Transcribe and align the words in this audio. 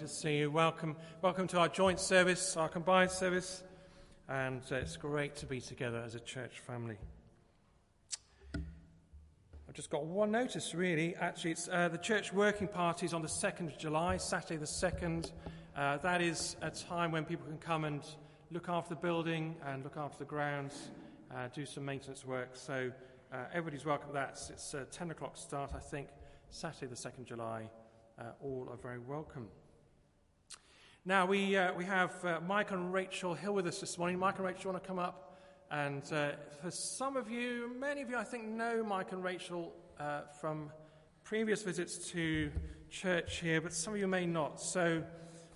To 0.00 0.08
see 0.08 0.38
you. 0.38 0.50
Welcome, 0.50 0.96
welcome 1.20 1.46
to 1.48 1.58
our 1.58 1.68
joint 1.68 2.00
service, 2.00 2.56
our 2.56 2.70
combined 2.70 3.10
service, 3.10 3.62
and 4.30 4.62
uh, 4.72 4.76
it's 4.76 4.96
great 4.96 5.36
to 5.36 5.46
be 5.46 5.60
together 5.60 6.02
as 6.02 6.14
a 6.14 6.20
church 6.20 6.60
family. 6.60 6.96
I've 8.54 9.74
just 9.74 9.90
got 9.90 10.06
one 10.06 10.30
notice, 10.30 10.74
really. 10.74 11.14
Actually, 11.16 11.50
it's 11.50 11.68
uh, 11.68 11.88
the 11.88 11.98
church 11.98 12.32
working 12.32 12.66
party 12.66 13.04
is 13.04 13.12
on 13.12 13.20
the 13.20 13.28
2nd 13.28 13.66
of 13.66 13.76
July, 13.76 14.16
Saturday 14.16 14.56
the 14.56 14.64
2nd. 14.64 15.32
Uh, 15.76 15.98
that 15.98 16.22
is 16.22 16.56
a 16.62 16.70
time 16.70 17.12
when 17.12 17.26
people 17.26 17.44
can 17.44 17.58
come 17.58 17.84
and 17.84 18.02
look 18.50 18.70
after 18.70 18.94
the 18.94 19.00
building 19.02 19.54
and 19.66 19.84
look 19.84 19.98
after 19.98 20.16
the 20.18 20.24
grounds, 20.24 20.92
uh, 21.34 21.48
do 21.54 21.66
some 21.66 21.84
maintenance 21.84 22.24
work. 22.24 22.52
So 22.54 22.90
uh, 23.34 23.36
everybody's 23.50 23.84
welcome 23.84 24.08
to 24.08 24.14
that. 24.14 24.40
It's 24.48 24.72
uh, 24.72 24.86
10 24.90 25.10
o'clock 25.10 25.36
start, 25.36 25.72
I 25.76 25.78
think, 25.78 26.08
Saturday 26.48 26.86
the 26.86 26.96
2nd 26.96 27.18
of 27.18 27.26
July. 27.26 27.68
All 28.42 28.68
are 28.70 28.76
very 28.76 28.98
welcome. 28.98 29.48
Now, 31.06 31.24
we, 31.24 31.56
uh, 31.56 31.72
we 31.72 31.86
have 31.86 32.22
uh, 32.26 32.40
Mike 32.46 32.72
and 32.72 32.92
Rachel 32.92 33.32
Hill 33.32 33.54
with 33.54 33.66
us 33.66 33.80
this 33.80 33.96
morning. 33.96 34.18
Mike 34.18 34.36
and 34.36 34.44
Rachel, 34.44 34.64
you 34.64 34.70
want 34.72 34.82
to 34.82 34.86
come 34.86 34.98
up? 34.98 35.38
And 35.70 36.02
uh, 36.12 36.32
for 36.60 36.70
some 36.70 37.16
of 37.16 37.30
you, 37.30 37.70
many 37.80 38.02
of 38.02 38.10
you, 38.10 38.18
I 38.18 38.22
think, 38.24 38.46
know 38.46 38.84
Mike 38.86 39.12
and 39.12 39.24
Rachel 39.24 39.72
uh, 39.98 40.22
from 40.42 40.70
previous 41.24 41.62
visits 41.62 42.10
to 42.10 42.50
church 42.90 43.38
here, 43.40 43.62
but 43.62 43.72
some 43.72 43.94
of 43.94 43.98
you 43.98 44.06
may 44.06 44.26
not. 44.26 44.60
So, 44.60 45.02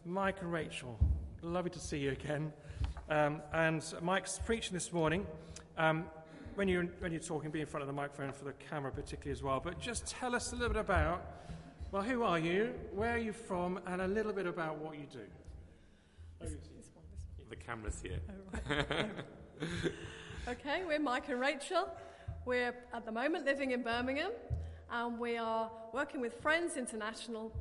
Mike 0.06 0.40
and 0.40 0.50
Rachel, 0.50 0.98
lovely 1.42 1.72
to 1.72 1.78
see 1.78 1.98
you 1.98 2.12
again. 2.12 2.50
Um, 3.10 3.42
and 3.52 3.84
Mike's 4.00 4.40
preaching 4.46 4.72
this 4.72 4.94
morning. 4.94 5.26
Um, 5.76 6.06
when, 6.54 6.68
you're, 6.68 6.84
when 7.00 7.12
you're 7.12 7.20
talking, 7.20 7.50
be 7.50 7.60
in 7.60 7.66
front 7.66 7.82
of 7.82 7.86
the 7.86 7.92
microphone 7.92 8.32
for 8.32 8.46
the 8.46 8.54
camera, 8.70 8.90
particularly 8.90 9.32
as 9.32 9.42
well. 9.42 9.60
But 9.62 9.78
just 9.78 10.06
tell 10.06 10.34
us 10.34 10.52
a 10.52 10.56
little 10.56 10.70
bit 10.70 10.80
about 10.80 11.22
well, 11.94 12.02
who 12.02 12.24
are 12.24 12.40
you, 12.40 12.74
where 12.92 13.14
are 13.14 13.18
you 13.18 13.32
from, 13.32 13.78
and 13.86 14.02
a 14.02 14.08
little 14.08 14.32
bit 14.32 14.48
about 14.48 14.78
what 14.78 14.96
you 14.96 15.06
do. 15.12 15.20
The 17.48 17.54
camera's 17.54 18.02
here. 18.02 18.18
Oh, 18.68 19.04
okay, 20.48 20.82
we're 20.84 20.98
Mike 20.98 21.28
and 21.28 21.40
Rachel. 21.40 21.88
We're 22.46 22.74
at 22.92 23.04
the 23.06 23.12
moment 23.12 23.44
living 23.44 23.70
in 23.70 23.84
Birmingham 23.84 24.32
and 24.90 25.20
we 25.20 25.36
are 25.36 25.70
working 25.92 26.20
with 26.20 26.34
Friends 26.42 26.76
International, 26.76 27.54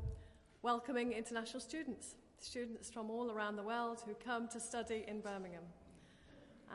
welcoming 0.63 1.11
international 1.11 1.59
students, 1.59 2.15
students 2.39 2.89
from 2.89 3.11
all 3.11 3.29
around 3.29 3.55
the 3.55 3.63
world 3.63 4.01
who 4.03 4.15
come 4.15 4.47
to 4.47 4.59
study 4.59 5.05
in 5.07 5.21
Birmingham. 5.21 5.63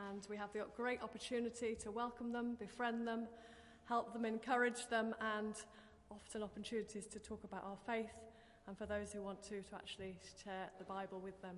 And 0.09 0.25
we 0.31 0.37
have 0.37 0.53
the 0.53 0.65
great 0.77 1.03
opportunity 1.03 1.75
to 1.83 1.91
welcome 1.91 2.31
them, 2.31 2.55
befriend 2.61 3.05
them, 3.05 3.27
help 3.89 4.13
them, 4.13 4.25
encourage 4.25 4.87
them, 4.87 5.13
and 5.21 5.57
often 6.11 6.43
opportunities 6.43 7.07
to 7.07 7.19
talk 7.19 7.45
about 7.45 7.65
our 7.65 7.77
faith 7.87 8.11
and 8.67 8.77
for 8.77 8.87
those 8.87 9.13
who 9.13 9.23
want 9.23 9.43
to, 9.43 9.63
to 9.63 9.75
actually 9.75 10.17
share 10.45 10.69
the 10.79 10.85
Bible 10.85 11.21
with 11.21 11.41
them. 11.43 11.57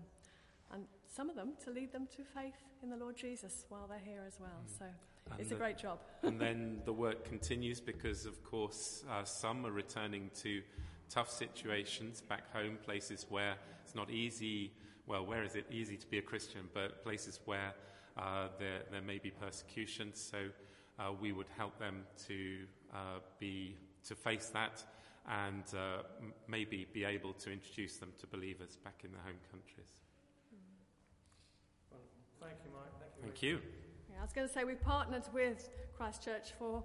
And 0.72 0.84
some 1.08 1.28
of 1.28 1.36
them 1.36 1.54
to 1.64 1.70
lead 1.70 1.92
them 1.92 2.06
to 2.16 2.22
faith 2.22 2.54
in 2.82 2.90
the 2.90 2.96
Lord 2.96 3.16
Jesus 3.16 3.64
while 3.68 3.86
they're 3.88 3.98
here 3.98 4.22
as 4.26 4.38
well. 4.38 4.62
So 4.78 4.84
And 5.30 5.40
it's 5.40 5.50
a 5.50 5.56
great 5.56 5.76
job. 5.76 5.98
and 6.22 6.40
then 6.40 6.80
the 6.84 6.92
work 6.92 7.24
continues 7.24 7.80
because, 7.80 8.26
of 8.26 8.42
course, 8.44 9.04
uh, 9.10 9.24
some 9.24 9.66
are 9.66 9.72
returning 9.72 10.30
to 10.42 10.62
tough 11.08 11.30
situations 11.30 12.20
back 12.20 12.52
home, 12.52 12.78
places 12.84 13.26
where 13.28 13.54
it's 13.84 13.96
not 13.96 14.10
easy. 14.10 14.72
Well, 15.06 15.26
where 15.26 15.42
is 15.42 15.56
it 15.56 15.66
easy 15.70 15.96
to 15.96 16.06
be 16.06 16.18
a 16.18 16.22
Christian? 16.22 16.68
But 16.72 17.02
places 17.02 17.40
where 17.44 17.74
uh, 18.16 18.48
there, 18.60 18.82
there 18.92 19.02
may 19.02 19.18
be 19.18 19.30
persecution. 19.30 20.14
So 20.14 20.38
uh, 21.00 21.12
we 21.20 21.32
would 21.32 21.48
help 21.56 21.78
them 21.80 22.04
to 22.28 22.58
uh, 22.94 23.18
be 23.40 23.76
to 24.08 24.14
face 24.14 24.46
that 24.54 24.82
and 25.28 25.64
uh, 25.74 26.02
m- 26.20 26.32
maybe 26.48 26.86
be 26.92 27.04
able 27.04 27.32
to 27.34 27.52
introduce 27.52 27.96
them 27.98 28.12
to 28.18 28.26
believers 28.26 28.76
back 28.82 29.02
in 29.04 29.12
their 29.12 29.22
home 29.22 29.38
countries. 29.50 29.90
Thank 32.40 32.54
you, 32.64 32.70
Mike. 32.72 33.10
Thank 33.22 33.42
you. 33.42 33.60
Yeah, 34.10 34.20
I 34.20 34.22
was 34.22 34.32
going 34.32 34.48
to 34.48 34.52
say 34.52 34.64
we've 34.64 34.80
partnered 34.80 35.24
with 35.32 35.68
Christchurch 35.96 36.52
for 36.58 36.82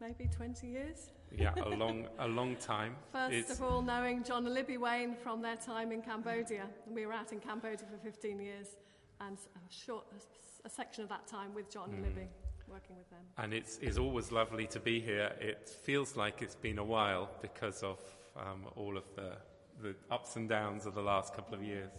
maybe 0.00 0.28
20 0.28 0.66
years. 0.66 1.10
Yeah, 1.36 1.54
a 1.56 1.68
long, 1.76 2.06
a 2.18 2.28
long 2.28 2.56
time. 2.56 2.96
First 3.12 3.32
It's- 3.34 3.50
of 3.58 3.62
all, 3.62 3.80
knowing 3.82 4.22
John 4.22 4.44
and 4.44 4.54
Libby 4.54 4.76
Wayne 4.76 5.16
from 5.16 5.40
their 5.40 5.56
time 5.56 5.90
in 5.90 6.02
Cambodia. 6.02 6.66
We 6.86 7.06
were 7.06 7.12
out 7.12 7.32
in 7.32 7.40
Cambodia 7.40 7.86
for 7.90 7.96
15 7.98 8.38
years 8.40 8.68
and 9.20 9.38
a 9.38 9.72
short 9.72 10.04
a, 10.12 10.66
a 10.66 10.70
section 10.70 11.02
of 11.02 11.08
that 11.08 11.26
time 11.26 11.54
with 11.54 11.70
John 11.70 11.90
and 11.94 12.02
Libby, 12.02 12.28
working 12.68 12.96
with 12.96 13.08
them. 13.10 13.20
And 13.38 13.52
it's, 13.52 13.78
it's 13.82 13.98
always 13.98 14.32
lovely 14.32 14.66
to 14.68 14.80
be 14.80 15.00
here. 15.00 15.32
It 15.40 15.68
feels 15.82 16.16
like 16.16 16.42
it's 16.42 16.54
been 16.54 16.78
a 16.78 16.84
while 16.84 17.30
because 17.42 17.82
of 17.82 17.98
um, 18.36 18.66
all 18.76 18.96
of 18.96 19.04
the, 19.14 19.32
the 19.82 19.94
ups 20.10 20.36
and 20.36 20.48
downs 20.48 20.86
of 20.86 20.94
the 20.94 21.02
last 21.02 21.34
couple 21.34 21.54
of 21.54 21.62
years. 21.62 21.92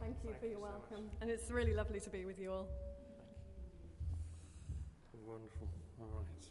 Thank 0.00 0.16
you 0.24 0.30
for 0.40 0.46
your 0.46 0.58
welcome. 0.58 1.08
And 1.20 1.30
it's 1.30 1.50
really 1.50 1.72
lovely 1.72 2.00
to 2.00 2.10
be 2.10 2.24
with 2.24 2.38
you 2.38 2.52
all. 2.52 2.66
Wonderful. 5.26 5.68
All 6.00 6.08
right. 6.18 6.46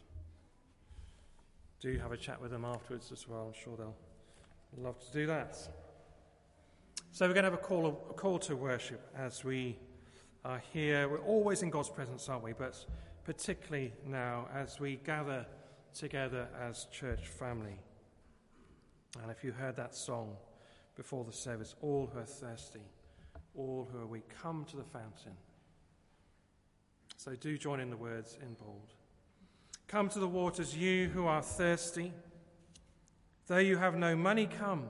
Do 1.80 1.96
have 1.98 2.12
a 2.12 2.16
chat 2.16 2.40
with 2.40 2.50
them 2.50 2.64
afterwards 2.64 3.12
as 3.12 3.28
well. 3.28 3.52
I'm 3.54 3.62
sure 3.62 3.76
they'll 3.76 3.94
love 4.76 4.98
to 5.06 5.12
do 5.12 5.26
that. 5.26 5.56
So 7.12 7.26
we're 7.28 7.34
going 7.34 7.44
to 7.44 7.50
have 7.50 7.60
a 7.60 7.62
call, 7.62 7.86
a 8.10 8.14
call 8.14 8.40
to 8.40 8.56
worship 8.56 9.08
as 9.16 9.44
we 9.44 9.78
are 10.44 10.62
here. 10.72 11.08
We're 11.08 11.20
always 11.20 11.62
in 11.62 11.70
God's 11.70 11.88
presence, 11.88 12.28
aren't 12.28 12.44
we? 12.44 12.52
But 12.52 12.84
particularly 13.24 13.92
now 14.06 14.46
as 14.54 14.78
we 14.78 14.96
gather 14.96 15.46
together 15.94 16.48
as 16.60 16.86
church 16.92 17.28
family. 17.28 17.78
And 19.22 19.30
if 19.30 19.42
you 19.42 19.52
heard 19.52 19.76
that 19.76 19.94
song 19.94 20.36
before 20.96 21.24
the 21.24 21.32
service, 21.32 21.74
all 21.80 22.10
who 22.12 22.18
are 22.18 22.26
thirsty, 22.26 22.82
all 23.56 23.88
who 23.90 24.00
are 24.00 24.06
weak, 24.06 24.28
come 24.42 24.66
to 24.70 24.76
the 24.76 24.84
fountain. 24.84 25.32
So 27.16 27.34
do 27.34 27.56
join 27.56 27.80
in 27.80 27.88
the 27.88 27.96
words 27.96 28.36
in 28.42 28.54
bold. 28.54 28.92
Come 29.88 30.08
to 30.10 30.18
the 30.18 30.28
waters, 30.28 30.76
you 30.76 31.08
who 31.08 31.26
are 31.26 31.42
thirsty. 31.42 32.12
Though 33.46 33.58
you 33.58 33.76
have 33.76 33.94
no 33.94 34.16
money, 34.16 34.46
come. 34.46 34.88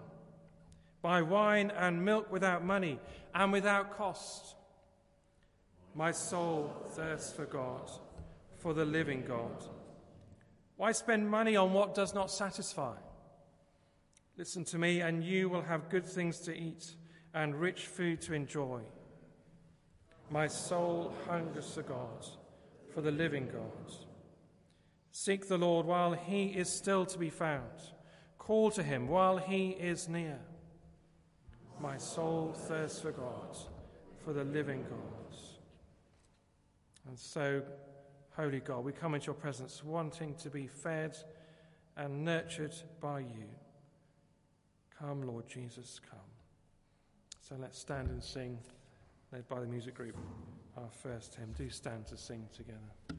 Buy 1.02 1.22
wine 1.22 1.70
and 1.76 2.04
milk 2.04 2.32
without 2.32 2.64
money 2.64 2.98
and 3.34 3.52
without 3.52 3.96
cost. 3.96 4.56
My 5.94 6.10
soul 6.10 6.74
thirsts 6.90 7.32
for 7.32 7.44
God, 7.44 7.88
for 8.58 8.74
the 8.74 8.84
living 8.84 9.24
God. 9.26 9.64
Why 10.76 10.90
spend 10.90 11.30
money 11.30 11.54
on 11.54 11.72
what 11.72 11.94
does 11.94 12.14
not 12.14 12.32
satisfy? 12.32 12.96
Listen 14.36 14.64
to 14.64 14.78
me, 14.78 15.00
and 15.00 15.22
you 15.22 15.48
will 15.48 15.62
have 15.62 15.88
good 15.88 16.04
things 16.04 16.40
to 16.40 16.56
eat 16.56 16.96
and 17.32 17.54
rich 17.54 17.86
food 17.86 18.20
to 18.22 18.34
enjoy. 18.34 18.80
My 20.30 20.48
soul 20.48 21.14
hungers 21.28 21.72
for 21.74 21.82
God, 21.82 22.26
for 22.92 23.00
the 23.00 23.12
living 23.12 23.46
God. 23.46 23.94
Seek 25.12 25.46
the 25.46 25.58
Lord 25.58 25.86
while 25.86 26.12
he 26.12 26.46
is 26.46 26.68
still 26.68 27.06
to 27.06 27.18
be 27.18 27.30
found. 27.30 27.92
Call 28.38 28.72
to 28.72 28.82
him 28.82 29.06
while 29.06 29.36
he 29.36 29.70
is 29.70 30.08
near. 30.08 30.40
My 31.80 31.98
soul 31.98 32.52
thirsts 32.52 33.00
for 33.00 33.12
God, 33.12 33.56
for 34.24 34.32
the 34.32 34.44
living 34.44 34.82
God. 34.82 35.13
And 37.06 37.18
so, 37.18 37.62
Holy 38.36 38.60
God, 38.60 38.84
we 38.84 38.92
come 38.92 39.14
into 39.14 39.26
your 39.26 39.34
presence 39.34 39.82
wanting 39.84 40.34
to 40.36 40.50
be 40.50 40.66
fed 40.66 41.16
and 41.96 42.24
nurtured 42.24 42.74
by 43.00 43.20
you. 43.20 43.48
Come, 44.98 45.22
Lord 45.22 45.46
Jesus, 45.46 46.00
come. 46.10 46.18
So 47.40 47.56
let's 47.60 47.78
stand 47.78 48.08
and 48.08 48.22
sing, 48.22 48.58
led 49.32 49.46
by 49.48 49.60
the 49.60 49.66
music 49.66 49.94
group, 49.94 50.16
our 50.76 50.88
first 51.02 51.34
hymn. 51.34 51.52
Do 51.56 51.68
stand 51.68 52.06
to 52.06 52.16
sing 52.16 52.48
together. 52.52 53.13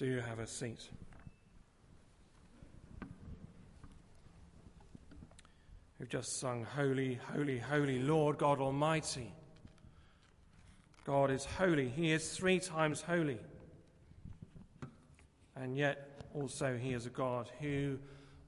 Do 0.00 0.06
you 0.06 0.20
have 0.20 0.38
a 0.38 0.46
seat? 0.46 0.80
We've 5.98 6.08
just 6.08 6.40
sung, 6.40 6.64
Holy, 6.64 7.20
Holy, 7.34 7.58
Holy, 7.58 7.98
Lord 7.98 8.38
God 8.38 8.60
Almighty. 8.60 9.30
God 11.04 11.30
is 11.30 11.44
holy. 11.44 11.90
He 11.90 12.12
is 12.12 12.30
three 12.30 12.60
times 12.60 13.02
holy. 13.02 13.36
And 15.54 15.76
yet, 15.76 16.22
also, 16.32 16.78
He 16.78 16.94
is 16.94 17.04
a 17.04 17.10
God 17.10 17.50
who 17.60 17.98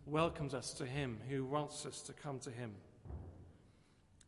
welcomes 0.06 0.54
us 0.54 0.72
to 0.78 0.86
Him, 0.86 1.18
who 1.28 1.44
wants 1.44 1.84
us 1.84 2.00
to 2.06 2.14
come 2.14 2.38
to 2.38 2.50
Him. 2.50 2.72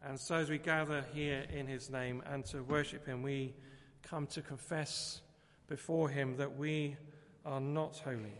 And 0.06 0.20
so, 0.20 0.34
as 0.34 0.50
we 0.50 0.58
gather 0.58 1.06
here 1.14 1.46
in 1.50 1.66
His 1.66 1.88
name 1.88 2.22
and 2.26 2.44
to 2.50 2.62
worship 2.62 3.06
Him, 3.06 3.22
we 3.22 3.54
come 4.02 4.26
to 4.26 4.42
confess 4.42 5.22
before 5.68 6.10
Him 6.10 6.36
that 6.36 6.58
we 6.58 6.98
are 7.44 7.60
not 7.60 8.00
holy. 8.04 8.38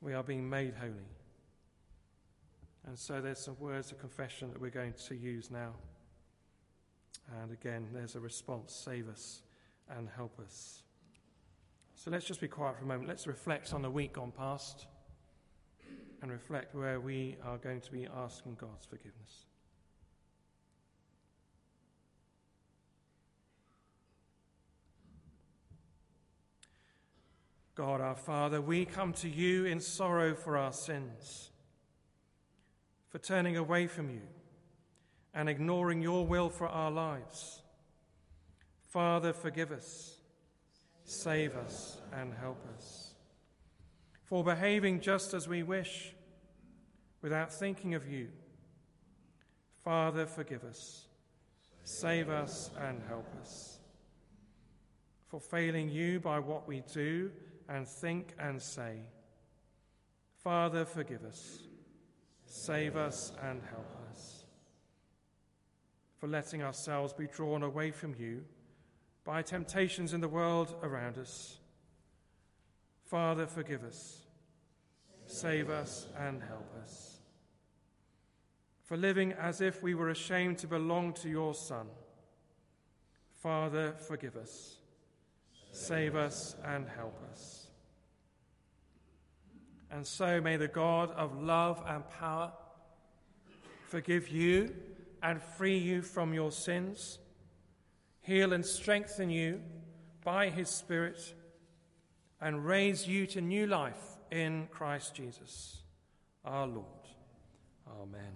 We 0.00 0.14
are 0.14 0.22
being 0.22 0.48
made 0.48 0.74
holy. 0.74 1.08
And 2.86 2.98
so 2.98 3.20
there's 3.20 3.38
some 3.38 3.56
words 3.60 3.92
of 3.92 3.98
confession 3.98 4.50
that 4.52 4.60
we're 4.60 4.70
going 4.70 4.94
to 5.08 5.14
use 5.14 5.50
now. 5.50 5.74
And 7.40 7.52
again, 7.52 7.88
there's 7.92 8.16
a 8.16 8.20
response 8.20 8.72
save 8.72 9.08
us 9.08 9.42
and 9.88 10.08
help 10.16 10.38
us. 10.40 10.82
So 11.94 12.10
let's 12.10 12.24
just 12.24 12.40
be 12.40 12.48
quiet 12.48 12.76
for 12.76 12.84
a 12.84 12.86
moment. 12.86 13.08
Let's 13.08 13.26
reflect 13.26 13.72
on 13.72 13.82
the 13.82 13.90
week 13.90 14.14
gone 14.14 14.32
past 14.32 14.86
and 16.20 16.30
reflect 16.30 16.74
where 16.74 17.00
we 17.00 17.36
are 17.44 17.58
going 17.58 17.80
to 17.80 17.92
be 17.92 18.08
asking 18.16 18.56
God's 18.60 18.86
forgiveness. 18.86 19.46
God 27.74 28.02
our 28.02 28.16
Father, 28.16 28.60
we 28.60 28.84
come 28.84 29.14
to 29.14 29.28
you 29.28 29.64
in 29.64 29.80
sorrow 29.80 30.34
for 30.34 30.58
our 30.58 30.72
sins, 30.72 31.50
for 33.08 33.18
turning 33.18 33.56
away 33.56 33.86
from 33.86 34.10
you 34.10 34.20
and 35.32 35.48
ignoring 35.48 36.02
your 36.02 36.26
will 36.26 36.50
for 36.50 36.68
our 36.68 36.90
lives. 36.90 37.62
Father, 38.88 39.32
forgive 39.32 39.72
us, 39.72 40.18
save 41.04 41.56
us, 41.56 41.96
and 42.12 42.34
help 42.34 42.62
us. 42.76 43.14
For 44.24 44.44
behaving 44.44 45.00
just 45.00 45.32
as 45.32 45.48
we 45.48 45.62
wish 45.62 46.14
without 47.22 47.52
thinking 47.52 47.94
of 47.94 48.06
you. 48.06 48.28
Father, 49.82 50.26
forgive 50.26 50.62
us, 50.64 51.06
save 51.84 52.28
us, 52.28 52.70
and 52.78 53.00
help 53.08 53.26
us. 53.40 53.78
For 55.28 55.40
failing 55.40 55.88
you 55.88 56.20
by 56.20 56.38
what 56.38 56.68
we 56.68 56.82
do 56.92 57.30
and 57.68 57.86
think 57.86 58.34
and 58.38 58.60
say. 58.60 59.00
Father, 60.42 60.84
forgive 60.84 61.24
us, 61.24 61.62
save 62.46 62.96
us, 62.96 63.32
and 63.42 63.62
help 63.70 63.96
us. 64.10 64.44
For 66.18 66.26
letting 66.28 66.62
ourselves 66.62 67.12
be 67.12 67.26
drawn 67.26 67.62
away 67.62 67.90
from 67.90 68.14
you 68.18 68.44
by 69.24 69.42
temptations 69.42 70.12
in 70.12 70.20
the 70.20 70.28
world 70.28 70.74
around 70.82 71.18
us. 71.18 71.58
Father, 73.04 73.46
forgive 73.46 73.84
us, 73.84 74.22
save 75.26 75.70
us, 75.70 76.08
and 76.18 76.42
help 76.42 76.68
us. 76.82 77.18
For 78.84 78.96
living 78.96 79.32
as 79.32 79.60
if 79.60 79.82
we 79.82 79.94
were 79.94 80.10
ashamed 80.10 80.58
to 80.58 80.66
belong 80.66 81.12
to 81.14 81.28
your 81.28 81.54
Son. 81.54 81.86
Father, 83.42 83.92
forgive 83.92 84.36
us, 84.36 84.76
save 85.72 86.14
us, 86.14 86.54
and 86.64 86.86
help 86.86 87.18
us. 87.30 87.66
And 89.90 90.06
so 90.06 90.40
may 90.40 90.56
the 90.56 90.68
God 90.68 91.10
of 91.10 91.42
love 91.42 91.82
and 91.86 92.08
power 92.08 92.52
forgive 93.88 94.28
you 94.28 94.74
and 95.22 95.42
free 95.42 95.76
you 95.76 96.02
from 96.02 96.32
your 96.32 96.50
sins, 96.50 97.18
heal 98.20 98.52
and 98.52 98.64
strengthen 98.64 99.28
you 99.28 99.60
by 100.24 100.48
his 100.48 100.68
Spirit, 100.68 101.34
and 102.40 102.64
raise 102.64 103.06
you 103.06 103.26
to 103.26 103.40
new 103.40 103.66
life 103.66 104.00
in 104.30 104.68
Christ 104.70 105.14
Jesus, 105.14 105.82
our 106.44 106.66
Lord. 106.66 106.86
Amen. 108.00 108.32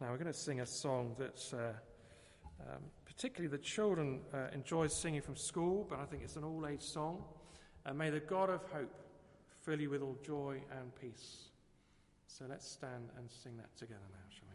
Now 0.00 0.10
we're 0.10 0.16
going 0.16 0.26
to 0.26 0.32
sing 0.32 0.60
a 0.60 0.66
song 0.66 1.14
that 1.18 1.44
uh, 1.52 2.62
um, 2.62 2.82
particularly 3.20 3.54
the 3.54 3.62
children 3.62 4.18
uh, 4.32 4.46
enjoy 4.54 4.86
singing 4.86 5.20
from 5.20 5.36
school, 5.36 5.86
but 5.90 5.98
I 5.98 6.06
think 6.06 6.22
it's 6.22 6.36
an 6.36 6.44
all 6.44 6.66
age 6.66 6.80
song. 6.80 7.22
And 7.84 7.98
may 7.98 8.08
the 8.08 8.20
God 8.20 8.48
of 8.48 8.62
hope 8.72 8.94
fill 9.60 9.78
you 9.78 9.90
with 9.90 10.00
all 10.00 10.16
joy 10.24 10.62
and 10.80 10.90
peace. 10.98 11.50
So 12.26 12.46
let's 12.48 12.66
stand 12.66 13.10
and 13.18 13.30
sing 13.30 13.58
that 13.58 13.76
together 13.76 14.00
now, 14.10 14.24
shall 14.30 14.48
we? 14.48 14.49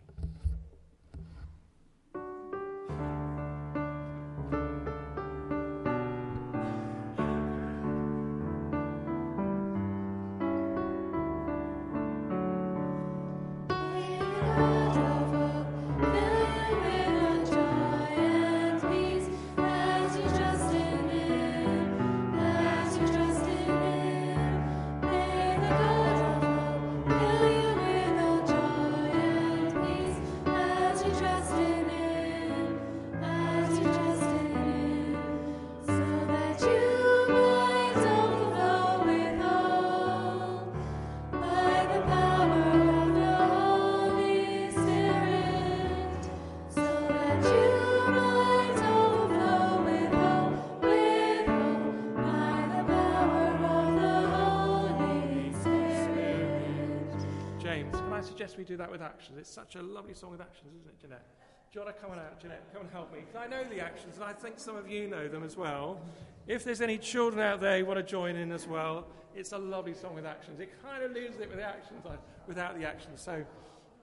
Suggest 58.36 58.58
we 58.58 58.66
do 58.66 58.76
that 58.76 58.92
with 58.92 59.02
actions? 59.02 59.38
It's 59.38 59.50
such 59.50 59.76
a 59.76 59.82
lovely 59.82 60.14
song 60.14 60.32
with 60.32 60.42
actions, 60.42 60.74
isn't 60.76 60.90
it, 60.90 61.00
Jeanette? 61.00 61.26
Do 61.72 61.80
you 61.80 61.86
want 61.86 61.96
to 61.96 62.02
come 62.02 62.12
on 62.12 62.20
out, 62.20 62.38
Jeanette? 62.42 62.64
Come 62.74 62.82
and 62.82 62.92
help 62.92 63.14
me. 63.14 63.20
I 63.38 63.48
know 63.48 63.64
the 63.64 63.80
actions, 63.80 64.16
and 64.16 64.26
I 64.26 64.34
think 64.34 64.60
some 64.60 64.76
of 64.76 64.92
you 64.92 65.08
know 65.08 65.30
them 65.30 65.42
as 65.42 65.56
well. 65.56 66.02
If 66.46 66.66
there's 66.66 66.82
any 66.82 66.98
children 66.98 67.42
out 67.42 67.62
there 67.62 67.80
who 67.80 67.86
want 67.86 67.98
to 67.98 68.04
join 68.04 68.36
in 68.36 68.52
as 68.52 68.68
well, 68.68 69.08
it's 69.34 69.54
a 69.54 69.58
lovely 69.58 69.94
song 69.94 70.16
with 70.16 70.26
actions. 70.26 70.60
It 70.60 70.70
kind 70.84 71.02
of 71.02 71.14
loses 71.14 71.40
it 71.40 71.48
with 71.48 71.60
the 71.60 71.64
actions, 71.64 72.04
without 72.46 72.78
the 72.78 72.86
actions. 72.86 73.22
So 73.22 73.42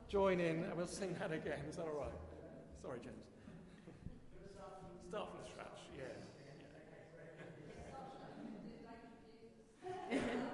join 0.08 0.40
in, 0.40 0.64
and 0.64 0.74
we'll 0.78 0.86
sing 0.86 1.14
that 1.18 1.30
again. 1.30 1.60
Is 1.68 1.76
that 1.76 1.82
all 1.82 2.00
right? 2.00 2.10
Sorry, 2.80 3.00
James. 3.02 3.26
Start 5.10 5.28
from 5.28 5.40
scratch, 5.52 5.78
yeah. 10.10 10.18
And 10.42 10.51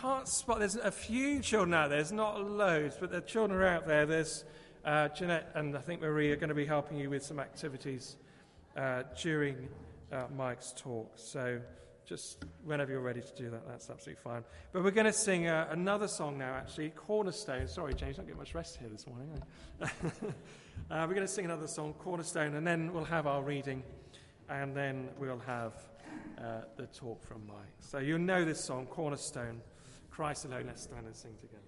can't 0.00 0.28
spot, 0.28 0.58
there's 0.58 0.76
a 0.76 0.90
few 0.90 1.40
children 1.40 1.74
out 1.74 1.88
there, 1.88 1.98
there's 1.98 2.12
not 2.12 2.40
loads, 2.40 2.96
but 3.00 3.10
the 3.10 3.20
children 3.20 3.58
are 3.58 3.66
out 3.66 3.86
there. 3.86 4.06
There's 4.06 4.44
uh, 4.84 5.08
Jeanette 5.08 5.50
and 5.54 5.76
I 5.76 5.80
think 5.80 6.00
Marie 6.00 6.30
are 6.30 6.36
going 6.36 6.48
to 6.48 6.54
be 6.54 6.66
helping 6.66 6.96
you 6.96 7.10
with 7.10 7.24
some 7.24 7.40
activities 7.40 8.16
uh, 8.76 9.02
during 9.20 9.68
uh, 10.12 10.24
Mike's 10.36 10.72
talk. 10.76 11.12
So 11.16 11.60
just 12.04 12.44
whenever 12.64 12.92
you're 12.92 13.00
ready 13.00 13.20
to 13.20 13.34
do 13.34 13.50
that, 13.50 13.66
that's 13.66 13.90
absolutely 13.90 14.22
fine. 14.22 14.44
But 14.72 14.84
we're 14.84 14.92
going 14.92 15.06
to 15.06 15.12
sing 15.12 15.48
uh, 15.48 15.68
another 15.70 16.08
song 16.08 16.38
now, 16.38 16.54
actually, 16.54 16.90
Cornerstone. 16.90 17.66
Sorry, 17.66 17.94
James, 17.94 18.16
don't 18.16 18.26
get 18.26 18.36
much 18.36 18.54
rest 18.54 18.76
here 18.78 18.88
this 18.88 19.06
morning. 19.06 19.42
eh? 19.82 19.86
uh, 20.90 21.06
we're 21.08 21.14
going 21.14 21.26
to 21.26 21.28
sing 21.28 21.46
another 21.46 21.66
song, 21.66 21.94
Cornerstone, 21.94 22.54
and 22.54 22.66
then 22.66 22.92
we'll 22.92 23.04
have 23.04 23.26
our 23.26 23.42
reading, 23.42 23.82
and 24.48 24.76
then 24.76 25.08
we'll 25.18 25.42
have 25.46 25.72
uh, 26.38 26.60
the 26.76 26.86
talk 26.86 27.22
from 27.24 27.46
Mike. 27.46 27.56
So 27.80 27.98
you'll 27.98 28.18
know 28.18 28.44
this 28.44 28.62
song, 28.62 28.86
Cornerstone, 28.86 29.60
Christ 30.16 30.46
alone. 30.46 30.64
Let's 30.66 30.84
stand 30.84 31.04
and 31.04 31.14
sing 31.14 31.34
together. 31.42 31.65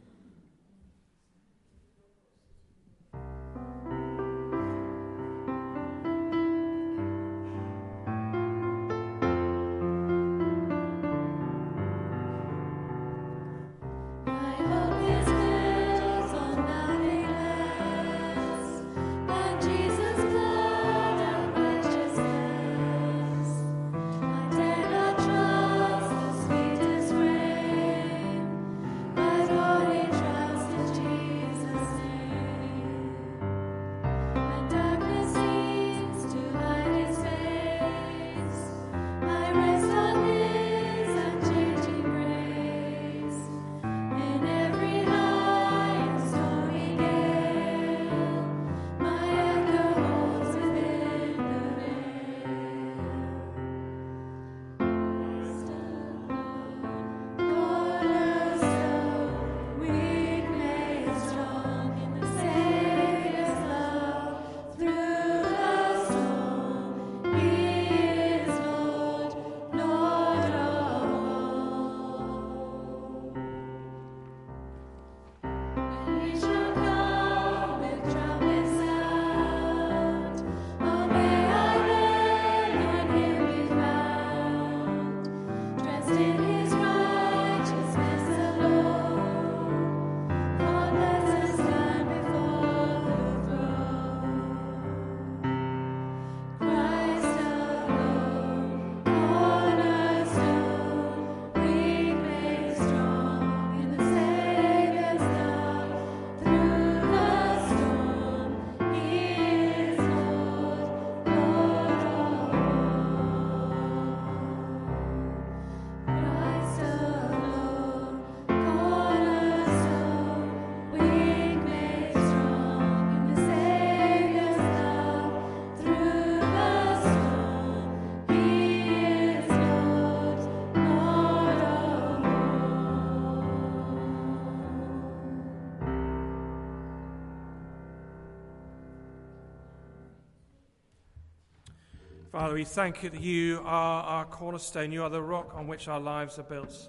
Father, 142.39 142.55
we 142.55 142.63
thank 142.63 143.03
you 143.03 143.11
that 143.11 143.21
you 143.21 143.61
are 143.65 144.05
our 144.05 144.25
cornerstone. 144.25 144.93
You 144.93 145.03
are 145.03 145.11
the 145.11 145.21
rock 145.21 145.57
on 145.57 145.67
which 145.67 145.89
our 145.89 145.99
lives 145.99 146.39
are 146.39 146.45
built. 146.45 146.89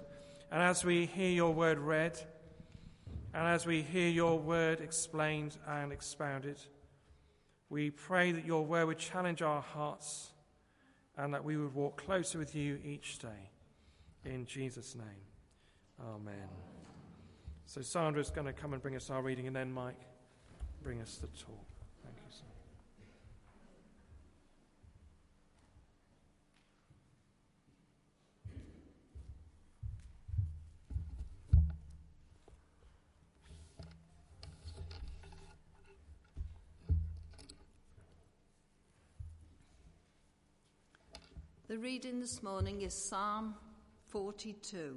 And 0.52 0.62
as 0.62 0.84
we 0.84 1.06
hear 1.06 1.28
your 1.28 1.52
word 1.52 1.80
read, 1.80 2.16
and 3.34 3.48
as 3.48 3.66
we 3.66 3.82
hear 3.82 4.08
your 4.08 4.38
word 4.38 4.80
explained 4.80 5.56
and 5.66 5.90
expounded, 5.90 6.60
we 7.68 7.90
pray 7.90 8.30
that 8.30 8.44
your 8.46 8.64
word 8.64 8.86
would 8.86 8.98
challenge 8.98 9.42
our 9.42 9.60
hearts 9.60 10.28
and 11.16 11.34
that 11.34 11.42
we 11.42 11.56
would 11.56 11.74
walk 11.74 12.00
closer 12.00 12.38
with 12.38 12.54
you 12.54 12.78
each 12.84 13.18
day. 13.18 13.50
In 14.24 14.46
Jesus' 14.46 14.94
name, 14.94 16.06
amen. 16.14 16.48
So 17.66 17.82
Sandra's 17.82 18.30
going 18.30 18.46
to 18.46 18.52
come 18.52 18.72
and 18.72 18.80
bring 18.80 18.94
us 18.94 19.10
our 19.10 19.20
reading, 19.20 19.48
and 19.48 19.56
then 19.56 19.72
Mike, 19.72 19.98
bring 20.84 21.00
us 21.00 21.16
the 21.16 21.26
talk. 21.26 21.66
Thank 22.04 22.14
you, 22.18 22.30
Sandra. 22.30 22.46
The 41.70 41.78
reading 41.78 42.18
this 42.18 42.42
morning 42.42 42.82
is 42.82 42.92
Psalm 42.92 43.54
42. 44.08 44.96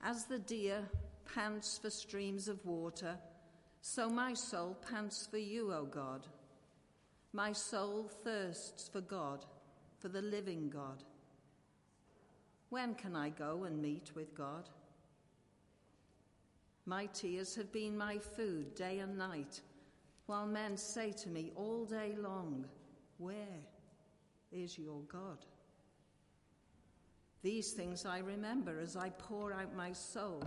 As 0.00 0.26
the 0.26 0.38
deer 0.38 0.84
pants 1.34 1.76
for 1.82 1.90
streams 1.90 2.46
of 2.46 2.64
water, 2.64 3.16
so 3.80 4.08
my 4.08 4.32
soul 4.32 4.76
pants 4.88 5.26
for 5.28 5.38
you, 5.38 5.72
O 5.72 5.84
God. 5.84 6.28
My 7.32 7.50
soul 7.50 8.08
thirsts 8.22 8.88
for 8.88 9.00
God, 9.00 9.44
for 9.98 10.06
the 10.06 10.22
living 10.22 10.70
God. 10.70 11.02
When 12.68 12.94
can 12.94 13.16
I 13.16 13.30
go 13.30 13.64
and 13.64 13.82
meet 13.82 14.12
with 14.14 14.36
God? 14.36 14.68
My 16.86 17.06
tears 17.06 17.56
have 17.56 17.72
been 17.72 17.98
my 17.98 18.18
food 18.18 18.76
day 18.76 19.00
and 19.00 19.18
night, 19.18 19.62
while 20.28 20.46
men 20.46 20.76
say 20.76 21.10
to 21.10 21.30
me 21.30 21.50
all 21.56 21.86
day 21.86 22.14
long, 22.18 22.62
Where 23.16 23.64
is 24.52 24.78
your 24.78 25.00
God? 25.10 25.38
These 27.42 27.72
things 27.72 28.04
I 28.04 28.18
remember 28.18 28.78
as 28.78 28.94
I 28.94 29.08
pour 29.08 29.54
out 29.54 29.74
my 29.74 29.90
soul, 29.90 30.42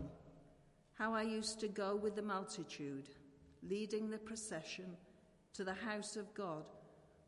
how 0.93 1.15
I 1.15 1.23
used 1.23 1.59
to 1.61 1.67
go 1.67 1.95
with 1.95 2.15
the 2.15 2.21
multitude, 2.21 3.09
leading 3.67 4.11
the 4.11 4.19
procession 4.19 4.85
to 5.53 5.63
the 5.63 5.73
house 5.73 6.15
of 6.15 6.31
God 6.35 6.65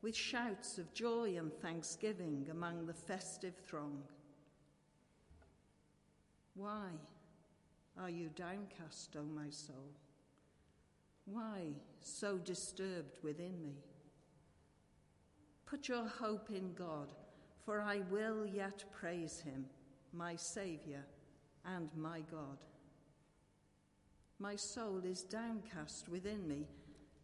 with 0.04 0.16
shouts 0.16 0.78
of 0.78 0.94
joy 0.94 1.36
and 1.40 1.52
thanksgiving 1.60 2.46
among 2.52 2.86
the 2.86 2.94
festive 2.94 3.56
throng. 3.68 4.04
Why 6.54 6.90
are 8.00 8.12
you 8.12 8.30
downcast, 8.36 9.16
O 9.18 9.24
my 9.24 9.50
soul? 9.50 9.90
Why 11.26 11.74
so 12.02 12.38
disturbed 12.38 13.20
within 13.24 13.62
me? 13.62 13.78
Put 15.66 15.88
your 15.88 16.06
hope 16.06 16.50
in 16.52 16.74
God, 16.74 17.14
for 17.66 17.82
I 17.82 18.02
will 18.12 18.46
yet 18.46 18.84
praise 18.92 19.40
him, 19.40 19.66
my 20.12 20.36
Saviour 20.36 21.06
and 21.66 21.90
my 21.96 22.22
God. 22.30 22.58
My 24.40 24.56
soul 24.56 25.02
is 25.06 25.24
downcast 25.24 26.10
within 26.10 26.48
me. 26.48 26.68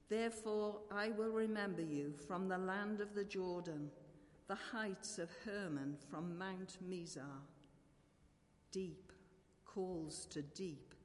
Therefore, 0.07 0.79
I 0.89 1.09
will 1.09 1.31
remember 1.31 1.81
you 1.81 2.13
from 2.27 2.47
the 2.47 2.57
land 2.57 3.01
of 3.01 3.13
the 3.13 3.25
Jordan, 3.25 3.91
the 4.47 4.55
heights 4.55 5.19
of 5.19 5.29
Hermon 5.45 5.97
from 6.09 6.37
Mount 6.37 6.77
Mizar. 6.89 7.43
Deep 8.71 9.11
calls 9.65 10.25
to 10.27 10.41
deep 10.41 10.95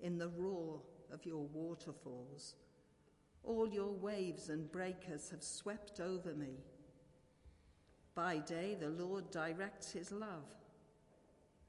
in 0.00 0.18
the 0.18 0.28
roar 0.28 0.80
of 1.12 1.24
your 1.26 1.46
waterfalls. 1.52 2.54
All 3.42 3.68
your 3.68 3.92
waves 3.92 4.48
and 4.48 4.70
breakers 4.70 5.30
have 5.30 5.42
swept 5.42 6.00
over 6.00 6.34
me. 6.34 6.58
By 8.14 8.38
day, 8.38 8.76
the 8.78 8.90
Lord 8.90 9.30
directs 9.30 9.92
his 9.92 10.12
love. 10.12 10.44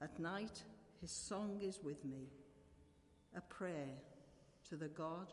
At 0.01 0.19
night, 0.19 0.63
his 0.99 1.11
song 1.11 1.59
is 1.61 1.79
with 1.83 2.03
me, 2.03 2.27
a 3.35 3.41
prayer 3.41 3.95
to 4.69 4.75
the 4.75 4.89
God 4.89 5.31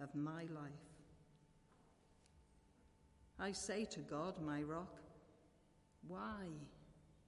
of 0.00 0.14
my 0.14 0.42
life. 0.42 0.72
I 3.38 3.52
say 3.52 3.84
to 3.86 4.00
God, 4.00 4.40
my 4.40 4.62
rock, 4.62 5.00
why 6.06 6.46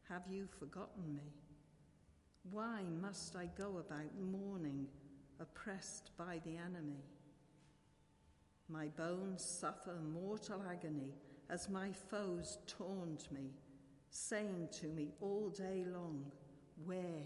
have 0.08 0.22
you 0.30 0.46
forgotten 0.58 1.14
me? 1.14 1.32
Why 2.50 2.82
must 3.00 3.34
I 3.34 3.48
go 3.58 3.78
about 3.78 4.16
mourning, 4.20 4.86
oppressed 5.40 6.10
by 6.16 6.40
the 6.44 6.56
enemy? 6.56 7.04
My 8.68 8.88
bones 8.88 9.44
suffer 9.44 9.94
mortal 10.12 10.62
agony 10.70 11.14
as 11.48 11.68
my 11.68 11.90
foes 11.92 12.58
taunt 12.66 13.30
me, 13.30 13.50
saying 14.10 14.68
to 14.80 14.88
me 14.88 15.12
all 15.20 15.50
day 15.50 15.84
long, 15.86 16.24
Where 16.84 17.24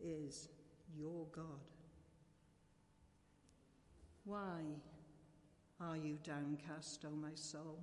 is 0.00 0.48
your 0.96 1.26
God? 1.32 1.44
Why 4.24 4.62
are 5.80 5.96
you 5.96 6.18
downcast, 6.22 7.04
O 7.04 7.10
my 7.10 7.34
soul? 7.34 7.78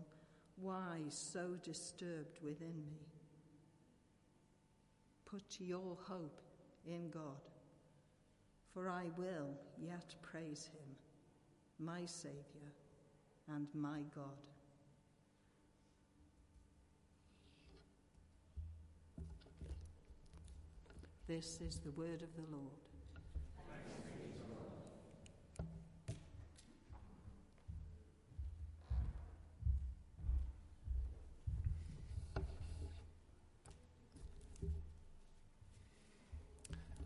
Why 0.55 0.99
so 1.09 1.55
disturbed 1.63 2.39
within 2.43 2.83
me? 2.89 3.05
Put 5.25 5.43
your 5.59 5.97
hope 6.03 6.41
in 6.85 7.09
God, 7.09 7.50
for 8.73 8.89
I 8.89 9.09
will 9.17 9.49
yet 9.77 10.15
praise 10.21 10.69
him, 10.73 10.95
my 11.79 12.05
Saviour 12.05 12.71
and 13.53 13.67
my 13.73 13.99
God. 14.15 14.25
This 21.27 21.59
is 21.61 21.77
the 21.77 21.91
word 21.91 22.21
of 22.21 22.35
the 22.35 22.43
Lord. 22.51 22.71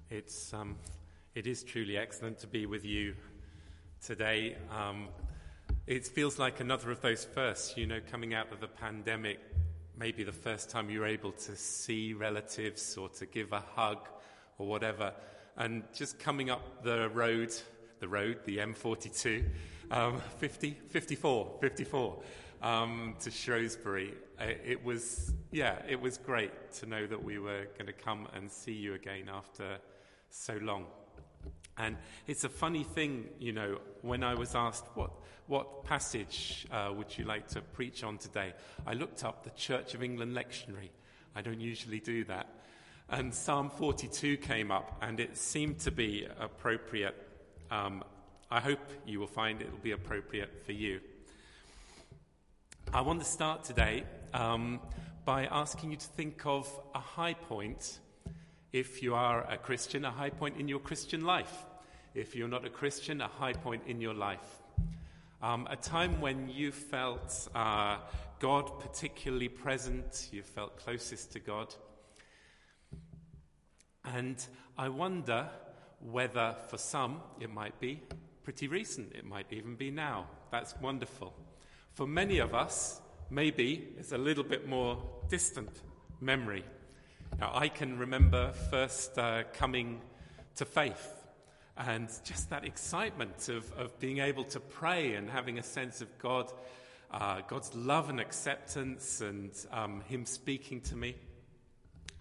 It's, 0.09 0.53
um, 0.53 0.77
it 1.35 1.45
is 1.45 1.63
truly 1.63 1.97
excellent 1.97 2.39
to 2.39 2.47
be 2.47 2.65
with 2.65 2.85
you 2.85 3.13
today. 4.01 4.55
Um, 4.71 5.09
it 5.85 6.07
feels 6.07 6.39
like 6.39 6.61
another 6.61 6.91
of 6.91 7.01
those 7.01 7.25
firsts, 7.25 7.75
you 7.75 7.85
know, 7.85 7.99
coming 8.09 8.33
out 8.33 8.53
of 8.53 8.61
the 8.61 8.69
pandemic, 8.69 9.39
maybe 9.97 10.23
the 10.23 10.31
first 10.31 10.69
time 10.69 10.89
you 10.89 11.01
were 11.01 11.05
able 11.05 11.33
to 11.33 11.57
see 11.57 12.13
relatives 12.13 12.95
or 12.95 13.09
to 13.09 13.25
give 13.25 13.51
a 13.51 13.59
hug 13.59 14.07
or 14.57 14.67
whatever. 14.67 15.13
And 15.57 15.83
just 15.93 16.19
coming 16.19 16.49
up 16.49 16.83
the 16.83 17.09
road, 17.09 17.53
the 17.99 18.07
road, 18.07 18.39
the 18.45 18.59
M42, 18.59 19.45
um, 19.91 20.21
50, 20.37 20.77
54, 20.87 21.57
54, 21.59 22.23
um, 22.61 23.13
to 23.19 23.29
Shrewsbury, 23.29 24.13
uh, 24.39 24.45
it 24.65 24.81
was, 24.85 25.33
yeah, 25.51 25.79
it 25.85 25.99
was 25.99 26.17
great 26.17 26.71
to 26.75 26.85
know 26.85 27.05
that 27.05 27.21
we 27.21 27.39
were 27.39 27.67
going 27.77 27.87
to 27.87 27.93
come 27.93 28.29
and 28.33 28.49
see 28.49 28.71
you 28.71 28.93
again 28.93 29.29
after 29.29 29.79
so 30.29 30.57
long. 30.61 30.85
And 31.77 31.97
it's 32.27 32.43
a 32.43 32.49
funny 32.49 32.83
thing, 32.83 33.25
you 33.39 33.51
know, 33.51 33.79
when 34.01 34.23
I 34.23 34.33
was 34.33 34.55
asked, 34.55 34.85
what, 34.93 35.11
what 35.47 35.83
passage 35.83 36.65
uh, 36.71 36.93
would 36.95 37.17
you 37.17 37.25
like 37.25 37.47
to 37.49 37.61
preach 37.61 38.03
on 38.03 38.17
today? 38.17 38.53
I 38.87 38.93
looked 38.93 39.23
up 39.23 39.43
the 39.43 39.49
Church 39.51 39.93
of 39.93 40.01
England 40.01 40.35
lectionary. 40.35 40.89
I 41.35 41.41
don't 41.41 41.59
usually 41.59 41.99
do 41.99 42.23
that. 42.25 42.47
And 43.09 43.33
Psalm 43.33 43.69
42 43.69 44.37
came 44.37 44.71
up, 44.71 44.97
and 45.01 45.19
it 45.19 45.37
seemed 45.37 45.79
to 45.79 45.91
be 45.91 46.27
appropriate. 46.39 47.15
Um, 47.69 48.03
I 48.49 48.59
hope 48.59 48.79
you 49.05 49.19
will 49.19 49.27
find 49.27 49.61
it 49.61 49.69
will 49.69 49.77
be 49.79 49.91
appropriate 49.91 50.65
for 50.65 50.71
you. 50.71 51.01
I 52.93 53.01
want 53.01 53.19
to 53.19 53.25
start 53.25 53.63
today 53.63 54.05
um, 54.33 54.79
by 55.25 55.45
asking 55.47 55.91
you 55.91 55.97
to 55.97 56.07
think 56.07 56.45
of 56.45 56.69
a 56.93 56.99
high 56.99 57.33
point 57.33 57.99
if 58.75 59.01
you 59.01 59.15
are 59.15 59.49
a 59.49 59.57
Christian, 59.57 60.03
a 60.03 60.11
high 60.11 60.29
point 60.29 60.57
in 60.59 60.67
your 60.67 60.79
Christian 60.79 61.23
life. 61.23 61.65
If 62.13 62.35
you're 62.35 62.49
not 62.49 62.65
a 62.65 62.69
Christian, 62.69 63.21
a 63.21 63.29
high 63.29 63.53
point 63.53 63.83
in 63.87 64.01
your 64.01 64.13
life. 64.13 64.61
Um, 65.41 65.65
a 65.69 65.77
time 65.77 66.19
when 66.19 66.49
you 66.49 66.73
felt 66.73 67.47
uh, 67.55 67.99
God 68.39 68.81
particularly 68.81 69.47
present, 69.47 70.27
you 70.33 70.43
felt 70.43 70.75
closest 70.75 71.31
to 71.31 71.39
God. 71.39 71.73
And 74.03 74.45
I 74.77 74.89
wonder 74.89 75.47
whether 76.01 76.53
for 76.67 76.77
some 76.77 77.21
it 77.39 77.53
might 77.53 77.79
be 77.79 78.01
pretty 78.43 78.67
recent, 78.67 79.13
it 79.15 79.23
might 79.23 79.47
even 79.51 79.75
be 79.75 79.89
now. 79.89 80.25
That's 80.51 80.75
wonderful. 80.81 81.33
For 81.93 82.05
many 82.05 82.39
of 82.39 82.53
us, 82.53 82.99
maybe 83.29 83.93
it's 83.97 84.11
a 84.11 84.17
little 84.17 84.43
bit 84.43 84.67
more 84.67 85.01
distant 85.29 85.81
memory. 86.19 86.65
Now, 87.37 87.51
I 87.53 87.67
can 87.67 87.97
remember 87.97 88.53
first 88.71 89.17
uh, 89.17 89.43
coming 89.51 89.99
to 90.55 90.63
faith 90.63 91.13
and 91.75 92.07
just 92.23 92.49
that 92.51 92.63
excitement 92.63 93.49
of, 93.49 93.69
of 93.73 93.99
being 93.99 94.19
able 94.19 94.45
to 94.45 94.61
pray 94.61 95.15
and 95.15 95.29
having 95.29 95.59
a 95.59 95.63
sense 95.63 95.99
of 95.99 96.17
God, 96.17 96.49
uh, 97.11 97.41
God's 97.45 97.75
love 97.75 98.09
and 98.09 98.21
acceptance 98.21 99.19
and 99.19 99.51
um, 99.73 100.01
Him 100.07 100.25
speaking 100.25 100.79
to 100.81 100.95
me. 100.95 101.15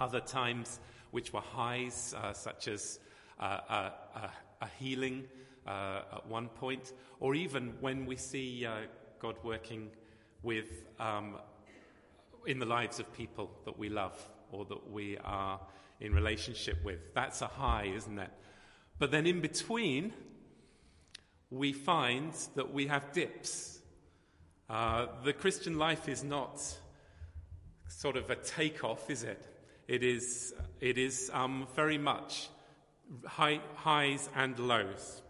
Other 0.00 0.18
times, 0.18 0.80
which 1.12 1.32
were 1.32 1.42
highs, 1.42 2.12
uh, 2.20 2.32
such 2.32 2.66
as 2.66 2.98
uh, 3.38 3.60
a, 3.68 4.30
a, 4.62 4.68
healing 4.80 5.26
uh, 5.64 6.00
at 6.12 6.26
one 6.26 6.48
point, 6.48 6.92
or 7.20 7.36
even 7.36 7.74
when 7.80 8.04
we 8.04 8.16
see 8.16 8.66
uh, 8.66 8.78
God 9.20 9.36
working 9.44 9.90
with 10.42 10.86
um, 10.98 11.36
in 12.46 12.58
the 12.58 12.66
lives 12.66 12.98
of 12.98 13.12
people 13.12 13.52
that 13.64 13.78
we 13.78 13.88
love 13.88 14.18
or 14.54 14.64
that 14.66 14.90
we 14.90 15.18
are 15.24 15.60
in 16.00 16.14
relationship 16.14 16.82
with. 16.84 17.12
That's 17.14 17.42
a 17.42 17.46
high, 17.46 17.92
isn't 17.96 18.18
it? 18.18 18.30
But 18.98 19.10
then 19.10 19.26
in 19.26 19.40
between, 19.40 20.12
we 21.50 21.72
find 21.72 22.32
that 22.54 22.72
we 22.72 22.86
have 22.86 23.12
dips. 23.12 23.80
Uh, 24.70 25.06
the 25.24 25.32
Christian 25.32 25.78
life 25.78 26.08
is 26.08 26.22
not 26.22 26.62
sort 27.88 28.16
of 28.16 28.30
a 28.30 28.36
takeoff, 28.36 29.10
is 29.10 29.24
it? 29.24 29.42
It 29.88 30.02
is, 30.02 30.54
it 30.80 30.96
is 30.96 31.30
um, 31.34 31.66
very 31.74 31.98
much 31.98 32.48
high, 33.26 33.60
highs 33.74 34.28
and 34.34 34.58
lows. 34.58 35.20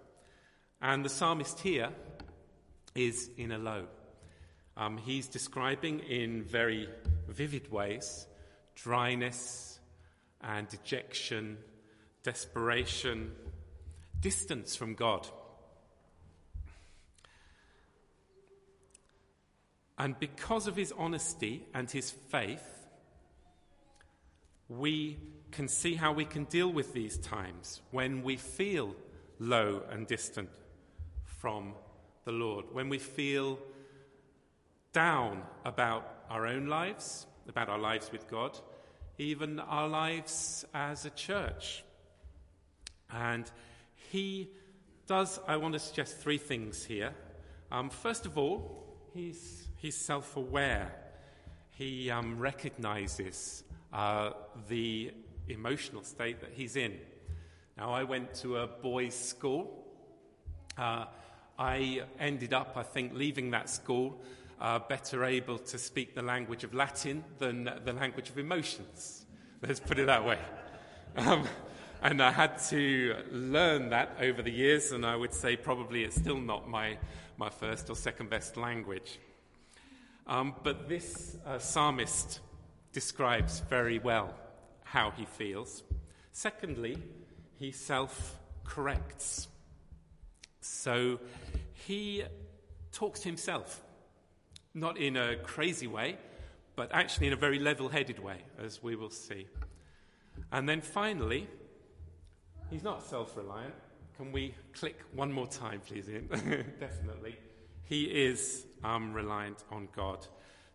And 0.80 1.04
the 1.04 1.08
psalmist 1.08 1.60
here 1.60 1.88
is 2.94 3.30
in 3.36 3.52
a 3.52 3.58
low. 3.58 3.86
Um, 4.76 4.98
he's 4.98 5.28
describing 5.28 6.00
in 6.00 6.42
very 6.42 6.88
vivid 7.28 7.70
ways 7.72 8.26
dryness 8.74 9.78
and 10.40 10.68
dejection, 10.68 11.58
desperation, 12.22 13.32
distance 14.20 14.76
from 14.76 14.94
God. 14.94 15.26
And 19.96 20.18
because 20.18 20.66
of 20.66 20.76
his 20.76 20.92
honesty 20.96 21.66
and 21.72 21.90
his 21.90 22.10
faith, 22.10 22.86
we 24.68 25.18
can 25.52 25.68
see 25.68 25.94
how 25.94 26.12
we 26.12 26.24
can 26.24 26.44
deal 26.44 26.72
with 26.72 26.92
these 26.92 27.16
times 27.18 27.80
when 27.92 28.22
we 28.22 28.36
feel 28.36 28.96
low 29.38 29.82
and 29.90 30.06
distant 30.06 30.48
from 31.24 31.74
the 32.24 32.32
Lord, 32.32 32.66
when 32.72 32.88
we 32.88 32.98
feel 32.98 33.58
down 34.92 35.42
about 35.64 36.24
our 36.30 36.46
own 36.46 36.66
lives, 36.66 37.26
about 37.48 37.68
our 37.68 37.78
lives 37.78 38.10
with 38.12 38.28
God, 38.28 38.58
even 39.18 39.60
our 39.60 39.88
lives 39.88 40.64
as 40.74 41.04
a 41.04 41.10
church. 41.10 41.84
And 43.10 43.50
he 44.10 44.50
does, 45.06 45.40
I 45.46 45.56
want 45.56 45.74
to 45.74 45.78
suggest 45.78 46.18
three 46.18 46.38
things 46.38 46.84
here. 46.84 47.12
Um, 47.70 47.90
first 47.90 48.26
of 48.26 48.38
all, 48.38 48.84
he's, 49.12 49.68
he's 49.76 49.96
self 49.96 50.36
aware, 50.36 50.92
he 51.70 52.10
um, 52.10 52.38
recognizes 52.38 53.64
uh, 53.92 54.30
the 54.68 55.12
emotional 55.48 56.02
state 56.02 56.40
that 56.40 56.50
he's 56.54 56.76
in. 56.76 56.98
Now, 57.76 57.92
I 57.92 58.04
went 58.04 58.34
to 58.36 58.58
a 58.58 58.66
boys' 58.66 59.14
school. 59.14 59.84
Uh, 60.78 61.06
I 61.58 62.02
ended 62.18 62.52
up, 62.52 62.76
I 62.76 62.82
think, 62.82 63.12
leaving 63.14 63.50
that 63.50 63.68
school 63.68 64.20
uh, 64.60 64.78
better 64.78 65.24
able 65.24 65.58
to 65.58 65.78
speak 65.78 66.14
the 66.14 66.22
language 66.22 66.64
of 66.64 66.74
Latin 66.74 67.24
than 67.38 67.70
the 67.84 67.92
language 67.92 68.30
of 68.30 68.38
emotions. 68.38 69.26
Let's 69.62 69.80
put 69.80 69.98
it 69.98 70.06
that 70.06 70.24
way. 70.24 70.38
Um, 71.16 71.46
and 72.02 72.22
I 72.22 72.30
had 72.30 72.58
to 72.70 73.16
learn 73.30 73.90
that 73.90 74.16
over 74.20 74.42
the 74.42 74.50
years, 74.50 74.92
and 74.92 75.06
I 75.06 75.16
would 75.16 75.32
say 75.32 75.56
probably 75.56 76.04
it's 76.04 76.16
still 76.16 76.38
not 76.38 76.68
my, 76.68 76.98
my 77.38 77.48
first 77.48 77.88
or 77.88 77.96
second 77.96 78.28
best 78.30 78.56
language. 78.56 79.18
Um, 80.26 80.54
but 80.62 80.88
this 80.88 81.36
uh, 81.46 81.58
psalmist 81.58 82.40
describes 82.92 83.60
very 83.60 83.98
well 83.98 84.34
how 84.82 85.10
he 85.10 85.24
feels. 85.24 85.82
Secondly, 86.32 86.96
he 87.58 87.70
self 87.72 88.38
corrects. 88.64 89.48
So 90.60 91.20
he 91.72 92.24
talks 92.92 93.20
to 93.20 93.28
himself, 93.28 93.82
not 94.74 94.98
in 94.98 95.16
a 95.16 95.36
crazy 95.36 95.86
way, 95.86 96.18
but 96.76 96.90
actually 96.92 97.28
in 97.28 97.32
a 97.32 97.36
very 97.36 97.58
level 97.58 97.88
headed 97.88 98.18
way, 98.18 98.38
as 98.58 98.82
we 98.82 98.96
will 98.96 99.10
see. 99.10 99.46
And 100.50 100.68
then 100.68 100.80
finally, 100.80 101.48
he's 102.70 102.82
not 102.82 103.02
self 103.02 103.36
reliant. 103.36 103.74
Can 104.16 104.32
we 104.32 104.54
click 104.72 105.00
one 105.12 105.32
more 105.32 105.46
time, 105.46 105.80
please? 105.86 106.06
Definitely. 106.80 107.36
He 107.84 108.04
is 108.04 108.66
um, 108.82 109.12
reliant 109.12 109.64
on 109.70 109.88
God. 109.94 110.26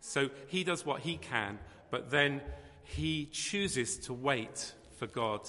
So 0.01 0.29
he 0.47 0.63
does 0.63 0.85
what 0.85 1.01
he 1.01 1.17
can, 1.17 1.59
but 1.89 2.09
then 2.09 2.41
he 2.83 3.25
chooses 3.25 3.97
to 3.99 4.13
wait 4.13 4.73
for 4.97 5.07
God 5.07 5.47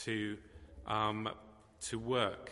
to, 0.00 0.36
um, 0.86 1.28
to 1.82 1.98
work 1.98 2.50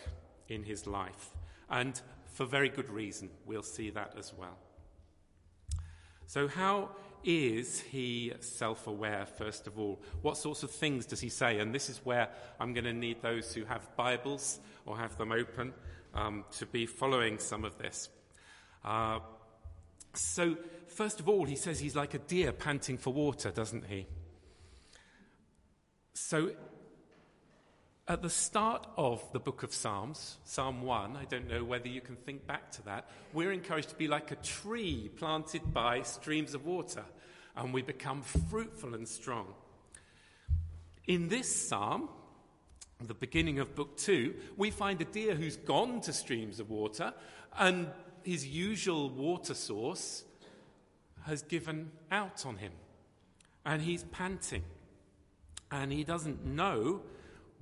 in 0.48 0.62
his 0.62 0.87
life. 0.87 1.30
And 1.68 2.00
for 2.33 2.46
very 2.46 2.68
good 2.68 2.90
reason. 2.90 3.30
We'll 3.46 3.62
see 3.62 3.90
that 3.90 4.14
as 4.18 4.33
well. 4.37 4.56
So, 6.32 6.46
how 6.46 6.90
is 7.24 7.80
he 7.80 8.32
self 8.38 8.86
aware, 8.86 9.26
first 9.26 9.66
of 9.66 9.80
all? 9.80 10.00
What 10.22 10.36
sorts 10.36 10.62
of 10.62 10.70
things 10.70 11.04
does 11.04 11.18
he 11.18 11.28
say? 11.28 11.58
And 11.58 11.74
this 11.74 11.90
is 11.90 11.98
where 12.04 12.28
I'm 12.60 12.72
going 12.72 12.84
to 12.84 12.92
need 12.92 13.20
those 13.20 13.52
who 13.52 13.64
have 13.64 13.96
Bibles 13.96 14.60
or 14.86 14.96
have 14.96 15.18
them 15.18 15.32
open 15.32 15.72
um, 16.14 16.44
to 16.58 16.66
be 16.66 16.86
following 16.86 17.40
some 17.40 17.64
of 17.64 17.76
this. 17.78 18.10
Uh, 18.84 19.18
so, 20.14 20.56
first 20.86 21.18
of 21.18 21.28
all, 21.28 21.44
he 21.46 21.56
says 21.56 21.80
he's 21.80 21.96
like 21.96 22.14
a 22.14 22.20
deer 22.20 22.52
panting 22.52 22.96
for 22.96 23.12
water, 23.12 23.50
doesn't 23.50 23.86
he? 23.86 24.06
So, 26.14 26.52
at 28.11 28.23
the 28.23 28.29
start 28.29 28.88
of 28.96 29.23
the 29.33 29.38
book 29.38 29.62
of 29.62 29.73
Psalms, 29.73 30.38
Psalm 30.42 30.83
1, 30.83 31.16
I 31.16 31.27
don't 31.27 31.49
know 31.49 31.62
whether 31.62 31.87
you 31.87 32.01
can 32.01 32.16
think 32.16 32.44
back 32.44 32.73
to 32.73 32.83
that, 32.83 33.09
we're 33.33 33.53
encouraged 33.53 33.90
to 33.90 33.94
be 33.94 34.09
like 34.09 34.33
a 34.33 34.35
tree 34.35 35.09
planted 35.16 35.73
by 35.73 36.03
streams 36.03 36.53
of 36.53 36.66
water, 36.66 37.05
and 37.57 37.73
we 37.73 37.83
become 37.83 38.23
fruitful 38.23 38.96
and 38.96 39.07
strong. 39.07 39.55
In 41.07 41.29
this 41.29 41.55
psalm, 41.55 42.09
the 43.01 43.14
beginning 43.14 43.61
of 43.61 43.77
book 43.77 43.96
2, 43.96 44.35
we 44.57 44.73
find 44.73 45.01
a 45.01 45.05
deer 45.05 45.37
who's 45.37 45.55
gone 45.55 46.01
to 46.01 46.12
streams 46.12 46.59
of 46.59 46.68
water, 46.68 47.14
and 47.61 47.87
his 48.25 48.44
usual 48.44 49.09
water 49.09 49.55
source 49.55 50.25
has 51.27 51.42
given 51.42 51.92
out 52.11 52.44
on 52.44 52.57
him, 52.57 52.73
and 53.64 53.83
he's 53.83 54.03
panting, 54.03 54.64
and 55.70 55.92
he 55.92 56.03
doesn't 56.03 56.44
know 56.44 57.03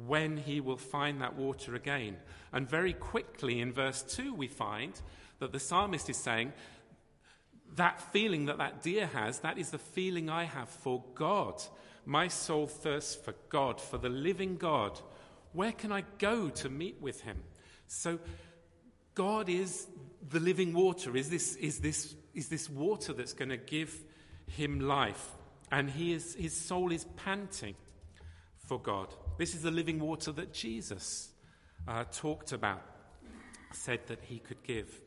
when 0.07 0.37
he 0.37 0.61
will 0.61 0.77
find 0.77 1.21
that 1.21 1.37
water 1.37 1.75
again. 1.75 2.17
And 2.53 2.69
very 2.69 2.93
quickly 2.93 3.61
in 3.61 3.73
verse 3.73 4.03
2, 4.03 4.33
we 4.33 4.49
find 4.49 5.01
that 5.41 5.53
the 5.53 5.61
psalmist 5.61 6.09
is 6.09 6.17
saying, 6.17 6.53
That 7.75 8.01
feeling 8.13 8.47
that 8.47 8.59
that 8.59 8.83
deer 8.83 9.07
has, 9.07 9.41
that 9.41 9.59
is 9.59 9.71
the 9.71 9.79
feeling 9.79 10.31
I 10.31 10.45
have 10.45 10.69
for 10.69 11.05
God. 11.15 11.63
My 12.07 12.29
soul 12.29 12.67
thirsts 12.67 13.15
for 13.17 13.35
God, 13.49 13.81
for 13.81 13.99
the 13.99 14.09
living 14.09 14.57
God. 14.57 14.99
Where 15.53 15.73
can 15.73 15.93
I 15.93 16.05
go 16.19 16.49
to 16.49 16.69
meet 16.69 17.01
with 17.01 17.23
him? 17.23 17.39
So, 17.87 18.19
God 19.15 19.49
is 19.49 19.89
the 20.31 20.39
living 20.39 20.73
water, 20.75 21.17
is 21.17 21.29
this, 21.29 21.57
is 21.57 21.81
this, 21.81 22.15
is 22.35 22.49
this 22.49 22.71
water 22.71 23.13
that's 23.13 23.33
going 23.33 23.49
to 23.49 23.57
give 23.57 24.05
him 24.47 24.81
life. 24.81 25.33
And 25.73 25.91
he 25.91 26.13
is, 26.13 26.35
his 26.35 26.57
soul 26.57 26.93
is 26.93 27.05
panting 27.17 27.75
for 28.59 28.79
God. 28.79 29.13
This 29.39 29.55
is 29.55 29.63
the 29.63 29.71
living 29.71 30.01
water 30.01 30.33
that 30.33 30.53
Jesus 30.53 31.31
uh, 31.87 32.05
talked 32.13 32.51
about, 32.51 32.83
said 33.73 34.01
that 34.09 34.21
he 34.23 34.41
could 34.41 34.63
give. 34.65 35.01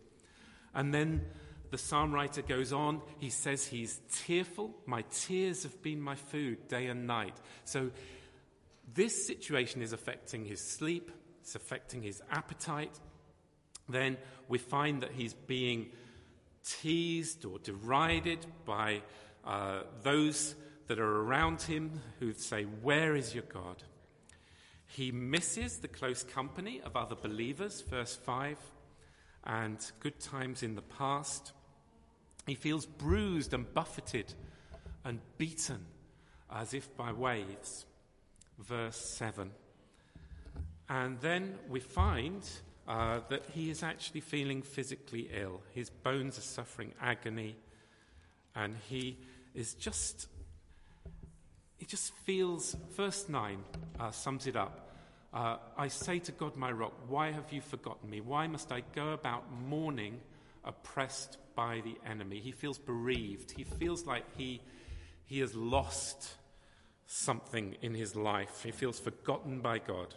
And 0.74 0.94
then 0.94 1.26
the 1.70 1.78
psalm 1.78 2.14
writer 2.14 2.42
goes 2.42 2.72
on, 2.72 3.02
he 3.20 3.30
says 3.30 3.68
he's 3.68 4.00
tearful. 4.26 4.74
My 4.86 5.04
tears 5.12 5.64
have 5.64 5.82
been 5.82 6.02
my 6.02 6.16
food 6.16 6.70
day 6.70 6.88
and 6.88 7.06
night. 7.06 7.36
So 7.66 7.92
this 8.94 9.28
situation 9.28 9.82
is 9.82 9.92
affecting 9.92 10.46
his 10.46 10.62
sleep, 10.62 11.12
it's 11.42 11.56
affecting 11.56 12.02
his 12.02 12.22
appetite. 12.32 12.98
Then 13.90 14.16
we 14.48 14.60
find 14.60 15.02
that 15.02 15.12
he's 15.12 15.34
being 15.34 15.88
teased 16.64 17.44
or 17.44 17.60
derided 17.60 18.46
by 18.64 19.02
uh, 19.44 19.82
those 20.04 20.56
that 20.88 21.00
are 21.00 21.22
around 21.22 21.62
him 21.64 22.00
who 22.20 22.32
say, 22.32 22.64
Where 22.64 23.14
is 23.14 23.34
your 23.34 23.44
God? 23.44 23.84
He 24.96 25.12
misses 25.12 25.78
the 25.78 25.88
close 25.88 26.24
company 26.24 26.82
of 26.84 26.98
other 26.98 27.16
believers, 27.16 27.82
verse 27.82 28.16
5, 28.16 28.58
and 29.46 29.78
good 30.02 30.20
times 30.20 30.64
in 30.64 30.76
the 30.76 30.82
past. 30.82 31.54
He 32.46 32.56
feels 32.56 32.86
bruised 32.86 33.54
and 33.54 33.74
buffeted 33.74 34.34
and 35.06 35.20
beaten 35.38 35.86
as 36.54 36.74
if 36.74 36.96
by 36.98 37.14
waves, 37.14 37.86
verse 38.60 38.98
7. 38.98 39.52
And 40.90 41.22
then 41.22 41.58
we 41.70 41.80
find 41.80 42.44
uh, 42.86 43.22
that 43.30 43.46
he 43.54 43.70
is 43.70 43.84
actually 43.84 44.22
feeling 44.22 44.62
physically 44.62 45.30
ill. 45.34 45.62
His 45.74 45.90
bones 45.90 46.38
are 46.38 46.42
suffering 46.42 46.92
agony, 47.00 47.56
and 48.56 48.76
he 48.90 49.18
is 49.56 49.74
just 49.74 50.28
it 51.82 51.88
just 51.88 52.14
feels, 52.26 52.76
verse 52.96 53.28
9 53.28 53.58
uh, 54.00 54.12
sums 54.12 54.46
it 54.46 54.56
up. 54.56 54.81
Uh, 55.34 55.58
I 55.78 55.88
say 55.88 56.20
to 56.20 56.32
God, 56.32 56.58
my 56.58 56.72
rock, 56.72 56.94
why 57.08 57.32
have 57.32 57.52
you 57.52 57.62
forgotten 57.62 58.10
me? 58.10 58.20
Why 58.20 58.48
must 58.48 58.72
I 58.72 58.84
go 58.94 59.12
about 59.12 59.46
mourning, 59.68 60.20
oppressed 60.66 61.38
by 61.56 61.82
the 61.84 61.96
enemy? 62.10 62.40
He 62.40 62.52
feels 62.52 62.78
bereaved. 62.78 63.52
He 63.52 63.64
feels 63.64 64.06
like 64.06 64.26
he, 64.38 64.62
he 65.26 65.40
has 65.40 65.56
lost 65.56 66.36
something 67.06 67.78
in 67.82 67.94
his 67.94 68.16
life. 68.16 68.64
He 68.64 68.72
feels 68.72 69.00
forgotten 69.00 69.62
by 69.62 69.80
God. 69.80 70.16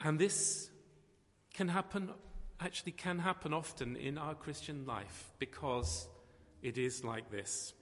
And 0.00 0.18
this 0.18 0.70
can 1.52 1.68
happen, 1.68 2.10
actually, 2.60 2.92
can 2.92 3.18
happen 3.18 3.52
often 3.52 3.94
in 3.94 4.16
our 4.16 4.34
Christian 4.34 4.86
life 4.86 5.32
because 5.38 6.08
it 6.62 6.78
is 6.78 7.04
like 7.04 7.30
this 7.30 7.74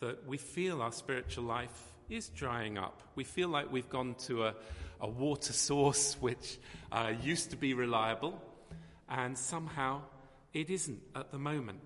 that 0.00 0.26
we 0.26 0.36
feel 0.36 0.82
our 0.82 0.92
spiritual 0.92 1.44
life 1.44 1.94
is 2.08 2.28
drying 2.28 2.78
up. 2.78 3.02
We 3.14 3.24
feel 3.24 3.48
like 3.48 3.70
we've 3.72 3.88
gone 3.88 4.14
to 4.26 4.44
a, 4.46 4.54
a 5.00 5.08
water 5.08 5.52
source 5.52 6.14
which 6.20 6.58
uh, 6.92 7.12
used 7.22 7.50
to 7.50 7.56
be 7.56 7.74
reliable, 7.74 8.40
and 9.08 9.36
somehow 9.36 10.02
it 10.52 10.70
isn't 10.70 11.00
at 11.14 11.30
the 11.30 11.38
moment. 11.38 11.80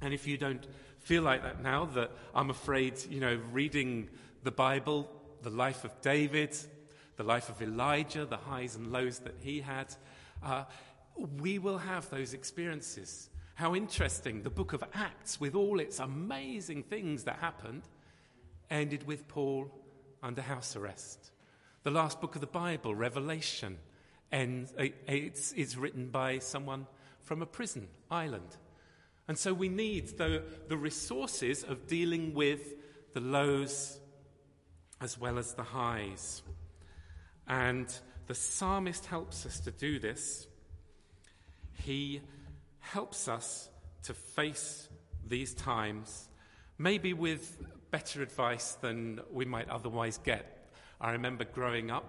And 0.00 0.12
if 0.12 0.26
you 0.26 0.36
don't 0.36 0.66
feel 1.00 1.22
like 1.22 1.42
that 1.42 1.62
now, 1.62 1.86
that 1.86 2.10
I'm 2.34 2.50
afraid, 2.50 2.94
you 3.08 3.20
know, 3.20 3.38
reading 3.52 4.08
the 4.42 4.50
Bible, 4.50 5.10
the 5.42 5.50
life 5.50 5.84
of 5.84 6.00
David, 6.00 6.56
the 7.16 7.22
life 7.22 7.48
of 7.48 7.60
Elijah, 7.62 8.24
the 8.24 8.36
highs 8.36 8.76
and 8.76 8.92
lows 8.92 9.20
that 9.20 9.34
he 9.40 9.60
had, 9.60 9.94
uh, 10.44 10.64
we 11.40 11.58
will 11.58 11.78
have 11.78 12.08
those 12.10 12.34
experiences. 12.34 13.28
How 13.54 13.74
interesting. 13.74 14.42
The 14.42 14.50
book 14.50 14.72
of 14.72 14.82
Acts, 14.94 15.40
with 15.40 15.54
all 15.54 15.78
its 15.78 15.98
amazing 15.98 16.84
things 16.84 17.24
that 17.24 17.36
happened, 17.36 17.82
ended 18.72 19.06
with 19.06 19.28
Paul 19.28 19.70
under 20.22 20.42
house 20.42 20.74
arrest. 20.74 21.30
The 21.84 21.90
last 21.90 22.20
book 22.20 22.34
of 22.34 22.40
the 22.40 22.46
Bible, 22.46 22.94
Revelation, 22.94 23.78
ends, 24.32 24.72
it's, 24.78 25.52
it's 25.52 25.76
written 25.76 26.08
by 26.08 26.38
someone 26.38 26.86
from 27.20 27.42
a 27.42 27.46
prison 27.46 27.88
island. 28.10 28.56
And 29.28 29.38
so 29.38 29.52
we 29.52 29.68
need 29.68 30.18
the, 30.18 30.42
the 30.68 30.76
resources 30.76 31.62
of 31.62 31.86
dealing 31.86 32.34
with 32.34 32.74
the 33.12 33.20
lows 33.20 33.98
as 35.00 35.18
well 35.18 35.38
as 35.38 35.54
the 35.54 35.62
highs. 35.62 36.42
And 37.46 37.92
the 38.26 38.34
psalmist 38.34 39.06
helps 39.06 39.44
us 39.44 39.60
to 39.60 39.70
do 39.70 39.98
this. 39.98 40.46
He 41.74 42.20
helps 42.78 43.28
us 43.28 43.68
to 44.04 44.14
face 44.14 44.88
these 45.26 45.54
times, 45.54 46.28
maybe 46.78 47.12
with 47.12 47.58
better 47.92 48.22
advice 48.22 48.72
than 48.80 49.20
we 49.30 49.44
might 49.44 49.68
otherwise 49.68 50.18
get. 50.24 50.72
I 51.00 51.12
remember 51.12 51.44
growing 51.44 51.92
up, 51.92 52.04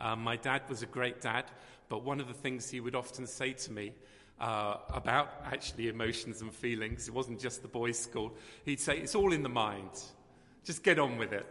Uh, 0.00 0.16
my 0.16 0.36
dad 0.36 0.62
was 0.68 0.82
a 0.82 0.86
great 0.86 1.20
dad, 1.20 1.44
but 1.88 2.02
one 2.02 2.20
of 2.20 2.26
the 2.26 2.34
things 2.34 2.70
he 2.70 2.80
would 2.80 2.96
often 2.96 3.26
say 3.26 3.52
to 3.52 3.70
me 3.70 3.92
uh, 4.40 4.76
about 4.92 5.28
actually 5.44 5.88
emotions 5.88 6.42
and 6.42 6.52
feelings, 6.52 7.06
it 7.06 7.14
wasn't 7.14 7.38
just 7.38 7.62
the 7.62 7.68
boys' 7.68 8.00
school, 8.00 8.32
he'd 8.64 8.80
say, 8.80 8.98
It's 8.98 9.14
all 9.14 9.32
in 9.32 9.42
the 9.42 9.48
mind. 9.48 9.90
Just 10.64 10.82
get 10.82 10.98
on 10.98 11.18
with 11.18 11.32
it. 11.32 11.46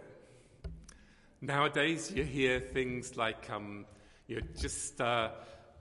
Nowadays, 1.39 2.12
you 2.12 2.26
hear 2.26 2.59
things 2.59 3.16
like, 3.16 3.49
um, 3.49 3.86
you 4.28 4.36
know, 4.36 4.47
just 4.59 4.99
uh, 4.99 5.30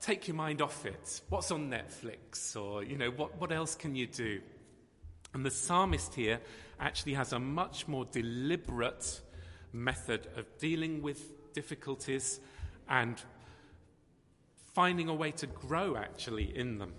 take 0.01 0.29
your 0.29 0.37
mind 0.37 0.63
off 0.63 0.87
it. 0.87 1.23
What's 1.29 1.51
on 1.51 1.71
Netflix? 1.71 2.57
Or, 2.57 2.85
you 2.85 2.97
know, 2.97 3.11
what, 3.11 3.41
what 3.41 3.51
else 3.53 3.75
can 3.75 3.97
you 3.97 4.07
do? 4.07 4.41
And 5.35 5.45
the 5.45 5.51
psalmist 5.51 6.15
here 6.15 6.41
actually 6.81 7.15
has 7.15 7.33
a 7.33 7.39
much 7.39 7.87
more 7.87 8.07
deliberate 8.07 9.21
method 9.73 10.27
of 10.37 10.47
dealing 10.59 11.03
with 11.03 11.53
difficulties 11.53 12.41
and 12.89 13.23
finding 14.75 15.09
a 15.09 15.15
way 15.15 15.31
to 15.31 15.47
grow 15.47 15.97
actually 15.97 16.57
in 16.57 16.79
them. 16.79 16.93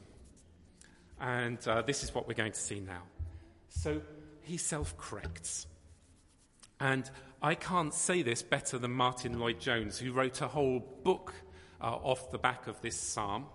And 1.19 1.65
uh, 1.67 1.81
this 1.81 2.03
is 2.03 2.13
what 2.13 2.27
we're 2.27 2.35
going 2.35 2.51
to 2.51 2.59
see 2.59 2.79
now. 2.79 3.03
So 3.69 4.01
he 4.41 4.57
self 4.57 4.97
corrects. 4.97 5.67
And 6.79 7.09
I 7.41 7.55
can't 7.55 7.93
say 7.93 8.21
this 8.21 8.41
better 8.41 8.77
than 8.77 8.91
Martin 8.91 9.39
Lloyd 9.39 9.59
Jones, 9.59 9.99
who 9.99 10.11
wrote 10.11 10.41
a 10.41 10.47
whole 10.47 10.79
book 11.03 11.33
uh, 11.79 11.85
off 11.85 12.31
the 12.31 12.37
back 12.37 12.67
of 12.67 12.81
this 12.81 12.95
psalm, 12.95 13.45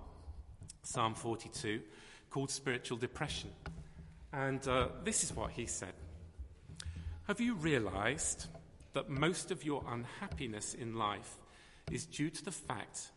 Psalm 0.82 1.14
42, 1.14 1.80
called 2.30 2.50
Spiritual 2.50 2.98
Depression. 2.98 3.50
And 4.32 4.66
uh, 4.68 4.88
this 5.04 5.24
is 5.24 5.34
what 5.34 5.50
he 5.50 5.66
said 5.66 5.94
Have 7.26 7.40
you 7.40 7.54
realized 7.54 8.46
that 8.92 9.10
most 9.10 9.50
of 9.50 9.64
your 9.64 9.82
unhappiness 9.90 10.74
in 10.74 10.94
life 10.94 11.38
is 11.90 12.06
due 12.06 12.30
to 12.30 12.44
the 12.44 12.52
fact 12.52 13.10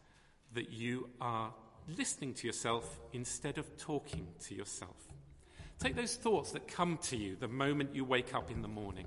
that 0.55 0.71
you 0.71 1.09
are 1.21 1.53
listening 1.95 2.33
to 2.33 2.47
yourself 2.47 2.99
instead 3.13 3.59
of 3.59 3.77
talking 3.77 4.25
to 4.47 4.55
yourself? 4.55 4.95
Take 5.77 5.95
those 5.95 6.15
thoughts 6.15 6.53
that 6.53 6.67
come 6.67 6.97
to 7.03 7.17
you 7.17 7.35
the 7.35 7.47
moment 7.47 7.93
you 7.93 8.03
wake 8.03 8.33
up 8.33 8.49
in 8.49 8.63
the 8.63 8.67
morning. 8.67 9.05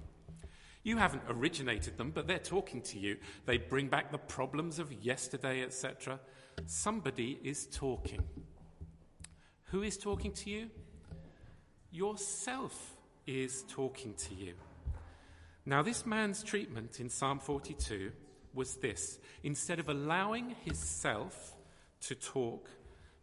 You 0.84 0.98
haven't 0.98 1.24
originated 1.28 1.98
them, 1.98 2.12
but 2.12 2.28
they're 2.28 2.38
talking 2.38 2.80
to 2.82 2.98
you. 3.00 3.16
They 3.44 3.59
bring 3.59 3.88
back 3.88 4.12
the 4.12 4.18
problems 4.18 4.78
of 4.78 4.92
yesterday, 4.92 5.64
etc. 5.64 6.20
Somebody 6.66 7.40
is 7.42 7.66
talking. 7.66 8.22
Who 9.64 9.82
is 9.82 9.98
talking 9.98 10.30
to 10.34 10.50
you? 10.50 10.70
Yourself 11.90 12.94
is 13.26 13.64
talking 13.68 14.14
to 14.14 14.34
you. 14.36 14.55
Now, 15.64 15.82
this 15.82 16.04
man's 16.04 16.42
treatment 16.42 16.98
in 16.98 17.08
Psalm 17.08 17.38
42 17.38 18.12
was 18.54 18.76
this 18.76 19.18
instead 19.42 19.78
of 19.78 19.88
allowing 19.88 20.56
his 20.64 20.78
self 20.78 21.54
to 22.02 22.14
talk 22.14 22.68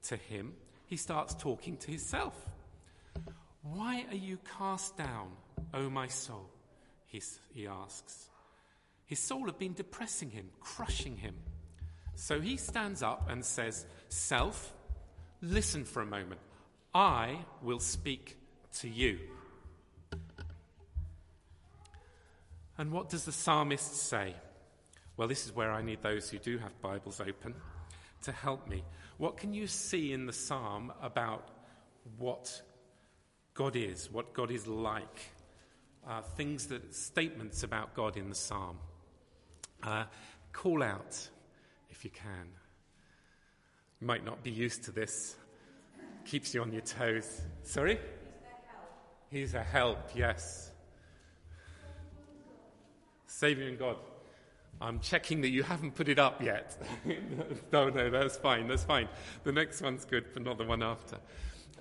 to 0.03 0.15
him, 0.15 0.53
he 0.85 0.95
starts 0.95 1.35
talking 1.35 1.77
to 1.77 1.91
himself. 1.91 2.33
Why 3.61 4.05
are 4.09 4.15
you 4.15 4.39
cast 4.57 4.97
down, 4.97 5.31
O 5.73 5.89
my 5.89 6.07
soul? 6.07 6.49
He, 7.05 7.21
he 7.53 7.67
asks. 7.67 8.29
His 9.05 9.19
soul 9.19 9.45
had 9.45 9.59
been 9.59 9.73
depressing 9.73 10.29
him, 10.29 10.49
crushing 10.59 11.17
him. 11.17 11.35
So 12.15 12.39
he 12.39 12.57
stands 12.57 13.03
up 13.03 13.29
and 13.29 13.43
says, 13.43 13.85
Self, 14.07 14.73
listen 15.41 15.83
for 15.83 16.01
a 16.01 16.05
moment. 16.05 16.41
I 16.93 17.37
will 17.61 17.79
speak 17.79 18.37
to 18.79 18.89
you. 18.89 19.19
And 22.80 22.93
what 22.93 23.09
does 23.09 23.25
the 23.25 23.34
psalmist 23.34 24.07
say? 24.07 24.34
Well, 25.17 25.27
this 25.27 25.45
is 25.45 25.53
where 25.53 25.69
I 25.69 25.82
need 25.82 26.01
those 26.01 26.30
who 26.30 26.39
do 26.39 26.57
have 26.59 26.82
Bibles 26.82 27.19
open 27.19 27.53
to 28.23 28.32
help 28.32 28.69
me. 28.69 28.86
What 29.17 29.36
can 29.36 29.53
you 29.53 29.67
see 29.67 30.13
in 30.13 30.25
the 30.25 30.32
psalm 30.32 30.93
about 31.01 31.49
what 32.17 32.61
God 33.53 33.75
is, 33.75 34.09
what 34.09 34.34
God 34.34 34.49
is 34.49 34.65
like? 34.65 35.19
Uh, 36.07 36.21
things 36.21 36.67
that, 36.67 36.95
statements 36.95 37.63
about 37.63 37.95
God 37.95 38.15
in 38.15 38.30
the 38.30 38.36
psalm. 38.36 38.77
Uh, 39.84 40.05
call 40.53 40.82
out 40.82 41.27
if 41.89 42.05
you 42.05 42.11
can. 42.11 42.47
You 43.99 44.07
might 44.07 44.23
not 44.23 44.41
be 44.41 44.51
used 44.51 44.86
to 44.86 44.91
this. 44.91 45.36
Keeps 46.23 46.53
you 46.53 46.61
on 46.61 46.71
your 46.71 46.84
toes. 46.84 47.41
Sorry? 47.63 47.99
He's 49.30 49.53
a 49.53 49.63
help, 49.63 50.11
yes. 50.15 50.68
Saviour 53.39 53.69
and 53.69 53.79
God. 53.79 53.95
I'm 54.81 54.99
checking 54.99 55.39
that 55.41 55.49
you 55.49 55.63
haven't 55.63 55.95
put 55.95 56.09
it 56.09 56.19
up 56.19 56.43
yet. 56.43 56.77
no, 57.71 57.87
no, 57.87 58.09
that's 58.09 58.35
fine, 58.35 58.67
that's 58.67 58.83
fine. 58.83 59.07
The 59.45 59.53
next 59.53 59.81
one's 59.81 60.03
good, 60.03 60.25
but 60.33 60.43
not 60.43 60.57
the 60.57 60.65
one 60.65 60.83
after. 60.83 61.19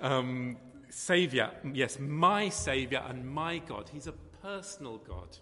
Um, 0.01 0.57
Saviour, 0.89 1.51
yes, 1.73 1.99
my 1.99 2.49
Saviour 2.49 3.03
and 3.09 3.27
my 3.27 3.59
God. 3.59 3.91
He's 3.93 4.07
a 4.07 4.13
personal 4.41 4.99
God. 4.99 5.37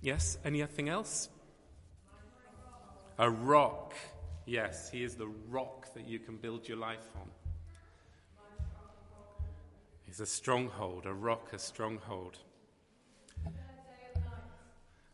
Yes, 0.00 0.38
anything 0.44 0.88
else? 0.88 1.28
A 3.18 3.30
rock. 3.30 3.94
Yes, 4.44 4.90
He 4.90 5.04
is 5.04 5.14
the 5.14 5.28
rock 5.48 5.94
that 5.94 6.08
you 6.08 6.18
can 6.18 6.36
build 6.36 6.66
your 6.66 6.78
life 6.78 7.06
on. 7.14 7.30
He's 10.04 10.18
a 10.18 10.26
stronghold, 10.26 11.06
a 11.06 11.14
rock, 11.14 11.52
a 11.52 11.60
stronghold. 11.60 12.38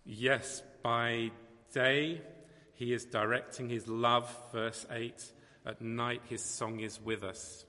Yes, 0.05 0.63
by 0.83 1.31
day 1.73 2.21
he 2.75 2.93
is 2.93 3.05
directing 3.05 3.69
his 3.69 3.87
love, 3.87 4.29
verse 4.53 4.85
8. 4.91 5.33
At 5.65 5.81
night 5.81 6.23
his 6.29 6.43
song 6.43 6.81
is 6.81 7.01
with 7.01 7.23
us. 7.23 7.65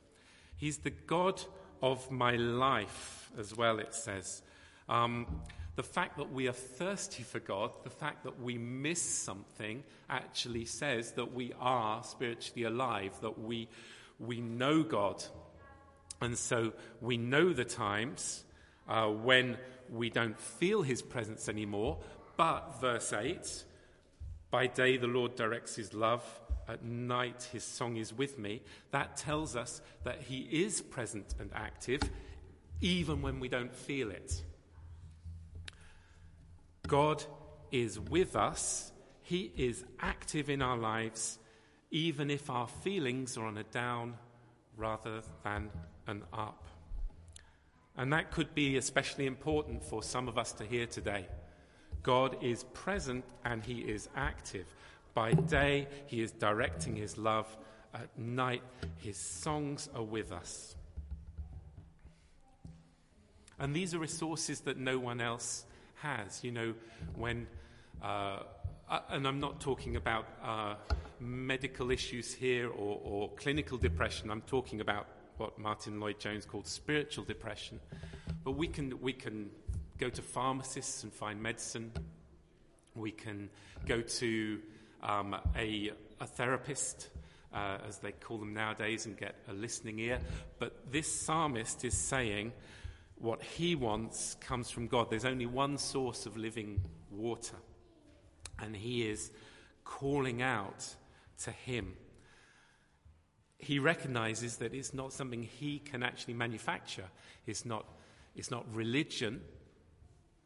He's 0.58 0.80
the 0.80 0.90
God 0.90 1.42
of 1.82 2.10
my 2.10 2.36
life 2.36 3.32
as 3.38 3.56
well, 3.56 3.78
it 3.78 3.94
says. 3.94 4.42
Um, 4.90 5.42
the 5.76 5.84
fact 5.84 6.18
that 6.18 6.32
we 6.32 6.48
are 6.48 6.54
thirsty 6.54 7.22
for 7.22 7.40
God, 7.40 7.72
the 7.84 7.90
fact 7.92 8.24
that 8.24 8.42
we 8.42 8.58
miss 8.58 9.02
something, 9.02 9.84
actually 10.10 10.66
says 10.66 11.12
that 11.14 11.34
we 11.34 11.54
are 11.60 12.04
spiritually 12.04 12.64
alive, 12.64 13.14
that 13.22 13.40
we, 13.40 13.70
we 14.20 14.42
know 14.42 14.82
God. 14.82 15.24
And 16.22 16.38
so 16.38 16.74
we 17.00 17.18
know 17.18 17.54
the 17.54 17.66
times 17.66 18.44
uh, 18.88 19.08
when 19.08 19.58
we 19.90 20.10
don't 20.10 20.40
feel 20.40 20.82
his 20.82 21.02
presence 21.02 21.50
anymore, 21.50 22.00
but, 22.36 22.82
verse 22.82 23.14
8, 23.14 23.64
by 24.50 24.68
day 24.68 24.98
the 24.98 25.08
Lord 25.08 25.36
directs 25.36 25.76
his 25.76 25.94
love, 25.94 26.24
at 26.68 26.84
night 26.84 27.50
his 27.52 27.64
song 27.64 27.98
is 27.98 28.14
with 28.14 28.38
me. 28.38 28.62
That 28.92 29.18
tells 29.18 29.56
us 29.56 29.82
that 30.04 30.22
he 30.22 30.48
is 30.52 30.82
present 30.82 31.36
and 31.40 31.52
active, 31.54 32.02
even 32.82 33.22
when 33.22 33.40
we 33.40 33.50
don't 33.50 33.76
feel 33.76 34.12
it. 34.12 34.44
God 36.88 37.24
is 37.72 38.00
with 38.00 38.36
us, 38.36 38.92
he 39.22 39.52
is 39.56 39.84
active 40.00 40.50
in 40.50 40.62
our 40.62 40.78
lives, 40.78 41.40
even 41.92 42.30
if 42.30 42.50
our 42.50 42.68
feelings 42.68 43.38
are 43.38 43.46
on 43.46 43.58
a 43.58 43.64
down 43.64 44.16
rather 44.78 45.22
than 45.44 45.70
an 46.08 46.24
up. 46.34 46.66
And 47.96 48.12
that 48.14 48.32
could 48.32 48.54
be 48.56 48.78
especially 48.78 49.28
important 49.28 49.84
for 49.84 50.02
some 50.04 50.28
of 50.28 50.38
us 50.38 50.52
to 50.54 50.66
hear 50.66 50.88
today. 50.88 51.28
God 52.04 52.38
is 52.42 52.66
present 52.74 53.24
and 53.46 53.64
he 53.64 53.80
is 53.80 54.10
active. 54.16 54.66
By 55.14 55.34
day, 55.34 55.88
he 56.06 56.22
is 56.22 56.32
directing 56.32 56.96
his 56.96 57.18
love. 57.18 57.48
At 57.94 58.10
night, 58.18 58.64
his 58.98 59.18
songs 59.18 59.90
are 59.96 60.04
with 60.04 60.32
us. 60.32 60.76
And 63.60 63.74
these 63.74 63.94
are 63.94 64.00
resources 64.00 64.62
that 64.62 64.78
no 64.78 65.00
one 65.00 65.22
else 65.22 65.66
has. 65.96 66.44
You 66.44 66.52
know, 66.52 66.74
when, 67.16 67.48
uh, 68.04 68.40
uh, 68.90 69.00
and 69.10 69.28
I'm 69.28 69.40
not 69.40 69.62
talking 69.62 69.96
about 69.96 70.28
uh, 70.44 70.76
medical 71.20 71.92
issues 71.92 72.34
here 72.34 72.68
or, 72.68 73.00
or 73.04 73.30
clinical 73.36 73.78
depression, 73.78 74.30
I'm 74.30 74.42
talking 74.42 74.82
about 74.82 75.08
what 75.38 75.58
Martin 75.58 76.00
Lloyd 76.00 76.20
Jones 76.20 76.46
called 76.46 76.68
spiritual 76.68 77.24
depression. 77.24 77.80
But 78.44 78.52
we 78.52 78.68
can, 78.68 79.00
we 79.02 79.14
can 79.14 79.50
go 80.04 80.10
to 80.10 80.22
pharmacists 80.22 81.04
and 81.04 81.14
find 81.14 81.42
medicine. 81.42 81.90
We 82.94 83.12
can 83.12 83.50
go 83.86 84.02
to 84.02 84.60
um, 85.02 85.34
a, 85.56 85.92
a, 86.20 86.28
therapist, 86.28 87.08
uh, 87.54 87.78
as 87.88 88.00
they 88.00 88.12
call 88.12 88.38
them 88.38 88.54
nowadays, 88.54 89.06
and 89.06 89.18
get 89.18 89.36
a 89.48 89.54
listening 89.54 90.00
ear. 90.00 90.20
But 90.60 90.92
this 90.92 91.10
psalmist 91.10 91.86
is 91.86 91.94
saying 91.94 92.52
what 93.16 93.42
he 93.42 93.76
wants 93.76 94.36
comes 94.42 94.70
from 94.70 94.88
God. 94.88 95.10
There's 95.10 95.24
only 95.24 95.46
one 95.46 95.78
source 95.78 96.26
of 96.26 96.36
living 96.36 96.82
water, 97.10 97.56
and 98.60 98.76
he 98.76 99.08
is 99.08 99.32
calling 99.86 100.42
out 100.42 100.86
to 101.44 101.52
him. 101.52 101.94
He 103.58 103.80
recognizes 103.80 104.58
that 104.58 104.74
it's 104.74 104.94
not 104.94 105.14
something 105.14 105.44
he 105.44 105.80
can 105.80 106.04
actually 106.04 106.34
manufacture. 106.34 107.06
It's 107.46 107.64
not, 107.64 107.86
it's 108.36 108.52
not 108.52 108.66
religion 108.76 109.40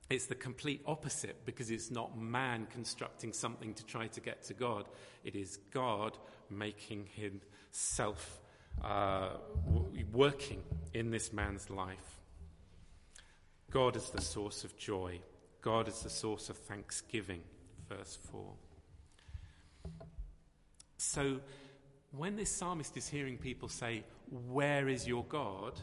It's 0.09 0.25
the 0.25 0.35
complete 0.35 0.81
opposite 0.85 1.45
because 1.45 1.69
it's 1.69 1.91
not 1.91 2.17
man 2.17 2.67
constructing 2.71 3.33
something 3.33 3.73
to 3.73 3.85
try 3.85 4.07
to 4.07 4.21
get 4.21 4.43
to 4.43 4.53
God. 4.53 4.85
It 5.25 5.35
is 5.35 5.59
God 5.71 6.17
making 6.49 7.09
himself 7.13 8.39
uh, 8.83 9.31
working 10.13 10.63
in 10.93 11.11
this 11.11 11.33
man's 11.33 11.69
life. 11.69 12.19
God 13.69 13.97
is 13.97 14.09
the 14.09 14.21
source 14.21 14.63
of 14.63 14.77
joy. 14.77 15.19
God 15.61 15.89
is 15.89 15.99
the 15.99 16.09
source 16.09 16.49
of 16.49 16.57
thanksgiving. 16.57 17.41
Verse 17.89 18.17
4. 18.31 18.53
So, 20.97 21.39
when 22.11 22.37
this 22.37 22.49
psalmist 22.49 22.95
is 22.95 23.09
hearing 23.09 23.37
people 23.37 23.67
say, 23.67 24.03
Where 24.29 24.87
is 24.87 25.05
your 25.05 25.25
God? 25.25 25.73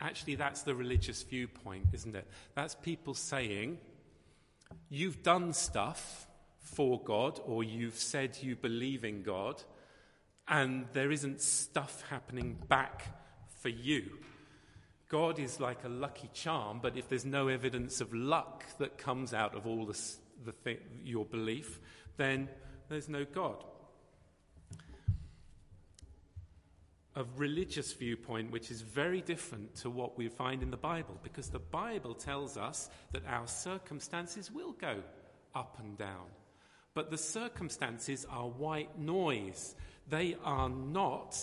Actually, 0.00 0.34
that's 0.36 0.62
the 0.62 0.74
religious 0.74 1.22
viewpoint, 1.22 1.86
isn't 1.92 2.16
it? 2.16 2.26
That's 2.54 2.74
people 2.74 3.14
saying, 3.14 3.78
You've 4.88 5.22
done 5.22 5.52
stuff 5.52 6.26
for 6.60 7.00
God, 7.02 7.40
or 7.44 7.64
you've 7.64 7.98
said 7.98 8.38
you 8.40 8.56
believe 8.56 9.04
in 9.04 9.22
God, 9.22 9.62
and 10.48 10.86
there 10.92 11.10
isn't 11.10 11.40
stuff 11.40 12.04
happening 12.08 12.58
back 12.68 13.04
for 13.60 13.68
you. 13.68 14.18
God 15.08 15.38
is 15.40 15.58
like 15.58 15.84
a 15.84 15.88
lucky 15.88 16.30
charm, 16.32 16.78
but 16.80 16.96
if 16.96 17.08
there's 17.08 17.24
no 17.24 17.48
evidence 17.48 18.00
of 18.00 18.14
luck 18.14 18.64
that 18.78 18.96
comes 18.96 19.34
out 19.34 19.56
of 19.56 19.66
all 19.66 19.84
this, 19.84 20.18
the 20.44 20.54
your 21.04 21.24
belief, 21.24 21.80
then 22.16 22.48
there's 22.88 23.08
no 23.08 23.24
God. 23.24 23.64
A 27.20 27.26
religious 27.36 27.92
viewpoint 27.92 28.50
which 28.50 28.70
is 28.70 28.80
very 28.80 29.20
different 29.20 29.74
to 29.82 29.90
what 29.90 30.16
we 30.16 30.28
find 30.30 30.62
in 30.62 30.70
the 30.70 30.78
Bible, 30.78 31.18
because 31.22 31.50
the 31.50 31.58
Bible 31.58 32.14
tells 32.14 32.56
us 32.56 32.88
that 33.12 33.26
our 33.26 33.46
circumstances 33.46 34.50
will 34.50 34.72
go 34.72 35.02
up 35.54 35.76
and 35.80 35.98
down. 35.98 36.24
But 36.94 37.10
the 37.10 37.18
circumstances 37.18 38.26
are 38.30 38.48
white 38.48 38.98
noise. 38.98 39.74
They 40.08 40.38
are 40.44 40.70
not 40.70 41.36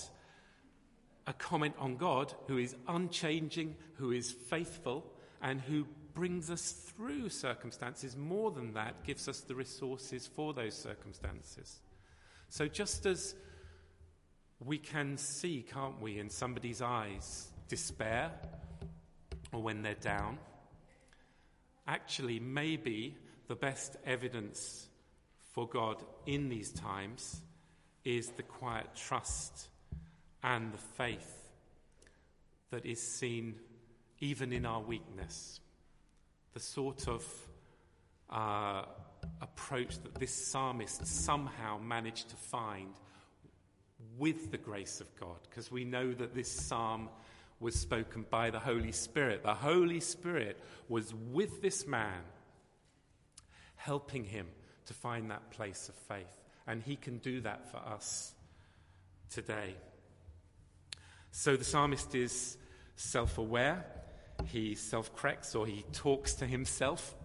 a 1.27 1.33
comment 1.33 1.75
on 1.77 1.97
God 1.97 2.33
who 2.47 2.57
is 2.57 2.75
unchanging, 2.87 3.75
who 3.97 4.11
is 4.11 4.31
faithful, 4.31 5.05
and 5.43 5.61
who 5.61 5.85
brings 6.15 6.49
us 6.49 6.71
through 6.71 7.29
circumstances. 7.29 8.17
More 8.17 8.49
than 8.49 8.73
that, 8.73 9.03
gives 9.03 9.27
us 9.27 9.41
the 9.41 9.53
resources 9.53 10.25
for 10.25 10.55
those 10.55 10.73
circumstances. 10.73 11.81
So, 12.49 12.67
just 12.67 13.05
as 13.05 13.35
we 14.63 14.77
can 14.77 15.17
see, 15.17 15.65
can't 15.71 16.01
we, 16.01 16.19
in 16.19 16.29
somebody's 16.29 16.81
eyes, 16.81 17.47
despair 17.67 18.31
or 19.51 19.61
when 19.61 19.81
they're 19.81 19.93
down, 19.95 20.37
actually, 21.87 22.39
maybe 22.39 23.15
the 23.47 23.55
best 23.55 23.95
evidence 24.05 24.87
for 25.53 25.67
God 25.67 26.03
in 26.25 26.49
these 26.49 26.71
times 26.71 27.41
is 28.03 28.29
the 28.31 28.43
quiet 28.43 28.87
trust 28.95 29.67
and 30.43 30.73
the 30.73 30.77
faith 30.77 31.49
that 32.71 32.85
is 32.85 33.01
seen 33.01 33.55
even 34.19 34.51
in 34.51 34.65
our 34.65 34.81
weakness. 34.81 35.59
The 36.53 36.59
sort 36.59 37.07
of 37.07 37.25
uh, 38.29 38.83
approach 39.41 40.01
that 40.03 40.15
this 40.15 40.51
psalmist 40.51 41.05
somehow 41.05 41.77
managed 41.79 42.29
to 42.29 42.35
find 42.35 42.93
with 44.17 44.51
the 44.51 44.57
grace 44.57 45.01
of 45.01 45.07
God, 45.19 45.37
because 45.49 45.71
we 45.71 45.83
know 45.83 46.13
that 46.13 46.33
this 46.33 46.51
psalm 46.51 47.09
was 47.59 47.75
spoken 47.75 48.25
by 48.29 48.49
the 48.49 48.59
Holy 48.59 48.91
Spirit. 48.91 49.43
The 49.43 49.53
Holy 49.53 49.99
Spirit 49.99 50.59
was 50.87 51.13
with 51.13 51.61
this 51.61 51.87
man, 51.87 52.21
helping 53.75 54.23
him 54.23 54.47
to 54.85 54.93
find 54.93 55.31
that 55.31 55.49
place 55.51 55.89
of 55.89 55.95
faith. 55.95 56.41
And 56.67 56.83
he 56.83 56.95
can 56.95 57.17
do 57.19 57.41
that 57.41 57.71
for 57.71 57.77
us 57.77 58.33
today. 59.29 59.75
So 61.31 61.55
the 61.55 61.63
psalmist 61.63 62.13
is 62.15 62.57
self 62.95 63.37
aware, 63.37 63.85
he 64.45 64.75
self 64.75 65.15
corrects 65.15 65.55
or 65.55 65.65
he 65.65 65.83
talks 65.93 66.35
to 66.35 66.45
himself, 66.45 67.15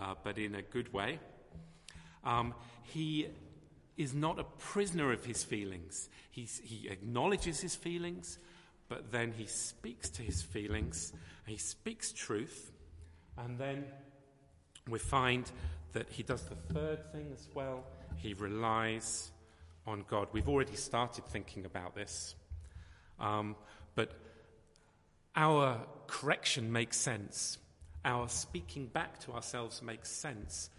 uh, 0.00 0.14
but 0.22 0.38
in 0.38 0.54
a 0.54 0.62
good 0.62 0.92
way. 0.92 1.18
Um, 2.24 2.54
he 2.82 3.28
is 4.00 4.14
not 4.14 4.38
a 4.38 4.44
prisoner 4.44 5.12
of 5.12 5.26
his 5.26 5.44
feelings. 5.44 6.08
He's, 6.30 6.58
he 6.64 6.88
acknowledges 6.88 7.60
his 7.60 7.76
feelings, 7.76 8.38
but 8.88 9.12
then 9.12 9.32
he 9.36 9.44
speaks 9.44 10.08
to 10.10 10.22
his 10.22 10.40
feelings, 10.40 11.12
he 11.46 11.58
speaks 11.58 12.10
truth, 12.10 12.72
and 13.36 13.58
then 13.58 13.84
we 14.88 14.98
find 14.98 15.50
that 15.92 16.08
he 16.08 16.22
does 16.22 16.42
the 16.44 16.54
third 16.72 17.12
thing 17.12 17.30
as 17.34 17.46
well. 17.52 17.84
He 18.16 18.32
relies 18.32 19.32
on 19.86 20.04
God. 20.08 20.28
We've 20.32 20.48
already 20.48 20.76
started 20.76 21.26
thinking 21.26 21.66
about 21.66 21.94
this. 21.94 22.34
Um, 23.18 23.54
but 23.94 24.12
our 25.36 25.78
correction 26.06 26.72
makes 26.72 26.96
sense. 26.96 27.58
Our 28.02 28.30
speaking 28.30 28.86
back 28.86 29.18
to 29.20 29.32
ourselves 29.32 29.82
makes 29.82 30.10
sense 30.10 30.70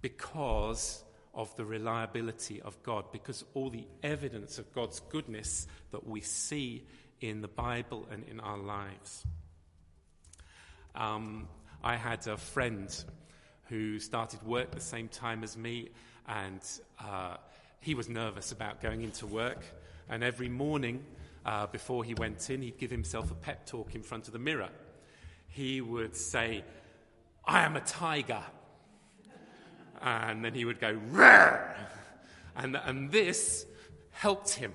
because 0.00 1.04
of 1.34 1.54
the 1.56 1.64
reliability 1.64 2.60
of 2.60 2.82
God, 2.82 3.12
because 3.12 3.44
all 3.54 3.70
the 3.70 3.86
evidence 4.02 4.58
of 4.58 4.72
God's 4.72 5.00
goodness 5.00 5.66
that 5.92 6.06
we 6.06 6.20
see 6.20 6.84
in 7.20 7.40
the 7.40 7.48
Bible 7.48 8.06
and 8.10 8.24
in 8.24 8.40
our 8.40 8.58
lives. 8.58 9.24
Um, 10.94 11.48
I 11.82 11.96
had 11.96 12.26
a 12.26 12.36
friend 12.36 13.04
who 13.68 14.00
started 14.00 14.42
work 14.42 14.72
the 14.72 14.80
same 14.80 15.08
time 15.08 15.44
as 15.44 15.56
me, 15.56 15.90
and 16.26 16.60
uh, 16.98 17.36
he 17.80 17.94
was 17.94 18.08
nervous 18.08 18.52
about 18.52 18.80
going 18.80 19.02
into 19.02 19.26
work. 19.26 19.64
And 20.08 20.24
every 20.24 20.48
morning 20.48 21.04
uh, 21.46 21.66
before 21.68 22.02
he 22.02 22.14
went 22.14 22.50
in, 22.50 22.62
he'd 22.62 22.78
give 22.78 22.90
himself 22.90 23.30
a 23.30 23.34
pep 23.34 23.66
talk 23.66 23.94
in 23.94 24.02
front 24.02 24.26
of 24.26 24.32
the 24.32 24.38
mirror. 24.38 24.70
He 25.48 25.80
would 25.80 26.16
say, 26.16 26.64
I 27.44 27.60
am 27.64 27.76
a 27.76 27.80
tiger. 27.80 28.42
And 30.02 30.44
then 30.44 30.54
he 30.54 30.64
would 30.64 30.80
go! 30.80 30.98
And, 32.56 32.76
and 32.76 33.10
this 33.10 33.66
helped 34.12 34.50
him. 34.50 34.72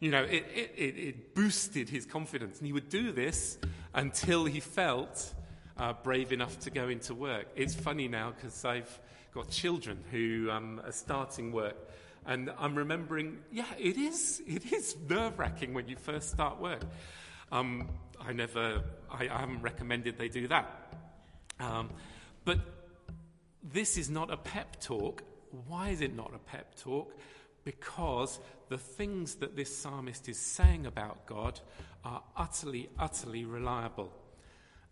You 0.00 0.10
know, 0.10 0.22
it, 0.22 0.44
it, 0.54 0.72
it, 0.76 0.98
it 0.98 1.34
boosted 1.34 1.88
his 1.88 2.04
confidence. 2.04 2.58
And 2.58 2.66
he 2.66 2.72
would 2.72 2.88
do 2.88 3.12
this 3.12 3.58
until 3.94 4.44
he 4.44 4.60
felt 4.60 5.34
uh, 5.78 5.94
brave 6.02 6.32
enough 6.32 6.58
to 6.60 6.70
go 6.70 6.88
into 6.88 7.14
work. 7.14 7.46
It's 7.56 7.74
funny 7.74 8.08
now 8.08 8.32
because 8.34 8.64
I've 8.64 9.00
got 9.34 9.50
children 9.50 10.02
who 10.10 10.50
um, 10.50 10.80
are 10.84 10.92
starting 10.92 11.52
work. 11.52 11.76
And 12.26 12.50
I'm 12.58 12.74
remembering, 12.74 13.38
yeah, 13.52 13.66
it 13.78 13.96
is, 13.96 14.42
it 14.46 14.72
is 14.72 14.96
nerve 15.08 15.38
wracking 15.38 15.74
when 15.74 15.88
you 15.88 15.96
first 15.96 16.30
start 16.30 16.60
work. 16.60 16.82
Um, 17.52 17.88
I 18.20 18.32
never, 18.32 18.82
I, 19.10 19.28
I 19.28 19.38
haven't 19.38 19.62
recommended 19.62 20.18
they 20.18 20.28
do 20.28 20.48
that. 20.48 20.94
Um, 21.60 21.90
but 22.44 22.58
this 23.72 23.96
is 23.96 24.10
not 24.10 24.30
a 24.30 24.36
pep 24.36 24.80
talk. 24.80 25.22
Why 25.66 25.90
is 25.90 26.00
it 26.00 26.14
not 26.14 26.32
a 26.34 26.38
pep 26.38 26.74
talk? 26.76 27.14
Because 27.64 28.38
the 28.68 28.78
things 28.78 29.36
that 29.36 29.56
this 29.56 29.76
psalmist 29.76 30.28
is 30.28 30.38
saying 30.38 30.86
about 30.86 31.26
God 31.26 31.60
are 32.04 32.22
utterly, 32.36 32.88
utterly 32.98 33.44
reliable. 33.44 34.12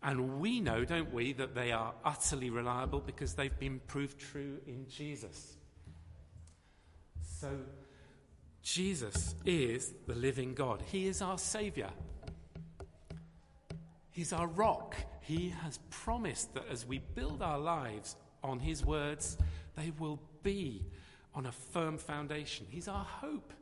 And 0.03 0.41
we 0.41 0.61
know, 0.61 0.85
don't 0.85 1.13
we, 1.15 1.33
that 1.35 1.55
they 1.55 1.73
are 1.73 1.95
utterly 2.05 2.51
reliable 2.51 3.01
because 3.01 3.35
they've 3.35 3.59
been 3.59 3.81
proved 3.87 4.19
true 4.19 4.59
in 4.67 4.87
Jesus. 4.89 5.57
So, 7.23 7.49
Jesus 8.63 9.35
is 9.45 9.93
the 10.07 10.15
living 10.15 10.55
God. 10.55 10.83
He 10.91 11.07
is 11.07 11.23
our 11.23 11.39
Savior. 11.39 11.91
He's 14.11 14.33
our 14.33 14.47
rock. 14.47 14.97
He 15.21 15.55
has 15.63 15.79
promised 15.91 16.55
that 16.55 16.65
as 16.71 16.87
we 16.87 16.99
build 17.15 17.43
our 17.43 17.59
lives 17.59 18.17
on 18.45 18.61
His 18.61 18.85
words, 18.85 19.37
they 19.77 19.93
will 19.99 20.21
be 20.43 20.85
on 21.35 21.47
a 21.47 21.53
firm 21.53 21.99
foundation. 21.99 22.67
He's 22.69 22.87
our 22.87 23.05
hope. 23.05 23.53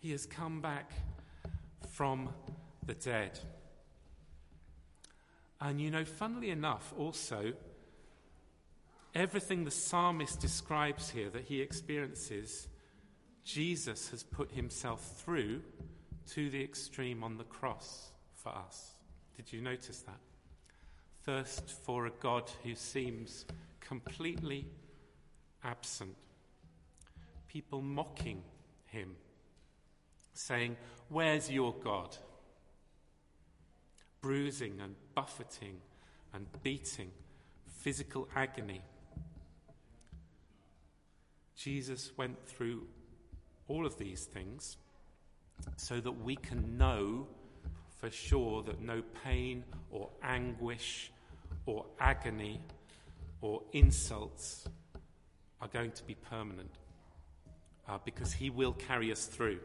He 0.00 0.10
has 0.10 0.26
come 0.26 0.60
back 0.60 0.90
from 1.92 2.30
the 2.84 2.94
dead. 2.94 3.38
And 5.60 5.80
you 5.80 5.92
know, 5.92 6.04
funnily 6.04 6.50
enough, 6.50 6.92
also, 6.98 7.52
everything 9.14 9.64
the 9.64 9.70
psalmist 9.70 10.40
describes 10.40 11.10
here 11.10 11.30
that 11.30 11.44
he 11.44 11.60
experiences, 11.60 12.66
Jesus 13.44 14.08
has 14.10 14.24
put 14.24 14.50
himself 14.50 15.22
through 15.24 15.62
to 16.30 16.50
the 16.50 16.62
extreme 16.62 17.22
on 17.22 17.36
the 17.36 17.44
cross 17.44 18.10
for 18.34 18.50
us. 18.50 18.96
Did 19.36 19.52
you 19.52 19.60
notice 19.60 20.00
that? 20.00 20.18
Thirst 21.24 21.70
for 21.84 22.06
a 22.06 22.10
God 22.10 22.50
who 22.64 22.74
seems 22.74 23.44
completely 23.86 24.66
absent. 25.64 26.16
People 27.48 27.82
mocking 27.82 28.42
him, 28.86 29.16
saying, 30.32 30.76
Where's 31.08 31.50
your 31.50 31.74
God? 31.84 32.16
Bruising 34.20 34.80
and 34.80 34.94
buffeting 35.14 35.80
and 36.32 36.46
beating 36.62 37.10
physical 37.66 38.28
agony. 38.34 38.80
Jesus 41.56 42.12
went 42.16 42.46
through 42.46 42.86
all 43.68 43.84
of 43.84 43.98
these 43.98 44.24
things 44.24 44.76
so 45.76 46.00
that 46.00 46.12
we 46.12 46.36
can 46.36 46.76
know 46.78 47.26
for 48.00 48.10
sure 48.10 48.62
that 48.62 48.80
no 48.80 49.02
pain 49.24 49.64
or 49.90 50.08
anguish 50.22 51.12
or 51.66 51.84
agony 52.00 52.60
or 53.42 53.60
insults 53.72 54.66
are 55.60 55.68
going 55.68 55.90
to 55.90 56.04
be 56.04 56.14
permanent 56.14 56.70
uh, 57.88 57.98
because 58.04 58.32
He 58.32 58.48
will 58.48 58.72
carry 58.72 59.12
us 59.12 59.26
through. 59.26 59.58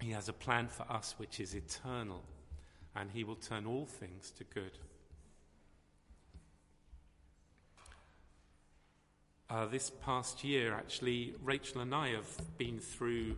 He 0.00 0.10
has 0.10 0.28
a 0.28 0.32
plan 0.32 0.66
for 0.66 0.82
us 0.90 1.14
which 1.16 1.40
is 1.40 1.54
eternal, 1.54 2.22
and 2.94 3.10
He 3.10 3.24
will 3.24 3.36
turn 3.36 3.64
all 3.64 3.86
things 3.86 4.32
to 4.32 4.44
good. 4.44 4.72
Uh, 9.48 9.66
this 9.66 9.90
past 9.90 10.42
year, 10.42 10.74
actually, 10.74 11.34
Rachel 11.42 11.82
and 11.82 11.94
I 11.94 12.08
have 12.08 12.58
been 12.58 12.78
through 12.80 13.36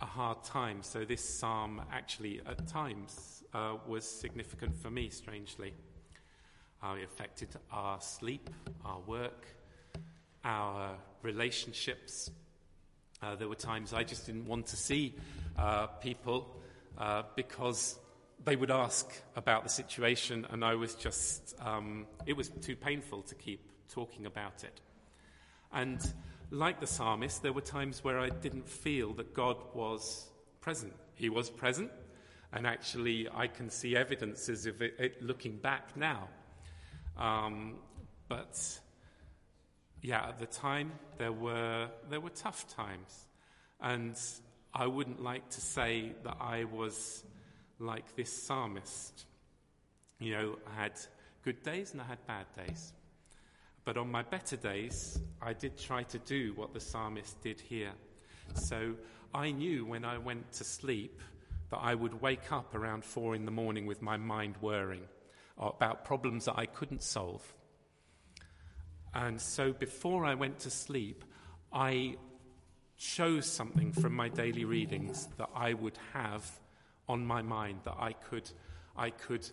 a 0.00 0.06
hard 0.06 0.42
time. 0.42 0.78
So, 0.82 1.04
this 1.04 1.22
psalm 1.22 1.82
actually, 1.92 2.40
at 2.46 2.66
times, 2.66 3.44
uh, 3.52 3.76
was 3.86 4.04
significant 4.04 4.74
for 4.74 4.90
me, 4.90 5.10
strangely. 5.10 5.74
Uh, 6.82 6.94
it 6.94 7.04
affected 7.04 7.48
our 7.70 8.00
sleep, 8.00 8.50
our 8.84 8.98
work, 9.06 9.46
our 10.44 10.96
relationships. 11.22 12.30
Uh, 13.22 13.36
there 13.36 13.48
were 13.48 13.54
times 13.54 13.92
I 13.92 14.02
just 14.02 14.26
didn't 14.26 14.46
want 14.46 14.66
to 14.66 14.76
see 14.76 15.14
uh, 15.56 15.86
people 15.86 16.56
uh, 16.98 17.22
because 17.36 17.98
they 18.44 18.56
would 18.56 18.72
ask 18.72 19.08
about 19.36 19.62
the 19.62 19.68
situation, 19.68 20.44
and 20.50 20.64
I 20.64 20.74
was 20.74 20.96
just, 20.96 21.54
um, 21.60 22.06
it 22.26 22.36
was 22.36 22.48
too 22.48 22.74
painful 22.74 23.22
to 23.22 23.34
keep 23.36 23.70
talking 23.88 24.26
about 24.26 24.64
it. 24.64 24.80
And 25.72 26.00
like 26.50 26.80
the 26.80 26.86
psalmist, 26.86 27.42
there 27.42 27.52
were 27.52 27.60
times 27.60 28.02
where 28.02 28.18
I 28.18 28.28
didn't 28.28 28.68
feel 28.68 29.12
that 29.14 29.32
God 29.34 29.56
was 29.74 30.28
present. 30.60 30.92
He 31.14 31.28
was 31.28 31.48
present, 31.48 31.92
and 32.52 32.66
actually, 32.66 33.28
I 33.32 33.46
can 33.46 33.70
see 33.70 33.96
evidences 33.96 34.66
of 34.66 34.82
it, 34.82 34.96
it 34.98 35.22
looking 35.22 35.58
back 35.58 35.96
now. 35.96 36.28
Um, 37.16 37.74
but 38.28 38.80
yeah, 40.00 40.28
at 40.28 40.38
the 40.38 40.46
time, 40.46 40.92
there 41.18 41.32
were, 41.32 41.88
there 42.10 42.20
were 42.20 42.30
tough 42.30 42.66
times. 42.74 43.26
And 43.80 44.18
I 44.74 44.86
wouldn't 44.86 45.22
like 45.22 45.48
to 45.50 45.60
say 45.60 46.12
that 46.24 46.36
I 46.40 46.64
was 46.64 47.24
like 47.78 48.16
this 48.16 48.32
psalmist. 48.32 49.26
You 50.18 50.32
know, 50.32 50.58
I 50.70 50.82
had 50.82 50.92
good 51.44 51.62
days 51.62 51.92
and 51.92 52.00
I 52.00 52.04
had 52.04 52.26
bad 52.26 52.46
days. 52.56 52.92
But 53.84 53.96
on 53.96 54.10
my 54.10 54.22
better 54.22 54.56
days, 54.56 55.18
I 55.40 55.52
did 55.52 55.76
try 55.76 56.04
to 56.04 56.18
do 56.18 56.52
what 56.54 56.72
the 56.72 56.80
psalmist 56.80 57.42
did 57.42 57.60
here. 57.60 57.92
So 58.54 58.94
I 59.34 59.50
knew 59.50 59.84
when 59.84 60.04
I 60.04 60.18
went 60.18 60.52
to 60.52 60.64
sleep 60.64 61.20
that 61.70 61.78
I 61.78 61.94
would 61.94 62.20
wake 62.20 62.52
up 62.52 62.74
around 62.74 63.04
four 63.04 63.34
in 63.34 63.44
the 63.44 63.50
morning 63.50 63.86
with 63.86 64.00
my 64.00 64.16
mind 64.16 64.54
whirring 64.60 65.02
about 65.68 66.04
problems 66.04 66.46
that 66.46 66.56
I 66.56 66.66
couldn't 66.66 67.02
solve. 67.02 67.54
And 69.14 69.40
so 69.40 69.72
before 69.72 70.24
I 70.24 70.34
went 70.34 70.60
to 70.60 70.70
sleep, 70.70 71.24
I 71.72 72.16
chose 72.96 73.46
something 73.46 73.92
from 73.92 74.14
my 74.14 74.28
daily 74.28 74.64
readings 74.64 75.28
that 75.36 75.50
I 75.54 75.74
would 75.74 75.98
have 76.12 76.48
on 77.08 77.26
my 77.26 77.42
mind, 77.42 77.80
that 77.84 77.96
I 77.98 78.12
could, 78.12 78.48
I 78.96 79.10
could 79.10 79.48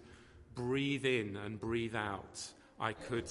breathe 0.53 1.05
in 1.05 1.35
and 1.35 1.59
breathe 1.59 1.95
out. 1.95 2.41
I 2.79 2.93
could 2.93 3.29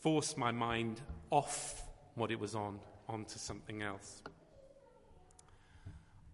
force 0.00 0.36
my 0.36 0.50
mind 0.50 1.00
off 1.30 1.82
what 2.14 2.30
it 2.30 2.38
was 2.38 2.54
on 2.54 2.80
onto 3.08 3.38
something 3.38 3.82
else. 3.82 4.22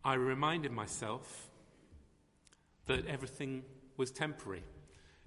I 0.04 0.14
reminded 0.14 0.72
myself 0.72 1.50
that 2.86 3.06
everything 3.06 3.62
was 3.96 4.10
temporary. 4.10 4.64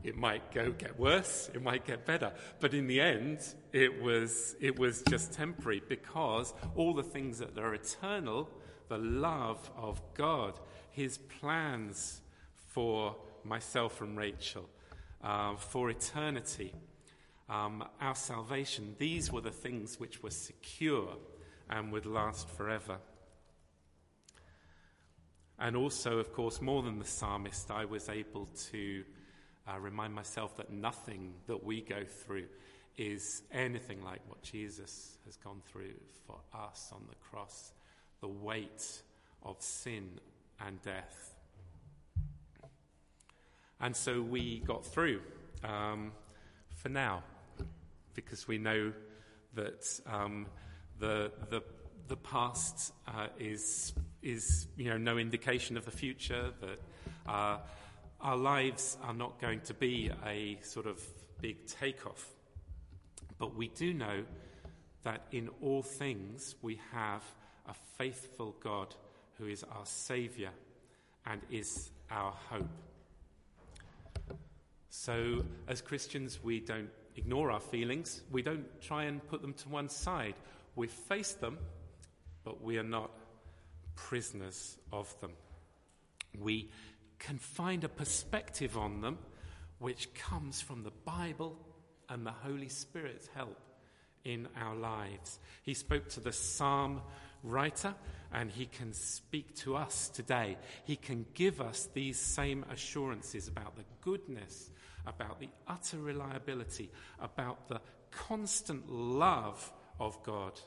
It 0.03 0.15
might 0.15 0.51
go 0.51 0.71
get 0.71 0.99
worse, 0.99 1.49
it 1.53 1.61
might 1.61 1.85
get 1.85 2.05
better, 2.05 2.31
but 2.59 2.73
in 2.73 2.87
the 2.87 2.99
end, 2.99 3.39
it 3.71 4.01
was, 4.01 4.55
it 4.59 4.79
was 4.79 5.03
just 5.09 5.33
temporary 5.33 5.81
because 5.87 6.53
all 6.75 6.93
the 6.93 7.03
things 7.03 7.39
that 7.39 7.57
are 7.57 7.73
eternal, 7.73 8.49
the 8.87 8.97
love 8.97 9.69
of 9.77 10.01
God, 10.15 10.59
His 10.89 11.17
plans 11.17 12.21
for 12.67 13.15
myself 13.43 14.01
and 14.01 14.17
Rachel, 14.17 14.67
uh, 15.23 15.55
for 15.55 15.89
eternity, 15.89 16.73
um, 17.47 17.83
our 17.99 18.15
salvation, 18.15 18.95
these 18.97 19.31
were 19.31 19.41
the 19.41 19.51
things 19.51 19.99
which 19.99 20.23
were 20.23 20.31
secure 20.31 21.15
and 21.69 21.91
would 21.91 22.05
last 22.05 22.49
forever. 22.49 22.97
And 25.59 25.75
also, 25.75 26.17
of 26.17 26.33
course, 26.33 26.59
more 26.59 26.81
than 26.81 26.97
the 26.97 27.05
psalmist, 27.05 27.69
I 27.69 27.85
was 27.85 28.09
able 28.09 28.47
to 28.71 29.03
uh, 29.67 29.79
remind 29.79 30.13
myself 30.13 30.57
that 30.57 30.71
nothing 30.71 31.33
that 31.47 31.63
we 31.63 31.81
go 31.81 32.03
through 32.05 32.45
is 32.97 33.43
anything 33.51 34.03
like 34.03 34.21
what 34.27 34.41
Jesus 34.41 35.17
has 35.25 35.37
gone 35.37 35.61
through 35.71 35.93
for 36.27 36.37
us 36.53 36.91
on 36.93 37.01
the 37.09 37.15
cross 37.15 37.73
the 38.21 38.27
weight 38.27 39.01
of 39.43 39.55
sin 39.59 40.19
and 40.65 40.81
death. 40.83 41.35
And 43.79 43.95
so 43.95 44.21
we 44.21 44.59
got 44.59 44.85
through 44.85 45.21
um, 45.63 46.11
for 46.75 46.89
now 46.89 47.23
because 48.13 48.47
we 48.47 48.59
know 48.59 48.93
that 49.55 49.99
um, 50.05 50.45
the, 50.99 51.31
the, 51.49 51.63
the 52.07 52.15
past 52.15 52.93
uh, 53.07 53.27
is, 53.39 53.93
is 54.21 54.67
you 54.77 54.85
know, 54.85 54.97
no 54.97 55.17
indication 55.17 55.77
of 55.77 55.85
the 55.85 55.91
future, 55.91 56.51
that 56.61 56.79
uh, 57.27 57.57
our 58.21 58.37
lives 58.37 58.97
are 59.03 59.13
not 59.13 59.39
going 59.41 59.61
to 59.61 59.73
be 59.73 60.11
a 60.25 60.57
sort 60.61 60.85
of 60.85 61.01
big 61.41 61.65
takeoff. 61.65 62.25
But 63.39 63.55
we 63.55 63.69
do 63.69 63.93
know 63.93 64.23
that 65.03 65.25
in 65.31 65.49
all 65.61 65.81
things 65.81 66.55
we 66.61 66.79
have 66.91 67.23
a 67.67 67.73
faithful 67.97 68.55
God 68.63 68.93
who 69.37 69.47
is 69.47 69.63
our 69.63 69.85
Saviour 69.85 70.51
and 71.25 71.41
is 71.49 71.89
our 72.11 72.31
hope. 72.49 72.69
So, 74.89 75.43
as 75.67 75.81
Christians, 75.81 76.39
we 76.43 76.59
don't 76.59 76.89
ignore 77.15 77.49
our 77.49 77.59
feelings, 77.59 78.21
we 78.31 78.41
don't 78.41 78.65
try 78.81 79.05
and 79.05 79.25
put 79.27 79.41
them 79.41 79.53
to 79.53 79.69
one 79.69 79.89
side. 79.89 80.35
We 80.75 80.87
face 80.87 81.33
them, 81.33 81.57
but 82.43 82.61
we 82.61 82.77
are 82.77 82.83
not 82.83 83.11
prisoners 83.95 84.77
of 84.91 85.13
them. 85.21 85.31
We 86.39 86.69
can 87.21 87.37
find 87.37 87.83
a 87.83 87.89
perspective 87.89 88.77
on 88.77 89.01
them 89.01 89.17
which 89.77 90.13
comes 90.13 90.59
from 90.59 90.83
the 90.83 90.91
Bible 91.05 91.55
and 92.09 92.25
the 92.25 92.31
Holy 92.31 92.67
Spirit's 92.67 93.27
help 93.33 93.57
in 94.25 94.47
our 94.59 94.75
lives. 94.75 95.39
He 95.63 95.73
spoke 95.73 96.09
to 96.09 96.19
the 96.19 96.33
psalm 96.33 97.01
writer 97.43 97.93
and 98.33 98.51
he 98.51 98.65
can 98.65 98.93
speak 98.93 99.55
to 99.57 99.75
us 99.75 100.09
today. 100.09 100.57
He 100.83 100.95
can 100.95 101.25
give 101.33 101.61
us 101.61 101.87
these 101.93 102.19
same 102.19 102.65
assurances 102.71 103.47
about 103.47 103.75
the 103.75 103.85
goodness, 104.01 104.71
about 105.05 105.39
the 105.39 105.49
utter 105.67 105.99
reliability, 105.99 106.89
about 107.19 107.67
the 107.67 107.81
constant 108.09 108.91
love 108.91 109.71
of 109.99 110.21
God. 110.23 110.59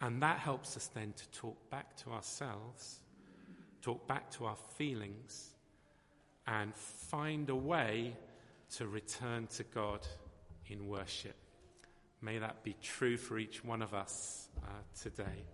And 0.00 0.22
that 0.22 0.38
helps 0.38 0.76
us 0.76 0.88
then 0.88 1.14
to 1.14 1.30
talk 1.30 1.70
back 1.70 1.96
to 1.98 2.10
ourselves 2.10 3.00
talk 3.82 4.06
back 4.06 4.30
to 4.32 4.46
our 4.46 4.56
feelings, 4.76 5.50
and 6.46 6.74
find 6.74 7.48
a 7.50 7.54
way 7.54 8.16
to 8.76 8.86
return 8.86 9.46
to 9.48 9.62
God 9.64 10.06
in 10.68 10.88
worship. 10.88 11.36
May 12.22 12.38
that 12.38 12.62
be 12.62 12.76
true 12.82 13.16
for 13.16 13.38
each 13.38 13.64
one 13.64 13.82
of 13.82 13.94
us 13.94 14.48
uh, 14.62 14.68
today. 15.00 15.44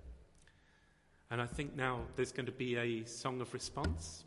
And 1.31 1.41
I 1.41 1.47
think 1.47 1.77
now 1.77 2.01
there's 2.15 2.33
going 2.33 2.47
to 2.47 2.53
be 2.53 2.77
a 2.77 3.05
song 3.05 3.41
of 3.41 3.53
response. 3.53 4.25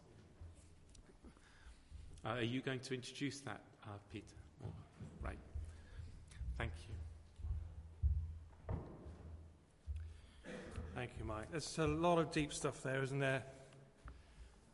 Uh, 2.26 2.30
are 2.30 2.42
you 2.42 2.62
going 2.62 2.80
to 2.82 2.94
introduce 2.94 3.40
that, 3.42 3.62
uh, 3.84 3.92
Peter? 4.12 4.26
Oh, 4.64 4.72
right. 5.24 5.40
Thank 6.58 6.72
you. 6.88 8.76
Thank 10.96 11.12
you, 11.18 11.26
Mike. 11.26 11.50
There's 11.52 11.78
a 11.78 11.88
lot 11.88 12.20
of 12.20 12.32
deep 12.32 12.54
stuff 12.54 12.84
there, 12.84 13.02
isn't 13.02 13.20
there? 13.20 13.44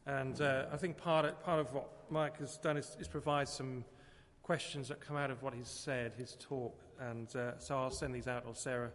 And 0.07 0.39
uh, 0.39 0.65
I 0.71 0.77
think 0.77 0.97
part 0.97 1.25
of, 1.25 1.43
part 1.43 1.59
of 1.59 1.73
what 1.73 1.89
Mike 2.09 2.37
has 2.39 2.57
done 2.57 2.77
is, 2.77 2.95
is 2.99 3.07
provide 3.07 3.47
some 3.47 3.83
questions 4.43 4.87
that 4.89 5.01
come 5.01 5.17
out 5.17 5.31
of 5.31 5.41
what 5.41 5.53
he's 5.53 5.67
said, 5.67 6.13
his 6.17 6.37
talk. 6.39 6.79
And 6.99 7.35
uh, 7.35 7.57
so 7.57 7.77
I'll 7.77 7.91
send 7.91 8.13
these 8.13 8.27
out, 8.27 8.43
or 8.45 8.55
Sarah 8.55 8.91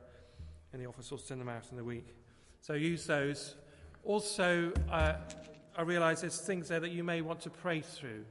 in 0.73 0.81
the 0.81 0.87
office 0.87 1.11
will 1.11 1.19
send 1.19 1.41
them 1.41 1.49
out 1.49 1.65
in 1.71 1.77
the 1.77 1.85
week. 1.85 2.15
So 2.61 2.75
use 2.75 3.07
those. 3.07 3.57
Also, 4.05 4.73
uh, 4.91 5.15
I 5.77 5.83
realise 5.83 6.21
there's 6.21 6.41
things 6.41 6.69
there 6.69 6.81
that 6.81 6.93
you 6.93 7.03
may 7.03 7.21
want 7.21 7.41
to 7.41 7.51
pray 7.51 7.81
through. 7.81 8.25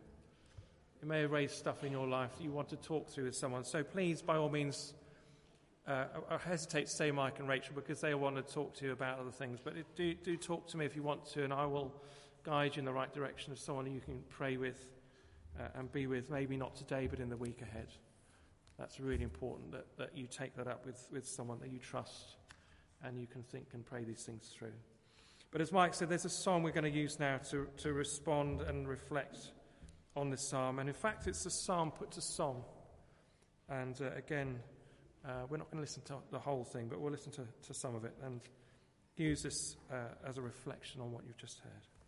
It 1.01 1.07
may 1.07 1.21
have 1.21 1.31
raised 1.31 1.55
stuff 1.55 1.83
in 1.83 1.91
your 1.91 2.07
life 2.07 2.37
that 2.37 2.43
you 2.43 2.51
want 2.51 2.69
to 2.69 2.75
talk 2.77 3.09
through 3.09 3.25
with 3.25 3.35
someone. 3.35 3.63
So 3.63 3.83
please, 3.83 4.21
by 4.21 4.37
all 4.37 4.49
means, 4.49 4.93
uh, 5.87 6.05
I 6.29 6.37
hesitate 6.37 6.85
to 6.85 6.91
say 6.91 7.11
Mike 7.11 7.39
and 7.39 7.47
Rachel 7.47 7.73
because 7.75 7.99
they 7.99 8.13
want 8.13 8.35
to 8.35 8.53
talk 8.53 8.75
to 8.75 8.85
you 8.85 8.91
about 8.91 9.19
other 9.19 9.31
things. 9.31 9.59
But 9.63 9.73
do, 9.95 10.13
do 10.13 10.37
talk 10.37 10.67
to 10.67 10.77
me 10.77 10.85
if 10.85 10.95
you 10.95 11.03
want 11.03 11.25
to, 11.31 11.43
and 11.43 11.51
I 11.53 11.65
will 11.65 11.93
guide 12.43 12.75
you 12.75 12.79
in 12.79 12.85
the 12.85 12.93
right 12.93 13.13
direction 13.13 13.51
of 13.51 13.59
someone 13.59 13.91
you 13.91 14.01
can 14.01 14.23
pray 14.29 14.57
with 14.57 14.85
uh, 15.59 15.67
and 15.75 15.91
be 15.91 16.07
with, 16.07 16.29
maybe 16.29 16.57
not 16.57 16.75
today, 16.75 17.07
but 17.07 17.19
in 17.19 17.29
the 17.29 17.37
week 17.37 17.61
ahead. 17.61 17.87
That's 18.77 18.99
really 18.99 19.23
important 19.23 19.71
that, 19.71 19.85
that 19.97 20.17
you 20.17 20.27
take 20.27 20.55
that 20.55 20.67
up 20.67 20.85
with, 20.85 21.05
with 21.11 21.27
someone 21.27 21.59
that 21.59 21.71
you 21.71 21.79
trust 21.79 22.37
and 23.03 23.19
you 23.19 23.27
can 23.27 23.43
think 23.43 23.67
and 23.73 23.85
pray 23.85 24.03
these 24.03 24.23
things 24.23 24.51
through. 24.57 24.73
But 25.51 25.61
as 25.61 25.71
Mike 25.71 25.93
said, 25.93 26.09
there's 26.09 26.25
a 26.25 26.29
song 26.29 26.63
we're 26.63 26.71
going 26.71 26.91
to 26.91 26.97
use 26.97 27.19
now 27.19 27.37
to, 27.49 27.67
to 27.77 27.93
respond 27.93 28.61
and 28.61 28.87
reflect 28.87 29.37
on 30.15 30.29
this 30.29 30.47
psalm. 30.47 30.79
And 30.79 30.87
in 30.87 30.95
fact, 30.95 31.27
it's 31.27 31.45
a 31.45 31.49
psalm 31.49 31.91
put 31.91 32.11
to 32.11 32.21
song. 32.21 32.63
And 33.67 33.99
uh, 34.01 34.11
again, 34.15 34.59
uh, 35.25 35.45
we're 35.49 35.57
not 35.57 35.69
going 35.71 35.77
to 35.77 35.81
listen 35.81 36.03
to 36.03 36.15
the 36.31 36.39
whole 36.39 36.63
thing, 36.63 36.87
but 36.87 37.01
we'll 37.01 37.11
listen 37.11 37.31
to, 37.33 37.45
to 37.67 37.73
some 37.73 37.95
of 37.95 38.05
it 38.05 38.13
and 38.23 38.41
use 39.17 39.43
this 39.43 39.75
uh, 39.91 40.27
as 40.27 40.37
a 40.37 40.41
reflection 40.41 41.01
on 41.01 41.11
what 41.11 41.23
you've 41.27 41.37
just 41.37 41.59
heard. 41.59 41.98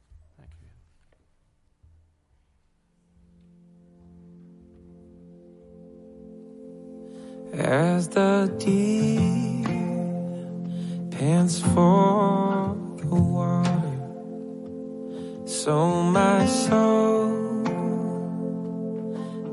As 7.54 8.08
the 8.10 8.54
deep 8.58 9.66
pants 11.12 11.60
for 11.60 12.76
the 12.98 13.08
water, 13.08 14.00
so 15.46 16.02
my 16.04 16.46
soul 16.46 17.64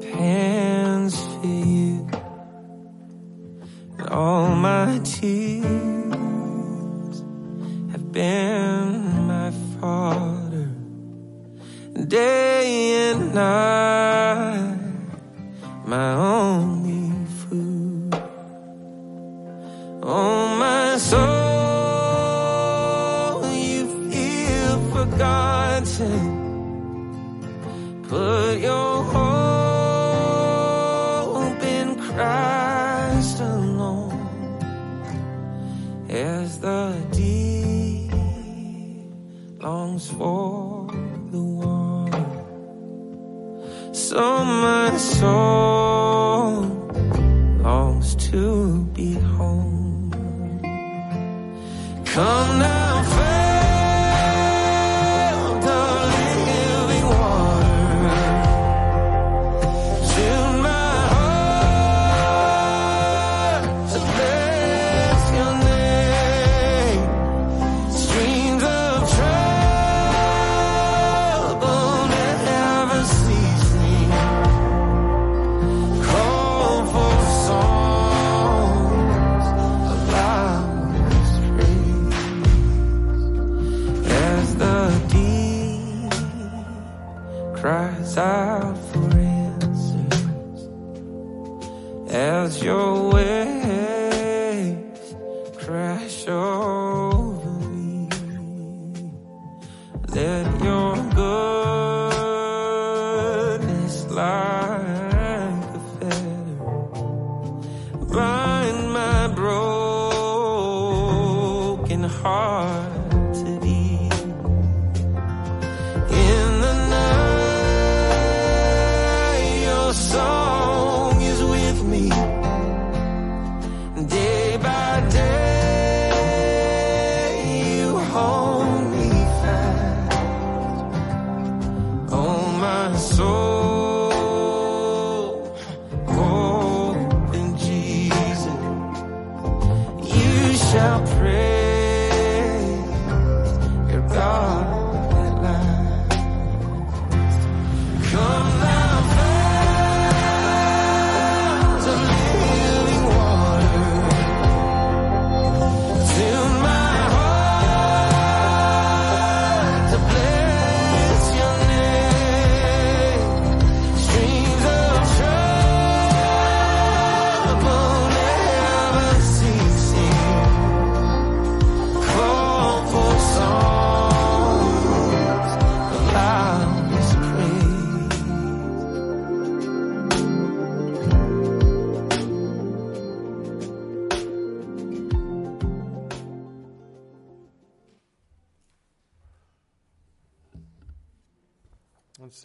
pants 0.00 1.16
for 1.16 1.46
you, 1.46 2.08
and 3.98 4.08
all 4.10 4.48
my 4.54 5.00
tears 5.02 5.66
have 7.90 8.12
been 8.12 9.26
my 9.26 9.50
fodder, 9.80 10.70
day 12.06 13.10
and 13.10 13.34
night, 13.34 14.78
my 15.84 16.12
only 16.14 16.77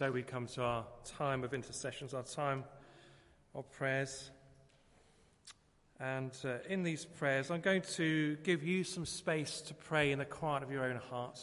so 0.04 0.10
we 0.10 0.22
come 0.22 0.46
to 0.46 0.62
our 0.62 0.84
time 1.16 1.44
of 1.44 1.54
intercessions, 1.54 2.12
our 2.12 2.22
time 2.22 2.62
of 3.54 3.70
prayers. 3.72 4.30
And 5.98 6.30
uh, 6.44 6.56
in 6.68 6.82
these 6.82 7.06
prayers, 7.06 7.50
I'm 7.50 7.62
going 7.62 7.80
to 7.94 8.36
give 8.44 8.62
you 8.62 8.84
some 8.84 9.06
space 9.06 9.62
to 9.62 9.72
pray 9.72 10.12
in 10.12 10.18
the 10.18 10.26
quiet 10.26 10.62
of 10.62 10.70
your 10.70 10.84
own 10.84 10.96
heart. 10.96 11.40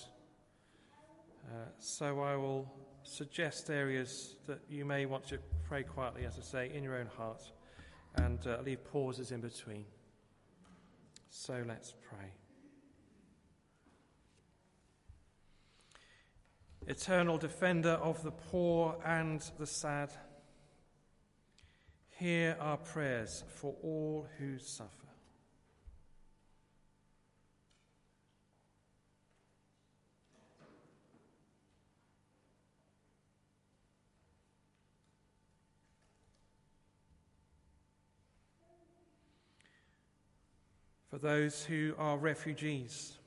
Uh, 1.43 1.55
so 1.79 2.21
I 2.21 2.35
will 2.35 2.71
suggest 3.01 3.71
areas 3.71 4.35
that 4.45 4.59
you 4.69 4.85
may 4.85 5.07
want 5.07 5.27
to 5.29 5.39
pray 5.67 5.81
quietly, 5.81 6.25
as 6.25 6.37
I 6.37 6.43
say, 6.43 6.71
in 6.71 6.83
your 6.83 6.97
own 6.97 7.07
heart, 7.17 7.41
and 8.13 8.45
uh, 8.45 8.59
leave 8.63 8.83
pauses 8.83 9.31
in 9.31 9.41
between. 9.41 9.85
So 11.31 11.63
let's 11.67 11.95
pray. 12.07 12.31
eternal 16.87 17.37
defender 17.37 17.91
of 18.01 18.23
the 18.23 18.31
poor 18.31 18.95
and 19.05 19.41
the 19.57 19.67
sad, 19.67 20.11
hear 22.09 22.57
our 22.59 22.77
prayers 22.77 23.43
for 23.47 23.75
all 23.83 24.27
who 24.37 24.57
suffer. 24.59 24.89
For 41.09 41.17
those 41.17 41.65
who 41.65 41.93
are 41.97 42.17
refugees, 42.17 43.17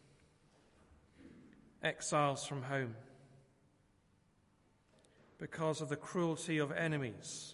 exiles 1.83 2.47
from 2.47 2.63
home, 2.63 2.97
because 5.45 5.83
of 5.83 5.91
the 5.91 5.97
cruelty 5.97 6.57
of 6.57 6.73
enemies 6.73 7.53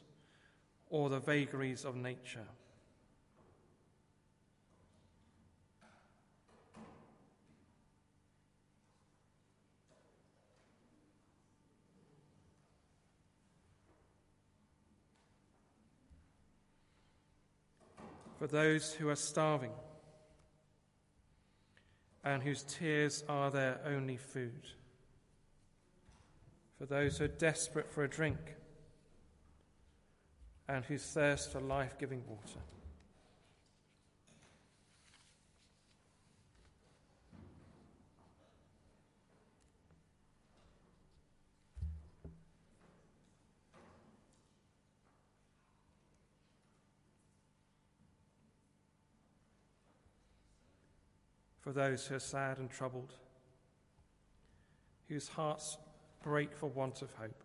or 0.90 1.08
the 1.08 1.18
vagaries 1.18 1.84
of 1.84 1.96
nature. 1.96 2.46
For 18.38 18.46
those 18.46 18.94
who 18.94 19.08
are 19.08 19.16
starving 19.16 19.72
and 22.22 22.40
whose 22.40 22.62
tears 22.62 23.24
are 23.28 23.50
their 23.50 23.80
only 23.84 24.16
food. 24.16 24.68
For 26.80 26.86
those 26.86 27.18
who 27.18 27.24
are 27.24 27.28
desperate 27.28 27.92
for 27.92 28.04
a 28.04 28.08
drink 28.08 28.38
and 30.66 30.82
who 30.82 30.96
thirst 30.96 31.52
for 31.52 31.60
life 31.60 31.98
giving 31.98 32.22
water. 32.26 32.58
For 51.60 51.74
those 51.74 52.06
who 52.06 52.14
are 52.14 52.18
sad 52.18 52.56
and 52.56 52.70
troubled, 52.70 53.12
whose 55.08 55.28
hearts 55.28 55.76
break 56.22 56.54
for 56.54 56.66
want 56.68 57.02
of 57.02 57.12
hope. 57.14 57.42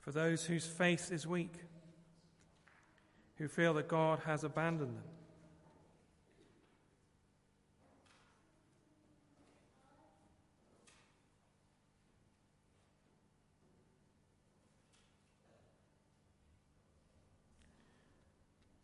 For 0.00 0.12
those 0.12 0.44
whose 0.44 0.66
faith 0.66 1.10
is 1.10 1.26
weak, 1.26 1.54
who 3.36 3.48
feel 3.48 3.72
that 3.74 3.88
God 3.88 4.20
has 4.26 4.44
abandoned 4.44 4.96
them. 4.96 5.04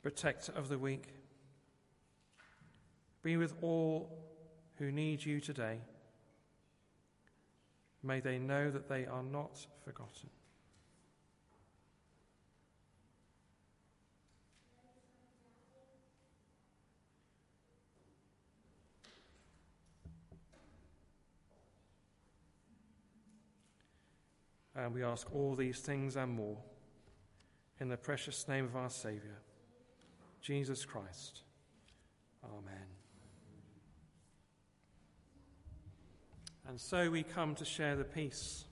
Protector 0.03 0.53
of 0.53 0.69
the 0.69 0.79
weak. 0.79 1.15
Be 3.23 3.37
with 3.37 3.55
all 3.61 4.19
who 4.77 4.91
need 4.91 5.25
you 5.25 5.41
today. 5.41 5.79
May 8.03 8.21
they 8.21 8.39
know 8.39 8.71
that 8.71 8.89
they 8.89 9.05
are 9.07 9.23
not 9.23 9.67
forgotten. 9.85 10.31
And 24.75 24.95
we 24.95 25.05
ask 25.05 25.31
all 25.35 25.55
these 25.55 25.81
things 25.81 26.17
and 26.17 26.33
more 26.33 26.57
in 27.81 27.91
the 27.91 27.99
precious 27.99 28.49
name 28.49 28.65
of 28.65 28.77
our 28.77 28.89
Saviour. 28.89 29.43
Jesus 30.41 30.85
Christ. 30.85 31.43
Amen. 32.45 32.87
And 36.67 36.81
so 36.81 37.11
we 37.11 37.23
come 37.23 37.55
to 37.57 37.65
share 37.65 37.97
the 37.97 38.05
peace. 38.05 38.65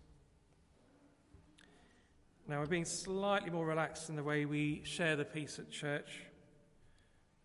Now, 2.46 2.60
we're 2.60 2.66
being 2.66 2.86
slightly 2.86 3.50
more 3.50 3.66
relaxed 3.66 4.08
in 4.08 4.16
the 4.16 4.22
way 4.22 4.46
we 4.46 4.82
share 4.84 5.16
the 5.16 5.24
peace 5.24 5.58
at 5.58 5.70
church. 5.70 6.22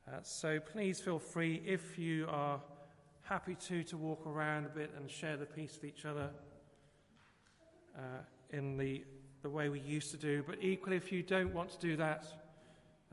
Uh, 0.08 0.20
so 0.22 0.60
please 0.60 1.02
feel 1.02 1.20
free, 1.20 1.62
if 1.66 1.98
you 1.98 2.28
are 2.30 2.62
happy 3.24 3.56
to, 3.56 3.84
to 3.84 3.98
walk 3.98 4.26
around 4.28 4.66
a 4.66 4.70
bit 4.70 4.92
and 4.96 5.10
share 5.10 5.38
the 5.38 5.46
peace 5.46 5.80
with 5.82 5.90
each 5.90 6.06
other 6.06 6.30
uh, 7.98 8.02
in 8.52 8.78
the, 8.78 9.04
the 9.42 9.50
way 9.50 9.70
we 9.70 9.80
used 9.80 10.12
to 10.12 10.18
do. 10.18 10.44
But 10.46 10.58
equally, 10.62 10.98
if 10.98 11.12
you 11.12 11.24
don't 11.24 11.54
want 11.54 11.72
to 11.72 11.80
do 11.80 11.98
that, 11.98 12.43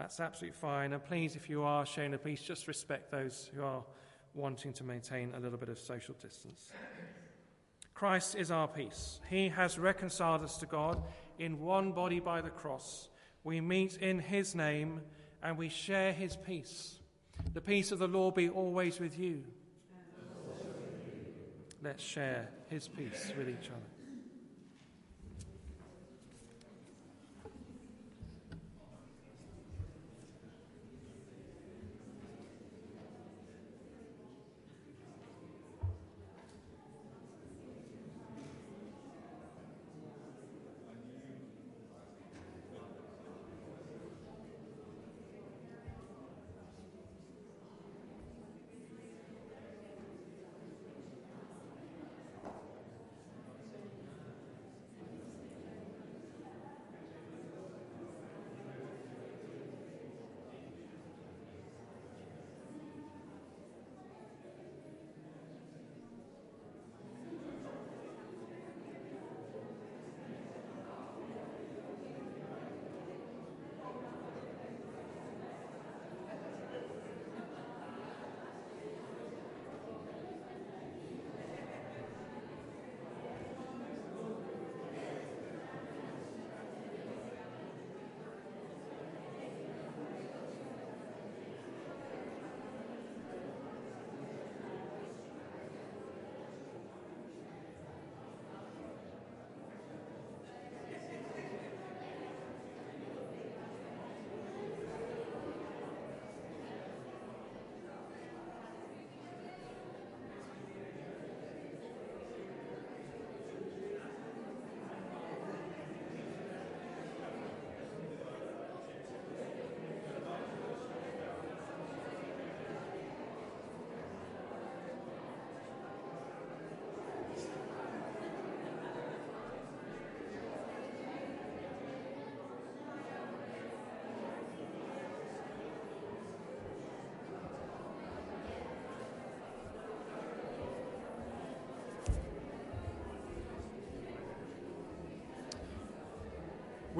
that's 0.00 0.18
absolutely 0.18 0.58
fine. 0.58 0.94
And 0.94 1.04
please, 1.04 1.36
if 1.36 1.50
you 1.50 1.62
are 1.62 1.84
sharing 1.84 2.14
a 2.14 2.18
peace, 2.18 2.40
just 2.40 2.66
respect 2.66 3.10
those 3.10 3.50
who 3.54 3.62
are 3.62 3.84
wanting 4.32 4.72
to 4.72 4.84
maintain 4.84 5.34
a 5.36 5.40
little 5.40 5.58
bit 5.58 5.68
of 5.68 5.78
social 5.78 6.14
distance. 6.22 6.70
Christ 7.92 8.34
is 8.34 8.50
our 8.50 8.66
peace. 8.66 9.20
He 9.28 9.50
has 9.50 9.78
reconciled 9.78 10.42
us 10.42 10.56
to 10.58 10.66
God 10.66 11.02
in 11.38 11.60
one 11.60 11.92
body 11.92 12.18
by 12.18 12.40
the 12.40 12.48
cross. 12.48 13.10
We 13.44 13.60
meet 13.60 13.98
in 13.98 14.20
His 14.20 14.54
name 14.54 15.02
and 15.42 15.58
we 15.58 15.68
share 15.68 16.14
His 16.14 16.34
peace. 16.34 16.98
The 17.52 17.60
peace 17.60 17.92
of 17.92 17.98
the 17.98 18.08
Lord 18.08 18.34
be 18.34 18.48
always 18.48 19.00
with 19.00 19.18
you. 19.18 19.44
Let's 21.82 22.02
share 22.02 22.48
His 22.68 22.88
peace 22.88 23.32
with 23.36 23.50
each 23.50 23.68
other. 23.68 23.89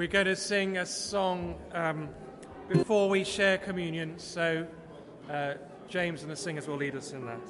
We're 0.01 0.07
going 0.09 0.25
to 0.25 0.35
sing 0.35 0.79
a 0.79 0.87
song 0.87 1.57
um, 1.73 2.09
before 2.71 3.11
we 3.11 3.23
share 3.23 3.59
communion, 3.59 4.19
so 4.19 4.67
uh, 5.29 5.55
James 5.89 6.23
and 6.23 6.31
the 6.31 6.37
singers 6.37 6.67
will 6.67 6.79
lead 6.79 6.97
us 6.97 7.13
in 7.13 7.27
that. 7.27 7.47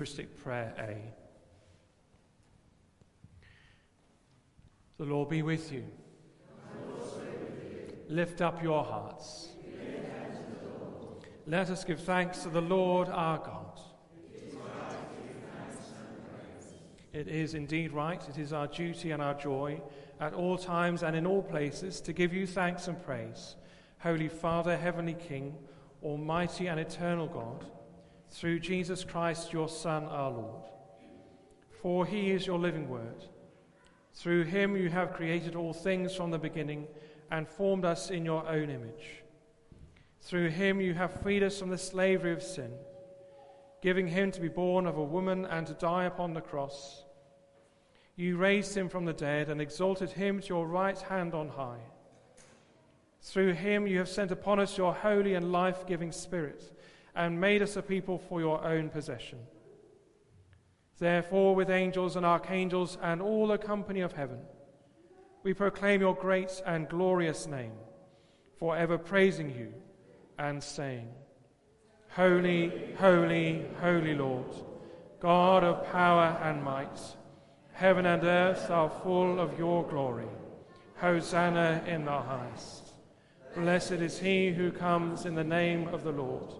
Eucharistic 0.00 0.42
prayer 0.42 0.72
A. 0.78 0.96
The 4.96 5.04
Lord 5.04 5.28
be 5.28 5.42
with 5.42 5.70
you. 5.70 5.84
Lift 8.08 8.40
up 8.40 8.62
your 8.62 8.82
hearts. 8.82 9.50
Let 11.46 11.68
us 11.68 11.84
give 11.84 12.00
thanks 12.00 12.38
to 12.44 12.48
the 12.48 12.62
Lord 12.62 13.10
our 13.10 13.40
God. 13.40 13.78
It 17.12 17.28
is 17.28 17.52
indeed 17.52 17.92
right, 17.92 18.26
it 18.26 18.38
is 18.38 18.54
our 18.54 18.68
duty 18.68 19.10
and 19.10 19.20
our 19.20 19.34
joy 19.34 19.82
at 20.18 20.32
all 20.32 20.56
times 20.56 21.02
and 21.02 21.14
in 21.14 21.26
all 21.26 21.42
places 21.42 22.00
to 22.00 22.14
give 22.14 22.32
you 22.32 22.46
thanks 22.46 22.88
and 22.88 23.04
praise, 23.04 23.56
Holy 23.98 24.28
Father, 24.28 24.78
Heavenly 24.78 25.16
King, 25.28 25.58
Almighty 26.02 26.68
and 26.68 26.80
eternal 26.80 27.26
God, 27.26 27.66
through 28.30 28.60
Jesus 28.60 29.04
Christ, 29.04 29.52
your 29.52 29.68
Son, 29.68 30.04
our 30.04 30.30
Lord. 30.30 30.62
For 31.82 32.06
he 32.06 32.30
is 32.30 32.46
your 32.46 32.58
living 32.58 32.88
word. 32.88 33.24
Through 34.14 34.44
him 34.44 34.76
you 34.76 34.88
have 34.90 35.14
created 35.14 35.56
all 35.56 35.72
things 35.72 36.14
from 36.14 36.30
the 36.30 36.38
beginning 36.38 36.86
and 37.30 37.48
formed 37.48 37.84
us 37.84 38.10
in 38.10 38.24
your 38.24 38.46
own 38.48 38.70
image. 38.70 39.22
Through 40.20 40.50
him 40.50 40.80
you 40.80 40.94
have 40.94 41.20
freed 41.22 41.42
us 41.42 41.58
from 41.58 41.70
the 41.70 41.78
slavery 41.78 42.32
of 42.32 42.42
sin, 42.42 42.72
giving 43.82 44.08
him 44.08 44.30
to 44.32 44.40
be 44.40 44.48
born 44.48 44.86
of 44.86 44.96
a 44.96 45.02
woman 45.02 45.46
and 45.46 45.66
to 45.66 45.74
die 45.74 46.04
upon 46.04 46.34
the 46.34 46.40
cross. 46.40 47.04
You 48.16 48.36
raised 48.36 48.76
him 48.76 48.88
from 48.88 49.06
the 49.06 49.12
dead 49.12 49.48
and 49.48 49.60
exalted 49.60 50.10
him 50.10 50.40
to 50.40 50.48
your 50.48 50.66
right 50.66 50.98
hand 50.98 51.32
on 51.32 51.48
high. 51.48 51.80
Through 53.22 53.54
him 53.54 53.86
you 53.86 53.98
have 53.98 54.08
sent 54.08 54.30
upon 54.30 54.60
us 54.60 54.76
your 54.76 54.92
holy 54.92 55.34
and 55.34 55.52
life 55.52 55.86
giving 55.86 56.12
Spirit 56.12 56.72
and 57.20 57.38
made 57.38 57.60
us 57.60 57.76
a 57.76 57.82
people 57.82 58.18
for 58.18 58.40
your 58.40 58.64
own 58.64 58.88
possession. 58.88 59.38
Therefore, 60.98 61.54
with 61.54 61.68
angels 61.68 62.16
and 62.16 62.24
archangels 62.24 62.96
and 63.02 63.20
all 63.20 63.46
the 63.46 63.58
company 63.58 64.00
of 64.00 64.12
heaven, 64.12 64.38
we 65.42 65.52
proclaim 65.52 66.00
your 66.00 66.14
great 66.14 66.62
and 66.64 66.88
glorious 66.88 67.46
name, 67.46 67.72
forever 68.58 68.96
praising 68.96 69.50
you 69.50 69.70
and 70.38 70.62
saying, 70.62 71.08
Holy, 72.16 72.94
holy, 72.98 73.66
holy 73.82 74.14
Lord, 74.14 74.54
God 75.20 75.62
of 75.62 75.86
power 75.92 76.38
and 76.42 76.64
might, 76.64 77.00
heaven 77.72 78.06
and 78.06 78.24
earth 78.24 78.70
are 78.70 78.90
full 79.02 79.40
of 79.40 79.58
your 79.58 79.86
glory. 79.86 80.32
Hosanna 80.96 81.84
in 81.86 82.06
the 82.06 82.18
highest. 82.18 82.94
Blessed 83.54 84.00
is 84.08 84.18
he 84.18 84.52
who 84.52 84.72
comes 84.72 85.26
in 85.26 85.34
the 85.34 85.44
name 85.44 85.88
of 85.88 86.02
the 86.02 86.12
Lord. 86.12 86.59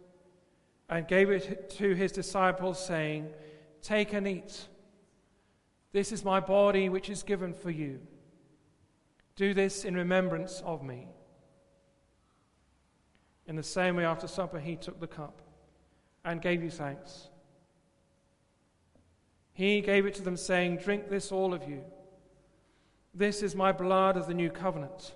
and 0.91 1.07
gave 1.07 1.29
it 1.29 1.69
to 1.69 1.95
his 1.95 2.11
disciples, 2.11 2.85
saying, 2.85 3.29
Take 3.81 4.11
and 4.13 4.27
eat. 4.27 4.67
This 5.93 6.11
is 6.11 6.23
my 6.23 6.41
body, 6.41 6.89
which 6.89 7.09
is 7.09 7.23
given 7.23 7.53
for 7.53 7.71
you. 7.71 7.99
Do 9.37 9.53
this 9.53 9.85
in 9.85 9.95
remembrance 9.95 10.61
of 10.65 10.83
me. 10.83 11.07
In 13.47 13.55
the 13.55 13.63
same 13.63 13.95
way, 13.95 14.05
after 14.05 14.27
supper, 14.27 14.59
he 14.59 14.75
took 14.75 14.99
the 14.99 15.07
cup 15.07 15.41
and 16.25 16.41
gave 16.41 16.61
you 16.61 16.69
thanks. 16.69 17.29
He 19.53 19.81
gave 19.81 20.05
it 20.05 20.13
to 20.15 20.21
them, 20.21 20.37
saying, 20.37 20.77
Drink 20.77 21.09
this, 21.09 21.31
all 21.31 21.53
of 21.53 21.67
you. 21.67 21.83
This 23.13 23.41
is 23.41 23.55
my 23.55 23.71
blood 23.71 24.17
of 24.17 24.27
the 24.27 24.33
new 24.33 24.49
covenant, 24.49 25.15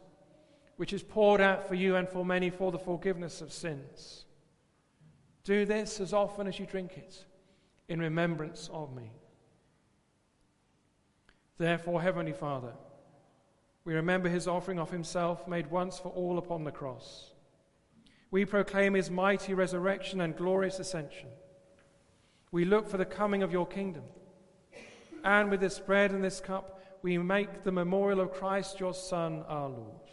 which 0.77 0.93
is 0.93 1.03
poured 1.03 1.41
out 1.41 1.67
for 1.67 1.75
you 1.75 1.97
and 1.97 2.07
for 2.07 2.25
many 2.25 2.49
for 2.49 2.71
the 2.71 2.79
forgiveness 2.79 3.41
of 3.41 3.51
sins. 3.51 4.24
Do 5.45 5.63
this 5.63 6.01
as 6.01 6.11
often 6.11 6.47
as 6.47 6.59
you 6.59 6.65
drink 6.65 6.97
it 6.97 7.23
in 7.87 7.99
remembrance 7.99 8.67
of 8.73 8.93
me. 8.95 9.11
Therefore, 11.59 12.01
Heavenly 12.01 12.33
Father, 12.33 12.73
we 13.85 13.93
remember 13.93 14.27
his 14.27 14.47
offering 14.47 14.79
of 14.79 14.89
himself 14.89 15.47
made 15.47 15.69
once 15.69 15.99
for 15.99 16.09
all 16.09 16.39
upon 16.39 16.63
the 16.63 16.71
cross. 16.71 17.31
We 18.31 18.43
proclaim 18.43 18.95
his 18.95 19.11
mighty 19.11 19.53
resurrection 19.53 20.19
and 20.19 20.35
glorious 20.35 20.79
ascension. 20.79 21.29
We 22.51 22.65
look 22.65 22.89
for 22.89 22.97
the 22.97 23.05
coming 23.05 23.43
of 23.43 23.51
your 23.51 23.67
kingdom. 23.67 24.03
And 25.23 25.51
with 25.51 25.59
this 25.59 25.77
bread 25.77 26.11
and 26.11 26.23
this 26.23 26.39
cup, 26.39 26.81
we 27.03 27.19
make 27.19 27.63
the 27.63 27.71
memorial 27.71 28.19
of 28.19 28.33
Christ, 28.33 28.79
your 28.79 28.95
Son, 28.95 29.43
our 29.47 29.69
Lord. 29.69 30.09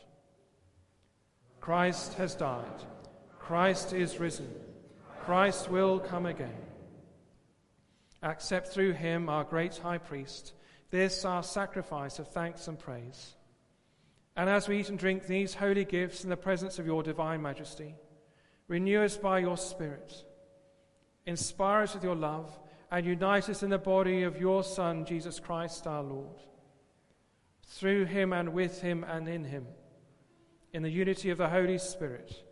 Christ 1.61 2.15
has 2.15 2.35
died. 2.35 2.67
Christ 3.39 3.95
is 3.95 4.21
risen. 4.21 4.51
Christ 5.25 5.71
will 5.71 6.01
come 6.01 6.27
again. 6.27 6.57
Accept 8.25 8.69
through 8.69 8.93
him, 8.93 9.29
our 9.29 9.45
great 9.45 9.77
high 9.77 9.99
priest, 9.99 10.53
this 10.91 11.25
our 11.25 11.45
sacrifice 11.45 12.19
of 12.19 12.27
thanks 12.27 12.67
and 12.67 12.77
praise. 12.77 13.37
And 14.37 14.51
as 14.51 14.67
we 14.67 14.81
eat 14.81 14.89
and 14.89 14.99
drink 14.99 15.27
these 15.27 15.55
holy 15.55 15.85
gifts 15.85 16.25
in 16.25 16.31
the 16.31 16.37
presence 16.37 16.81
of 16.81 16.87
your 16.87 17.05
divine 17.05 17.41
majesty, 17.41 17.95
renew 18.67 19.01
us 19.03 19.17
by 19.17 19.39
your 19.39 19.57
Spirit, 19.57 20.25
inspire 21.25 21.83
us 21.83 21.95
with 21.95 22.03
your 22.03 22.17
love, 22.17 22.59
and 22.91 23.07
unite 23.07 23.49
us 23.49 23.63
in 23.63 23.71
the 23.71 23.79
body 23.79 24.25
of 24.25 24.41
your 24.41 24.65
Son, 24.65 25.05
Jesus 25.05 25.39
Christ 25.39 25.87
our 25.87 26.03
Lord. 26.03 26.43
Through 27.67 28.07
him 28.07 28.33
and 28.33 28.53
with 28.53 28.81
him 28.81 29.05
and 29.05 29.29
in 29.29 29.45
him, 29.45 29.67
in 30.73 30.83
the 30.83 30.91
unity 30.91 31.31
of 31.31 31.39
the 31.39 31.49
Holy 31.49 31.79
Spirit, 31.79 32.43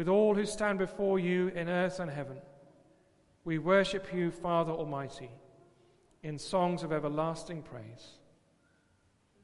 with 0.00 0.08
all 0.08 0.34
who 0.34 0.46
stand 0.46 0.78
before 0.78 1.18
you 1.18 1.48
in 1.48 1.68
earth 1.68 2.00
and 2.00 2.10
heaven, 2.10 2.38
we 3.44 3.58
worship 3.58 4.14
you, 4.14 4.30
Father 4.30 4.72
Almighty, 4.72 5.28
in 6.22 6.38
songs 6.38 6.82
of 6.82 6.90
everlasting 6.90 7.60
praise. 7.60 8.12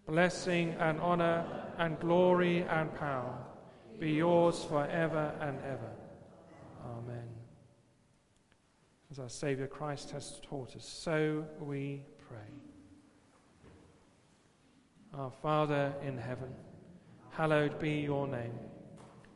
Blessing 0.07 0.75
and 0.81 0.99
honor 1.01 1.45
and 1.77 2.01
glory 2.01 2.63
and 2.71 2.91
power 2.95 3.37
be 4.01 4.13
yours 4.13 4.65
forever 4.65 5.35
and 5.43 5.59
ever. 5.59 5.91
Amen. 6.87 7.29
As 9.11 9.19
our 9.19 9.29
Saviour 9.29 9.67
Christ 9.67 10.11
has 10.13 10.41
taught 10.43 10.75
us, 10.75 10.89
so 10.89 11.45
we 11.61 12.01
pray. 12.31 12.55
Our 15.13 15.31
Father 15.31 15.93
in 16.03 16.17
heaven, 16.17 16.55
hallowed 17.29 17.79
be 17.79 18.01
your 18.01 18.27
name. 18.27 18.55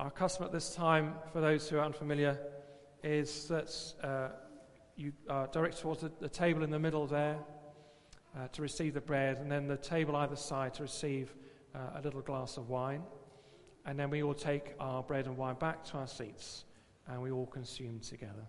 Our 0.00 0.10
custom 0.10 0.46
at 0.46 0.50
this 0.50 0.74
time, 0.74 1.12
for 1.30 1.42
those 1.42 1.68
who 1.68 1.76
are 1.76 1.84
unfamiliar, 1.84 2.38
is 3.04 3.46
that 3.48 3.76
uh, 4.02 4.28
you 4.96 5.12
are 5.28 5.46
direct 5.48 5.78
towards 5.78 6.00
the, 6.00 6.10
the 6.20 6.28
table 6.28 6.62
in 6.62 6.70
the 6.70 6.78
middle 6.78 7.06
there 7.06 7.36
uh, 8.34 8.48
to 8.48 8.62
receive 8.62 8.94
the 8.94 9.02
bread, 9.02 9.36
and 9.36 9.52
then 9.52 9.66
the 9.66 9.76
table 9.76 10.16
either 10.16 10.36
side 10.36 10.72
to 10.72 10.84
receive 10.84 11.34
uh, 11.74 11.98
a 11.98 12.00
little 12.00 12.22
glass 12.22 12.56
of 12.56 12.70
wine. 12.70 13.02
And 13.84 13.98
then 13.98 14.08
we 14.08 14.22
all 14.22 14.32
take 14.32 14.72
our 14.80 15.02
bread 15.02 15.26
and 15.26 15.36
wine 15.36 15.56
back 15.56 15.84
to 15.90 15.98
our 15.98 16.06
seats, 16.06 16.64
and 17.06 17.20
we 17.20 17.30
all 17.30 17.44
consume 17.44 18.00
together. 18.00 18.48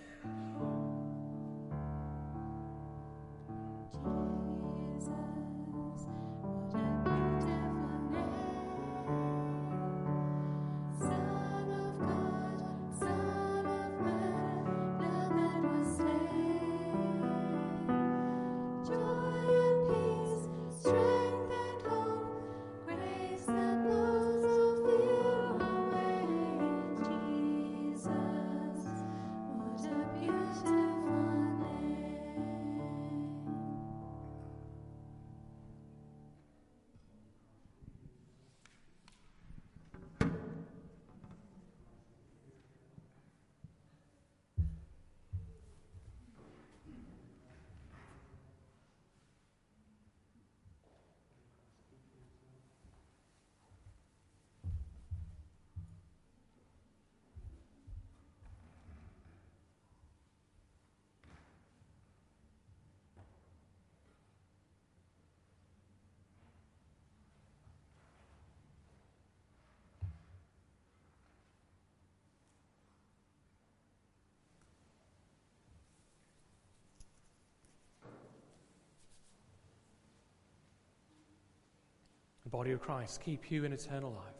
The 82.51 82.57
body 82.57 82.71
of 82.71 82.81
Christ 82.81 83.21
keep 83.23 83.49
you 83.49 83.63
in 83.63 83.71
eternal 83.71 84.11
life. 84.11 84.35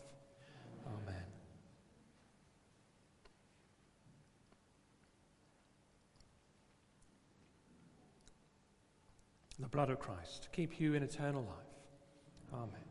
Amen. 0.85 1.23
The 9.59 9.69
blood 9.69 9.89
of 9.91 9.99
Christ 9.99 10.49
keep 10.51 10.81
you 10.81 10.93
in 10.93 11.03
eternal 11.03 11.43
life. 11.43 12.53
Amen. 12.53 12.90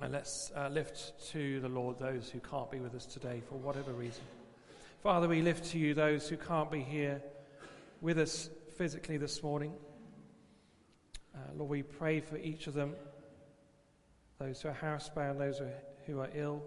And 0.00 0.12
let's 0.12 0.52
uh, 0.54 0.68
lift 0.68 1.30
to 1.32 1.58
the 1.60 1.70
Lord 1.70 1.98
those 1.98 2.28
who 2.28 2.38
can't 2.40 2.70
be 2.70 2.80
with 2.80 2.94
us 2.94 3.06
today 3.06 3.40
for 3.48 3.54
whatever 3.54 3.92
reason. 3.92 4.24
Father, 5.02 5.26
we 5.26 5.40
lift 5.40 5.70
to 5.70 5.78
you 5.78 5.94
those 5.94 6.28
who 6.28 6.36
can't 6.36 6.70
be 6.70 6.82
here 6.82 7.22
with 8.02 8.18
us 8.18 8.50
physically 8.76 9.16
this 9.16 9.42
morning. 9.42 9.72
Uh, 11.34 11.38
Lord, 11.56 11.70
we 11.70 11.82
pray 11.82 12.20
for 12.20 12.36
each 12.36 12.66
of 12.66 12.74
them, 12.74 12.94
those 14.38 14.60
who 14.60 14.68
are 14.68 14.74
housebound, 14.74 15.38
those 15.38 15.58
who 15.58 15.64
are, 15.64 15.82
who 16.06 16.20
are 16.20 16.30
ill, 16.34 16.62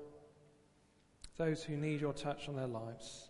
those 1.37 1.63
who 1.63 1.77
need 1.77 2.01
your 2.01 2.13
touch 2.13 2.49
on 2.49 2.55
their 2.55 2.67
lives. 2.67 3.29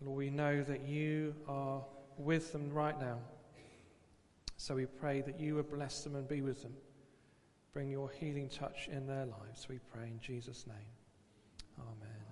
Lord, 0.00 0.18
we 0.18 0.30
know 0.30 0.64
that 0.64 0.82
you 0.82 1.36
are 1.46 1.84
with 2.18 2.52
them 2.52 2.72
right 2.72 2.98
now. 3.00 3.18
So 4.56 4.74
we 4.74 4.86
pray 4.86 5.20
that 5.20 5.38
you 5.38 5.54
would 5.54 5.70
bless 5.70 6.02
them 6.02 6.16
and 6.16 6.26
be 6.26 6.42
with 6.42 6.62
them. 6.62 6.72
Bring 7.74 7.90
your 7.90 8.08
healing 8.08 8.48
touch 8.48 8.88
in 8.90 9.04
their 9.06 9.26
lives, 9.26 9.66
we 9.68 9.80
pray 9.92 10.04
in 10.04 10.20
Jesus' 10.20 10.64
name. 10.66 10.76
Amen. 11.80 12.24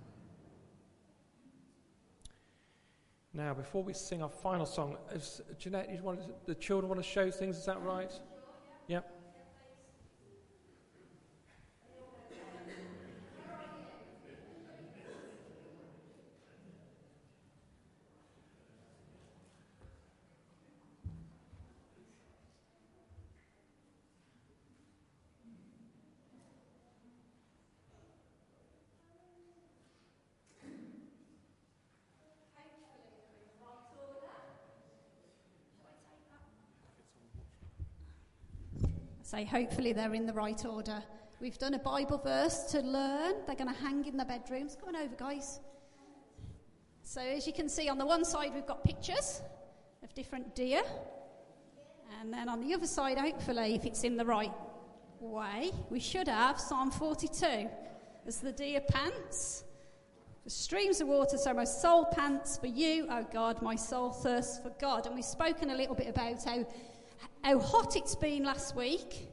Now, 3.33 3.53
before 3.53 3.83
we 3.83 3.93
sing 3.93 4.23
our 4.23 4.29
final 4.29 4.65
song, 4.65 4.95
Jeanette, 5.59 5.89
you 5.91 6.17
the 6.45 6.55
children 6.55 6.87
want 6.87 7.03
to 7.03 7.07
show 7.07 7.29
things, 7.29 7.57
is 7.57 7.65
that 7.65 7.81
right? 7.81 8.11
Say, 39.33 39.45
hopefully 39.45 39.93
they're 39.93 40.13
in 40.13 40.27
the 40.27 40.33
right 40.33 40.63
order. 40.63 41.01
We've 41.39 41.57
done 41.57 41.73
a 41.73 41.79
Bible 41.79 42.19
verse 42.19 42.65
to 42.65 42.81
learn. 42.81 43.33
They're 43.47 43.55
going 43.55 43.73
to 43.73 43.81
hang 43.81 44.05
in 44.05 44.15
the 44.15 44.25
bedrooms. 44.25 44.77
Come 44.79 44.89
on 44.89 44.95
over, 44.95 45.15
guys. 45.15 45.59
So, 47.01 47.19
as 47.19 47.47
you 47.47 47.53
can 47.53 47.67
see, 47.67 47.89
on 47.89 47.97
the 47.97 48.05
one 48.05 48.25
side, 48.25 48.51
we've 48.53 48.67
got 48.67 48.83
pictures 48.83 49.41
of 50.03 50.13
different 50.13 50.53
deer. 50.53 50.83
And 52.21 52.31
then 52.31 52.47
on 52.47 52.61
the 52.61 52.75
other 52.75 52.85
side, 52.85 53.17
hopefully, 53.17 53.73
if 53.73 53.87
it's 53.87 54.03
in 54.03 54.17
the 54.17 54.25
right 54.25 54.53
way, 55.19 55.71
we 55.89 55.99
should 55.99 56.27
have 56.27 56.59
Psalm 56.59 56.91
42 56.91 57.67
as 58.27 58.37
the 58.37 58.51
deer 58.51 58.81
pants. 58.81 59.63
The 60.43 60.51
streams 60.51 61.01
of 61.01 61.07
water, 61.07 61.37
so 61.39 61.55
my 61.55 61.63
soul 61.63 62.05
pants 62.05 62.57
for 62.57 62.67
you, 62.67 63.07
O 63.09 63.25
God, 63.33 63.63
my 63.63 63.77
soul 63.77 64.11
thirsts 64.11 64.59
for 64.59 64.71
God. 64.79 65.07
And 65.07 65.15
we've 65.15 65.25
spoken 65.25 65.71
a 65.71 65.75
little 65.75 65.95
bit 65.95 66.07
about 66.07 66.43
how, 66.43 66.65
how 67.43 67.59
hot 67.59 67.95
it's 67.95 68.15
been 68.15 68.43
last 68.43 68.75
week, 68.75 69.29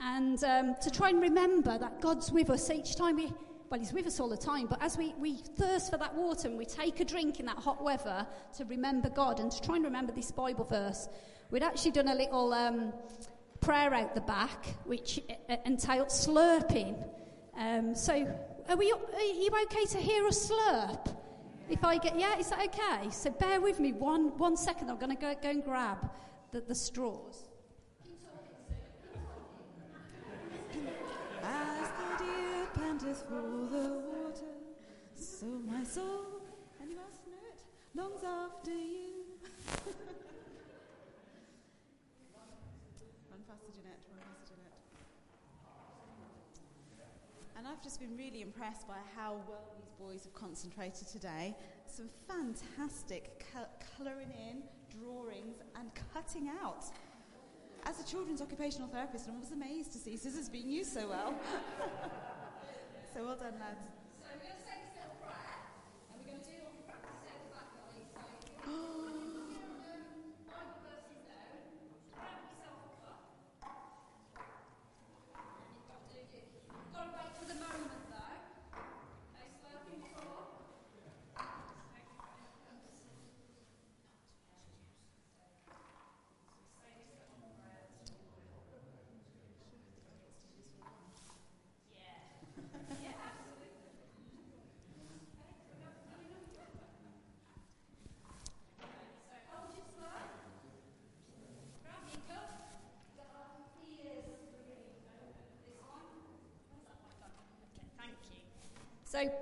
and 0.00 0.42
um, 0.44 0.74
to 0.80 0.90
try 0.90 1.10
and 1.10 1.20
remember 1.20 1.76
that 1.78 2.00
God's 2.00 2.30
with 2.32 2.50
us 2.50 2.70
each 2.70 2.96
time 2.96 3.16
we, 3.16 3.32
well, 3.70 3.80
He's 3.80 3.92
with 3.92 4.06
us 4.06 4.20
all 4.20 4.28
the 4.28 4.36
time, 4.36 4.66
but 4.66 4.82
as 4.82 4.96
we, 4.96 5.14
we 5.18 5.36
thirst 5.56 5.90
for 5.90 5.96
that 5.98 6.14
water 6.14 6.48
and 6.48 6.56
we 6.58 6.64
take 6.64 7.00
a 7.00 7.04
drink 7.04 7.40
in 7.40 7.46
that 7.46 7.58
hot 7.58 7.82
weather 7.82 8.26
to 8.56 8.64
remember 8.64 9.08
God 9.10 9.40
and 9.40 9.50
to 9.50 9.60
try 9.60 9.76
and 9.76 9.84
remember 9.84 10.12
this 10.12 10.30
Bible 10.30 10.64
verse, 10.64 11.08
we'd 11.50 11.62
actually 11.62 11.92
done 11.92 12.08
a 12.08 12.14
little 12.14 12.52
um, 12.52 12.92
prayer 13.60 13.92
out 13.94 14.14
the 14.14 14.20
back, 14.22 14.66
which 14.84 15.20
uh, 15.48 15.56
entailed 15.66 16.08
slurping. 16.08 16.96
Um, 17.56 17.94
so, 17.94 18.12
are, 18.68 18.76
we, 18.76 18.92
are 18.92 19.20
you 19.20 19.50
okay 19.64 19.84
to 19.86 19.98
hear 19.98 20.26
us 20.26 20.50
slurp? 20.50 21.14
If 21.68 21.84
I 21.84 21.98
get, 21.98 22.18
yeah, 22.18 22.38
is 22.38 22.50
that 22.50 22.64
okay? 22.66 23.10
So 23.10 23.30
bear 23.30 23.60
with 23.60 23.78
me 23.78 23.92
one, 23.92 24.36
one 24.38 24.56
second. 24.56 24.90
I'm 24.90 24.98
going 24.98 25.16
to 25.16 25.22
go 25.22 25.48
and 25.48 25.62
grab 25.62 26.10
the, 26.52 26.60
the 26.60 26.74
straws. 26.74 27.44
As 31.42 31.88
the 31.88 32.24
deer 32.24 32.66
panteth 32.74 33.24
for 33.28 33.42
the 33.70 34.02
water, 34.12 34.54
so 35.14 35.46
my 35.46 35.82
soul, 35.84 36.42
and 36.80 36.90
you 36.90 36.96
must 36.96 37.26
know 37.26 37.32
it, 37.52 37.62
longs 37.94 38.22
after 38.24 38.70
you. 38.72 39.24
run 43.30 43.40
faster, 43.48 43.70
Jeanette, 43.72 44.00
run 44.10 44.20
faster, 44.20 44.54
Jeanette. 44.54 44.78
And 47.56 47.66
I've 47.66 47.82
just 47.82 48.00
been 48.00 48.16
really 48.16 48.42
impressed 48.42 48.86
by 48.86 48.98
how 49.16 49.40
well 49.48 49.74
these 49.76 49.92
boys 49.98 50.24
have 50.24 50.34
concentrated 50.34 51.08
today. 51.08 51.56
Some 51.86 52.08
fantastic 52.28 53.44
co- 53.52 53.66
colouring 53.96 54.30
in, 54.30 54.62
drawings, 54.90 55.56
and 55.76 55.90
cutting 56.12 56.50
out. 56.62 56.84
As 57.84 58.00
a 58.00 58.04
children's 58.04 58.42
occupational 58.42 58.88
therapist, 58.88 59.28
I 59.28 59.38
was 59.38 59.52
amazed 59.52 59.92
to 59.92 59.98
see 59.98 60.16
scissors 60.16 60.48
being 60.48 60.68
used 60.68 60.92
so 60.92 61.08
well. 61.08 61.34
so 63.14 63.24
well 63.24 63.36
done, 63.36 63.54
lads. 63.58 63.86
So, 68.64 68.70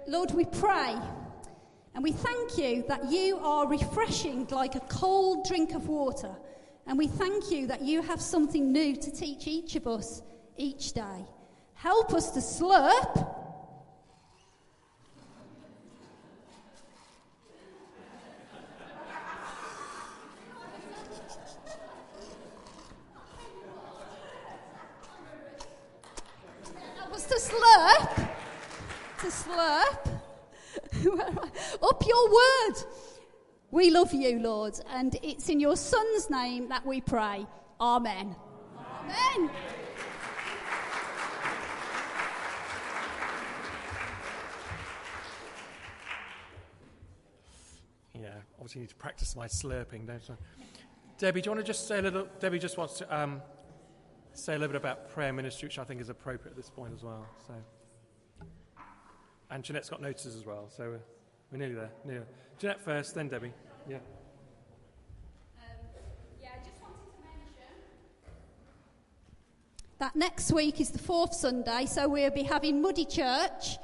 Lord, 0.07 0.31
we 0.31 0.47
pray 0.47 0.97
and 1.95 2.03
we 2.03 2.13
thank 2.13 2.57
you 2.57 2.85
that 2.89 3.11
you 3.11 3.39
are 3.39 3.69
refreshing 3.69 4.47
like 4.47 4.75
a 4.75 4.81
cold 4.81 5.47
drink 5.47 5.75
of 5.75 5.89
water. 5.89 6.35
And 6.87 6.97
we 6.97 7.07
thank 7.07 7.51
you 7.51 7.67
that 7.67 7.83
you 7.83 8.01
have 8.01 8.21
something 8.21 8.73
new 8.73 8.97
to 8.97 9.11
teach 9.11 9.47
each 9.47 9.77
of 9.77 9.87
us 9.87 10.23
each 10.57 10.93
day. 10.95 11.27
Help 11.75 12.15
us 12.15 12.31
to 12.31 12.41
slurp 12.41 13.39
to 29.21 29.27
slurp. 29.27 30.21
Up 31.83 32.03
your 32.07 32.33
word. 32.33 32.77
We 33.71 33.91
love 34.13 34.23
you, 34.23 34.39
Lord, 34.39 34.81
and 34.91 35.19
it's 35.23 35.51
in 35.51 35.61
your 35.61 35.77
Son's 35.77 36.31
name 36.31 36.69
that 36.71 36.85
we 36.87 37.01
pray. 37.01 37.47
Amen. 37.79 38.35
Amen. 39.05 39.51
Yeah, 48.15 48.29
obviously 48.59 48.81
need 48.81 48.89
to 48.89 48.95
practice 48.95 49.37
my 49.37 49.47
slurping, 49.47 50.07
don't? 50.07 50.23
Debbie, 51.19 51.43
do 51.43 51.49
you 51.49 51.51
want 51.55 51.61
to 51.61 51.67
just 51.67 51.87
say 51.87 51.99
a 51.99 52.03
little? 52.03 52.29
Debbie 52.41 52.59
just 52.59 52.79
wants 52.79 52.99
to 52.99 53.15
um, 53.15 53.43
say 54.33 54.55
a 54.55 54.59
little 54.59 54.73
bit 54.73 54.81
about 54.81 55.11
prayer 55.11 55.35
ministry, 55.35 55.67
which 55.67 55.79
I 55.79 55.85
think 55.85 56.01
is 56.01 56.09
appropriate 56.09 56.53
at 56.53 56.57
this 56.57 56.71
point 56.71 56.95
as 56.95 57.03
well. 57.03 57.27
So, 57.47 57.53
and 59.51 59.63
Jeanette's 59.63 59.91
got 59.91 60.01
notices 60.01 60.35
as 60.35 60.47
well, 60.47 60.71
so 60.75 60.85
we're, 60.85 61.01
we're 61.53 61.59
nearly 61.59 61.75
there. 61.75 61.91
Nearly. 62.07 62.27
Jeanette 62.59 62.81
first, 62.81 63.15
then 63.15 63.29
Debbie. 63.29 63.53
Yeah. 63.89 63.97
Yeah, 66.43 66.49
I 66.53 66.59
just 66.63 66.83
wanted 66.83 67.07
to 67.11 67.23
mention 67.23 67.73
that 69.99 70.15
next 70.15 70.53
week 70.53 70.79
is 70.79 70.91
the 70.91 70.99
fourth 70.99 71.33
Sunday, 71.33 71.87
so 71.87 72.07
we'll 72.07 72.31
be 72.31 72.43
having 72.43 72.83
Muddy 72.83 73.07
Church, 73.07 73.79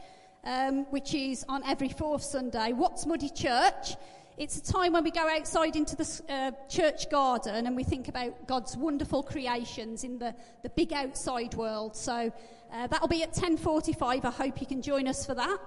um, 0.45 0.85
which 0.91 1.15
is 1.15 1.47
on 1.49 1.65
every 1.65 1.89
fourth 1.89 2.23
Sunday. 2.23 2.75
What's 2.75 3.07
Muddy 3.07 3.31
Church? 3.31 3.97
It's 4.37 4.59
a 4.59 4.63
time 4.73 4.93
when 4.93 5.05
we 5.05 5.11
go 5.11 5.27
outside 5.27 5.75
into 5.75 5.97
the 5.97 6.23
uh, 6.29 6.51
church 6.69 7.09
garden 7.09 7.67
and 7.67 7.75
we 7.75 7.85
think 7.85 8.09
about 8.09 8.47
God's 8.47 8.77
wonderful 8.77 9.23
creations 9.23 10.05
in 10.05 10.19
the, 10.19 10.35
the 10.63 10.69
big 10.69 10.93
outside 10.93 11.55
world. 11.55 11.97
So 11.97 12.31
uh, 12.71 12.87
that'll 12.89 13.09
be 13.09 13.23
at 13.23 13.33
10:45. 13.33 14.25
I 14.25 14.31
hope 14.31 14.61
you 14.61 14.67
can 14.67 14.83
join 14.83 15.09
us 15.09 15.25
for 15.25 15.35
that. 15.35 15.59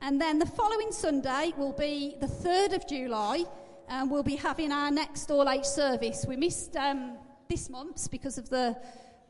And 0.00 0.20
then 0.20 0.38
the 0.38 0.46
following 0.46 0.92
Sunday 0.92 1.52
will 1.56 1.72
be 1.72 2.16
the 2.20 2.26
3rd 2.26 2.74
of 2.74 2.88
July, 2.88 3.44
and 3.88 4.10
we'll 4.10 4.22
be 4.22 4.36
having 4.36 4.70
our 4.70 4.90
next 4.90 5.30
All 5.30 5.48
Age 5.48 5.64
service. 5.64 6.24
We 6.28 6.36
missed 6.36 6.76
um, 6.76 7.16
this 7.48 7.70
month's 7.70 8.06
because 8.06 8.38
of 8.38 8.48
the 8.50 8.76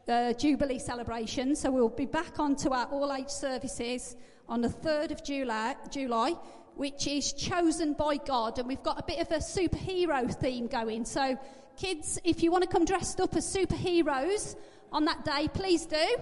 uh, 0.08 0.32
Jubilee 0.32 0.78
celebration, 0.78 1.54
so 1.54 1.70
we'll 1.70 1.88
be 1.88 2.06
back 2.06 2.40
onto 2.40 2.70
our 2.70 2.86
All 2.86 3.12
Age 3.12 3.28
services 3.28 4.16
on 4.48 4.60
the 4.60 4.68
3rd 4.68 5.12
of 5.12 5.24
July, 5.24 5.76
July, 5.90 6.34
which 6.74 7.06
is 7.06 7.32
chosen 7.32 7.92
by 7.92 8.16
God. 8.16 8.58
And 8.58 8.66
we've 8.66 8.82
got 8.82 8.98
a 8.98 9.04
bit 9.04 9.20
of 9.20 9.30
a 9.30 9.38
superhero 9.38 10.34
theme 10.34 10.66
going. 10.66 11.04
So, 11.04 11.38
kids, 11.76 12.18
if 12.24 12.42
you 12.42 12.50
want 12.50 12.64
to 12.64 12.70
come 12.70 12.84
dressed 12.84 13.20
up 13.20 13.36
as 13.36 13.46
superheroes 13.54 14.56
on 14.90 15.04
that 15.04 15.24
day, 15.24 15.48
please 15.52 15.86
do. 15.86 16.16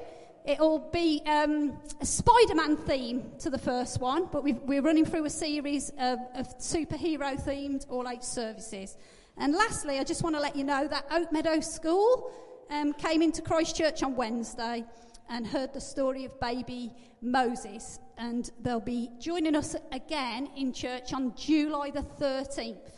It'll 0.47 0.79
be 0.79 1.23
um, 1.27 1.77
a 2.01 2.07
Spider 2.07 2.55
Man 2.55 2.77
theme 2.77 3.33
to 3.41 3.51
the 3.51 3.59
first 3.59 4.01
one, 4.01 4.29
but 4.31 4.45
we've, 4.45 4.61
we're 4.63 4.81
running 4.81 5.05
through 5.05 5.25
a 5.25 5.31
series 5.31 5.91
of, 5.99 6.21
of 6.37 6.57
superhero 6.59 7.35
themed 7.45 7.85
all 7.91 8.09
age 8.09 8.23
services. 8.23 8.97
And 9.37 9.53
lastly, 9.53 9.99
I 9.99 10.05
just 10.05 10.23
want 10.23 10.37
to 10.37 10.41
let 10.41 10.55
you 10.55 10.63
know 10.63 10.87
that 10.87 11.05
Oak 11.11 11.33
Meadow 11.33 11.59
School 11.59 12.31
um, 12.71 12.93
came 12.93 13.23
into 13.23 13.43
Christ 13.43 13.75
Church 13.75 14.05
on 14.05 14.15
Wednesday 14.15 14.85
and 15.29 15.45
heard 15.45 15.75
the 15.75 15.81
story 15.81 16.25
of 16.25 16.39
baby 16.39 16.93
Moses. 17.21 17.99
And 18.17 18.49
they'll 18.61 18.79
be 18.79 19.11
joining 19.19 19.57
us 19.57 19.75
again 19.91 20.49
in 20.57 20.73
church 20.73 21.13
on 21.13 21.35
July 21.35 21.91
the 21.91 22.03
13th. 22.03 22.96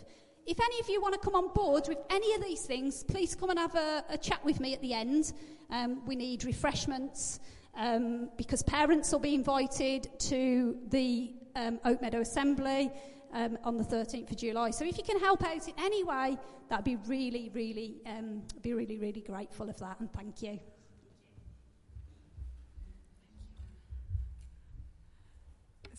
If 0.49 0.59
any 0.61 0.81
of 0.81 0.89
you 0.89 1.03
want 1.03 1.13
to 1.13 1.21
come 1.21 1.35
on 1.35 1.53
board 1.53 1.89
with 1.89 1.99
any 2.09 2.35
of 2.35 2.43
these 2.43 2.63
things, 2.63 3.03
please 3.03 3.35
come 3.35 3.51
and 3.51 3.59
have 3.59 3.75
a, 3.75 4.03
a 4.09 4.17
chat 4.17 4.43
with 4.43 4.61
me 4.61 4.73
at 4.73 4.81
the 4.81 4.95
end. 4.95 5.35
Um, 5.69 6.01
we 6.07 6.17
need 6.17 6.43
refreshments 6.45 7.41
um, 7.77 8.31
because 8.39 8.63
parents 8.63 9.13
will 9.13 9.19
be 9.19 9.35
invited 9.35 10.09
to 10.21 10.79
the 10.89 11.35
um, 11.55 11.79
Oak 11.85 12.01
Meadow 12.01 12.23
Assembly 12.23 12.91
um, 13.35 13.59
on 13.63 13.77
the 13.77 13.85
13th 13.85 14.31
of 14.31 14.39
July. 14.39 14.71
So 14.71 14.87
if 14.87 14.97
you 14.97 15.05
can 15.05 15.21
help 15.21 15.45
out 15.45 15.69
in 15.69 15.75
any 15.77 16.03
way, 16.03 16.39
that'd 16.71 16.83
be 16.83 16.97
really, 17.07 17.51
really, 17.53 17.97
um, 18.07 18.41
be 18.63 18.73
really, 18.73 18.97
really 18.97 19.21
grateful 19.21 19.69
of 19.69 19.79
that. 19.81 20.01
And 20.01 20.11
thank 20.15 20.41
you. 20.41 20.59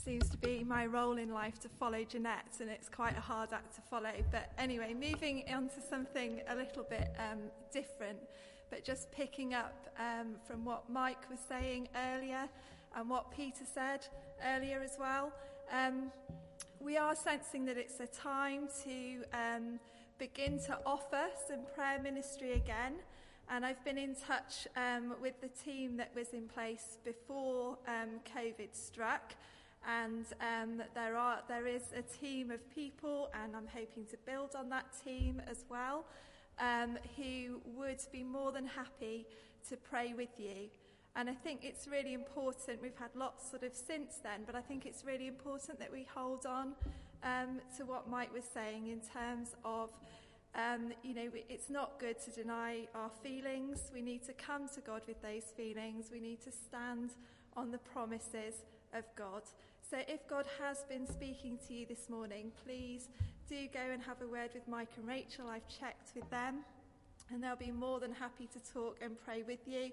Seems 0.03 0.29
to 0.29 0.37
be 0.37 0.63
my 0.63 0.85
role 0.85 1.17
in 1.17 1.33
life 1.33 1.59
to 1.59 1.67
follow 1.67 2.03
Jeanette, 2.03 2.55
and 2.61 2.69
it's 2.69 2.87
quite 2.87 3.17
a 3.17 3.21
hard 3.21 3.51
act 3.51 3.75
to 3.75 3.81
follow. 3.81 4.11
But 4.31 4.51
anyway, 4.57 4.93
moving 4.93 5.43
on 5.53 5.67
to 5.69 5.81
something 5.89 6.41
a 6.47 6.55
little 6.55 6.83
bit 6.83 7.13
um, 7.19 7.39
different, 7.71 8.19
but 8.69 8.83
just 8.83 9.11
picking 9.11 9.53
up 9.53 9.87
um, 9.99 10.35
from 10.47 10.63
what 10.63 10.89
Mike 10.89 11.29
was 11.29 11.39
saying 11.47 11.89
earlier 12.13 12.47
and 12.95 13.09
what 13.09 13.29
Peter 13.35 13.65
said 13.71 14.07
earlier 14.55 14.79
as 14.81 14.95
well. 14.99 15.33
Um, 15.71 16.11
we 16.79 16.95
are 16.97 17.15
sensing 17.15 17.65
that 17.65 17.77
it's 17.77 17.99
a 17.99 18.07
time 18.07 18.69
to 18.85 19.23
um, 19.33 19.79
begin 20.17 20.59
to 20.59 20.79
offer 20.85 21.25
some 21.47 21.59
prayer 21.75 21.99
ministry 22.01 22.53
again. 22.53 22.93
And 23.51 23.65
I've 23.65 23.83
been 23.83 23.97
in 23.97 24.15
touch 24.15 24.67
um, 24.77 25.15
with 25.21 25.41
the 25.41 25.49
team 25.49 25.97
that 25.97 26.11
was 26.15 26.29
in 26.29 26.47
place 26.47 26.99
before 27.03 27.77
um, 27.87 28.21
COVID 28.35 28.69
struck 28.73 29.33
and 29.87 30.25
um, 30.41 30.81
there 30.93 31.15
are 31.15 31.39
there 31.47 31.67
is 31.67 31.83
a 31.95 32.01
team 32.01 32.51
of 32.51 32.59
people, 32.73 33.29
and 33.33 33.55
I'm 33.55 33.67
hoping 33.67 34.05
to 34.07 34.17
build 34.25 34.55
on 34.55 34.69
that 34.69 34.85
team 35.03 35.41
as 35.49 35.65
well, 35.69 36.05
um, 36.59 36.97
who 37.15 37.61
would 37.77 38.01
be 38.11 38.23
more 38.23 38.51
than 38.51 38.65
happy 38.65 39.25
to 39.69 39.77
pray 39.77 40.13
with 40.13 40.29
you. 40.37 40.69
And 41.15 41.29
I 41.29 41.33
think 41.33 41.61
it's 41.63 41.87
really 41.87 42.13
important. 42.13 42.81
We've 42.81 42.97
had 42.97 43.15
lots 43.15 43.49
sort 43.49 43.63
of 43.63 43.73
since 43.73 44.15
then, 44.21 44.41
but 44.45 44.55
I 44.55 44.61
think 44.61 44.85
it's 44.85 45.03
really 45.05 45.27
important 45.27 45.79
that 45.79 45.91
we 45.91 46.05
hold 46.13 46.45
on 46.45 46.73
um, 47.23 47.59
to 47.77 47.85
what 47.85 48.09
Mike 48.09 48.33
was 48.33 48.45
saying 48.45 48.87
in 48.87 49.01
terms 49.01 49.55
of. 49.63 49.91
Um, 50.55 50.93
you 51.03 51.13
know, 51.13 51.29
it's 51.47 51.69
not 51.69 51.99
good 51.99 52.19
to 52.23 52.31
deny 52.31 52.87
our 52.95 53.11
feelings. 53.21 53.91
We 53.93 54.01
need 54.01 54.25
to 54.25 54.33
come 54.33 54.67
to 54.73 54.81
God 54.81 55.03
with 55.07 55.21
those 55.21 55.43
feelings. 55.55 56.09
We 56.11 56.19
need 56.19 56.41
to 56.41 56.51
stand 56.51 57.11
on 57.55 57.69
the 57.69 57.77
promises 57.77 58.63
of 58.93 59.03
God. 59.15 59.43
So 59.89 59.97
if 60.07 60.27
God 60.27 60.45
has 60.61 60.83
been 60.89 61.07
speaking 61.07 61.57
to 61.67 61.73
you 61.73 61.85
this 61.85 62.09
morning, 62.09 62.51
please 62.65 63.09
do 63.47 63.67
go 63.73 63.79
and 63.91 64.01
have 64.03 64.21
a 64.21 64.27
word 64.27 64.51
with 64.53 64.67
Mike 64.67 64.89
and 64.97 65.07
Rachel. 65.07 65.47
I've 65.47 65.67
checked 65.67 66.11
with 66.15 66.29
them 66.29 66.59
and 67.31 67.43
they'll 67.43 67.55
be 67.55 67.71
more 67.71 67.99
than 67.99 68.13
happy 68.13 68.47
to 68.53 68.73
talk 68.73 68.97
and 69.01 69.17
pray 69.25 69.43
with 69.43 69.67
you. 69.67 69.91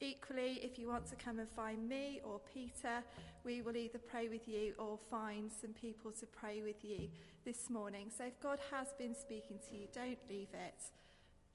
Equally, 0.00 0.60
if 0.62 0.78
you 0.78 0.88
want 0.88 1.06
to 1.06 1.16
come 1.16 1.38
and 1.38 1.48
find 1.48 1.88
me 1.88 2.20
or 2.24 2.40
Peter, 2.52 3.02
we 3.44 3.62
will 3.62 3.76
either 3.76 3.98
pray 3.98 4.28
with 4.28 4.46
you 4.46 4.74
or 4.78 4.98
find 5.10 5.50
some 5.50 5.72
people 5.72 6.10
to 6.12 6.26
pray 6.26 6.62
with 6.62 6.84
you 6.84 7.08
this 7.44 7.70
morning. 7.70 8.10
So 8.16 8.24
if 8.24 8.38
God 8.40 8.58
has 8.70 8.88
been 8.98 9.14
speaking 9.14 9.58
to 9.68 9.76
you, 9.76 9.86
don't 9.92 10.18
leave 10.28 10.48
it. 10.52 10.80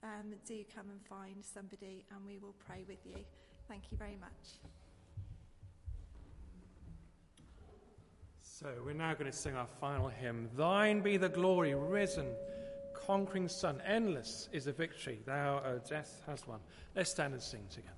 Um, 0.04 0.34
do 0.48 0.64
come 0.74 0.90
and 0.90 1.02
find 1.08 1.44
somebody 1.44 2.06
and 2.12 2.26
we 2.26 2.38
will 2.38 2.56
pray 2.66 2.86
with 2.88 3.06
you. 3.06 3.24
Thank 3.68 3.92
you 3.92 3.98
very 3.98 4.18
much. 4.20 4.79
So 8.60 8.68
we're 8.86 8.91
now 8.91 9.14
going 9.14 9.31
to 9.31 9.38
sing 9.38 9.56
our 9.56 9.69
final 9.80 10.10
hymn. 10.10 10.49
Thine 10.57 10.99
be 10.99 11.15
the 11.15 11.30
glory, 11.30 11.73
risen, 11.76 12.27
conquering 12.94 13.48
Son. 13.48 13.81
Endless 13.88 14.49
is 14.52 14.65
the 14.65 14.73
victory. 14.73 15.22
Thou, 15.26 15.64
O 15.65 15.80
death, 15.88 16.22
hast 16.27 16.45
won. 16.45 16.60
Let's 16.94 17.10
stand 17.10 17.31
and 17.31 17.41
sing 17.41 17.64
together. 17.69 17.94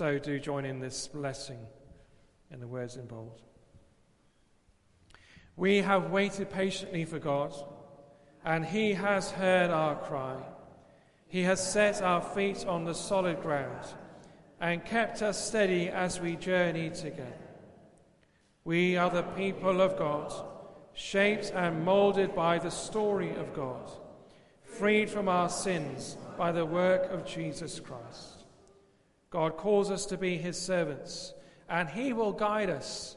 So 0.00 0.18
do 0.18 0.40
join 0.40 0.64
in 0.64 0.80
this 0.80 1.08
blessing 1.08 1.58
in 2.50 2.58
the 2.58 2.66
words 2.66 2.96
in 2.96 3.04
bold. 3.04 3.42
We 5.56 5.82
have 5.82 6.10
waited 6.10 6.48
patiently 6.48 7.04
for 7.04 7.18
God, 7.18 7.52
and 8.42 8.64
He 8.64 8.94
has 8.94 9.30
heard 9.30 9.68
our 9.68 9.96
cry. 9.96 10.38
He 11.28 11.42
has 11.42 11.60
set 11.60 12.00
our 12.00 12.22
feet 12.22 12.64
on 12.64 12.86
the 12.86 12.94
solid 12.94 13.42
ground 13.42 13.88
and 14.58 14.82
kept 14.82 15.20
us 15.20 15.46
steady 15.46 15.90
as 15.90 16.18
we 16.18 16.34
journey 16.34 16.88
together. 16.88 17.50
We 18.64 18.96
are 18.96 19.10
the 19.10 19.24
people 19.36 19.82
of 19.82 19.98
God, 19.98 20.32
shaped 20.94 21.52
and 21.54 21.84
molded 21.84 22.34
by 22.34 22.58
the 22.58 22.70
story 22.70 23.32
of 23.36 23.52
God, 23.52 23.90
freed 24.62 25.10
from 25.10 25.28
our 25.28 25.50
sins 25.50 26.16
by 26.38 26.52
the 26.52 26.64
work 26.64 27.12
of 27.12 27.26
Jesus 27.26 27.78
Christ. 27.78 28.29
God 29.30 29.56
calls 29.56 29.90
us 29.90 30.06
to 30.06 30.16
be 30.16 30.36
his 30.36 30.60
servants, 30.60 31.34
and 31.68 31.88
he 31.88 32.12
will 32.12 32.32
guide 32.32 32.68
us 32.68 33.16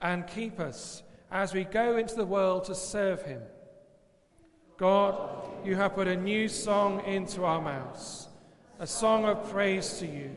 and 0.00 0.26
keep 0.26 0.60
us 0.60 1.02
as 1.30 1.54
we 1.54 1.64
go 1.64 1.96
into 1.96 2.14
the 2.14 2.26
world 2.26 2.64
to 2.64 2.74
serve 2.74 3.22
him. 3.22 3.40
God, 4.76 5.18
you 5.64 5.74
have 5.76 5.94
put 5.94 6.06
a 6.06 6.16
new 6.16 6.48
song 6.48 7.02
into 7.06 7.44
our 7.44 7.62
mouths, 7.62 8.28
a 8.78 8.86
song 8.86 9.24
of 9.24 9.50
praise 9.50 9.98
to 9.98 10.06
you. 10.06 10.30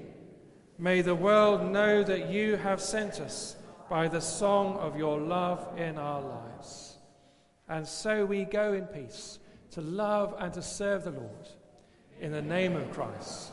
May 0.78 1.02
the 1.02 1.16
world 1.16 1.70
know 1.70 2.04
that 2.04 2.30
you 2.30 2.56
have 2.56 2.80
sent 2.80 3.20
us 3.20 3.58
by 3.90 4.08
the 4.08 4.22
song 4.22 4.78
of 4.78 4.98
your 4.98 5.20
love 5.20 5.68
in 5.78 5.98
our 5.98 6.22
lives. 6.22 6.96
And 7.68 7.86
so 7.86 8.26
we 8.26 8.46
go 8.46 8.74
in 8.74 8.86
peace 8.86 9.40
to 9.72 9.82
love 9.82 10.36
and 10.40 10.54
to 10.54 10.62
serve 10.62 11.04
the 11.04 11.12
Lord 11.12 11.50
in 12.22 12.32
the 12.32 12.42
name 12.42 12.78
of 12.78 12.90
Christ. 12.92 13.49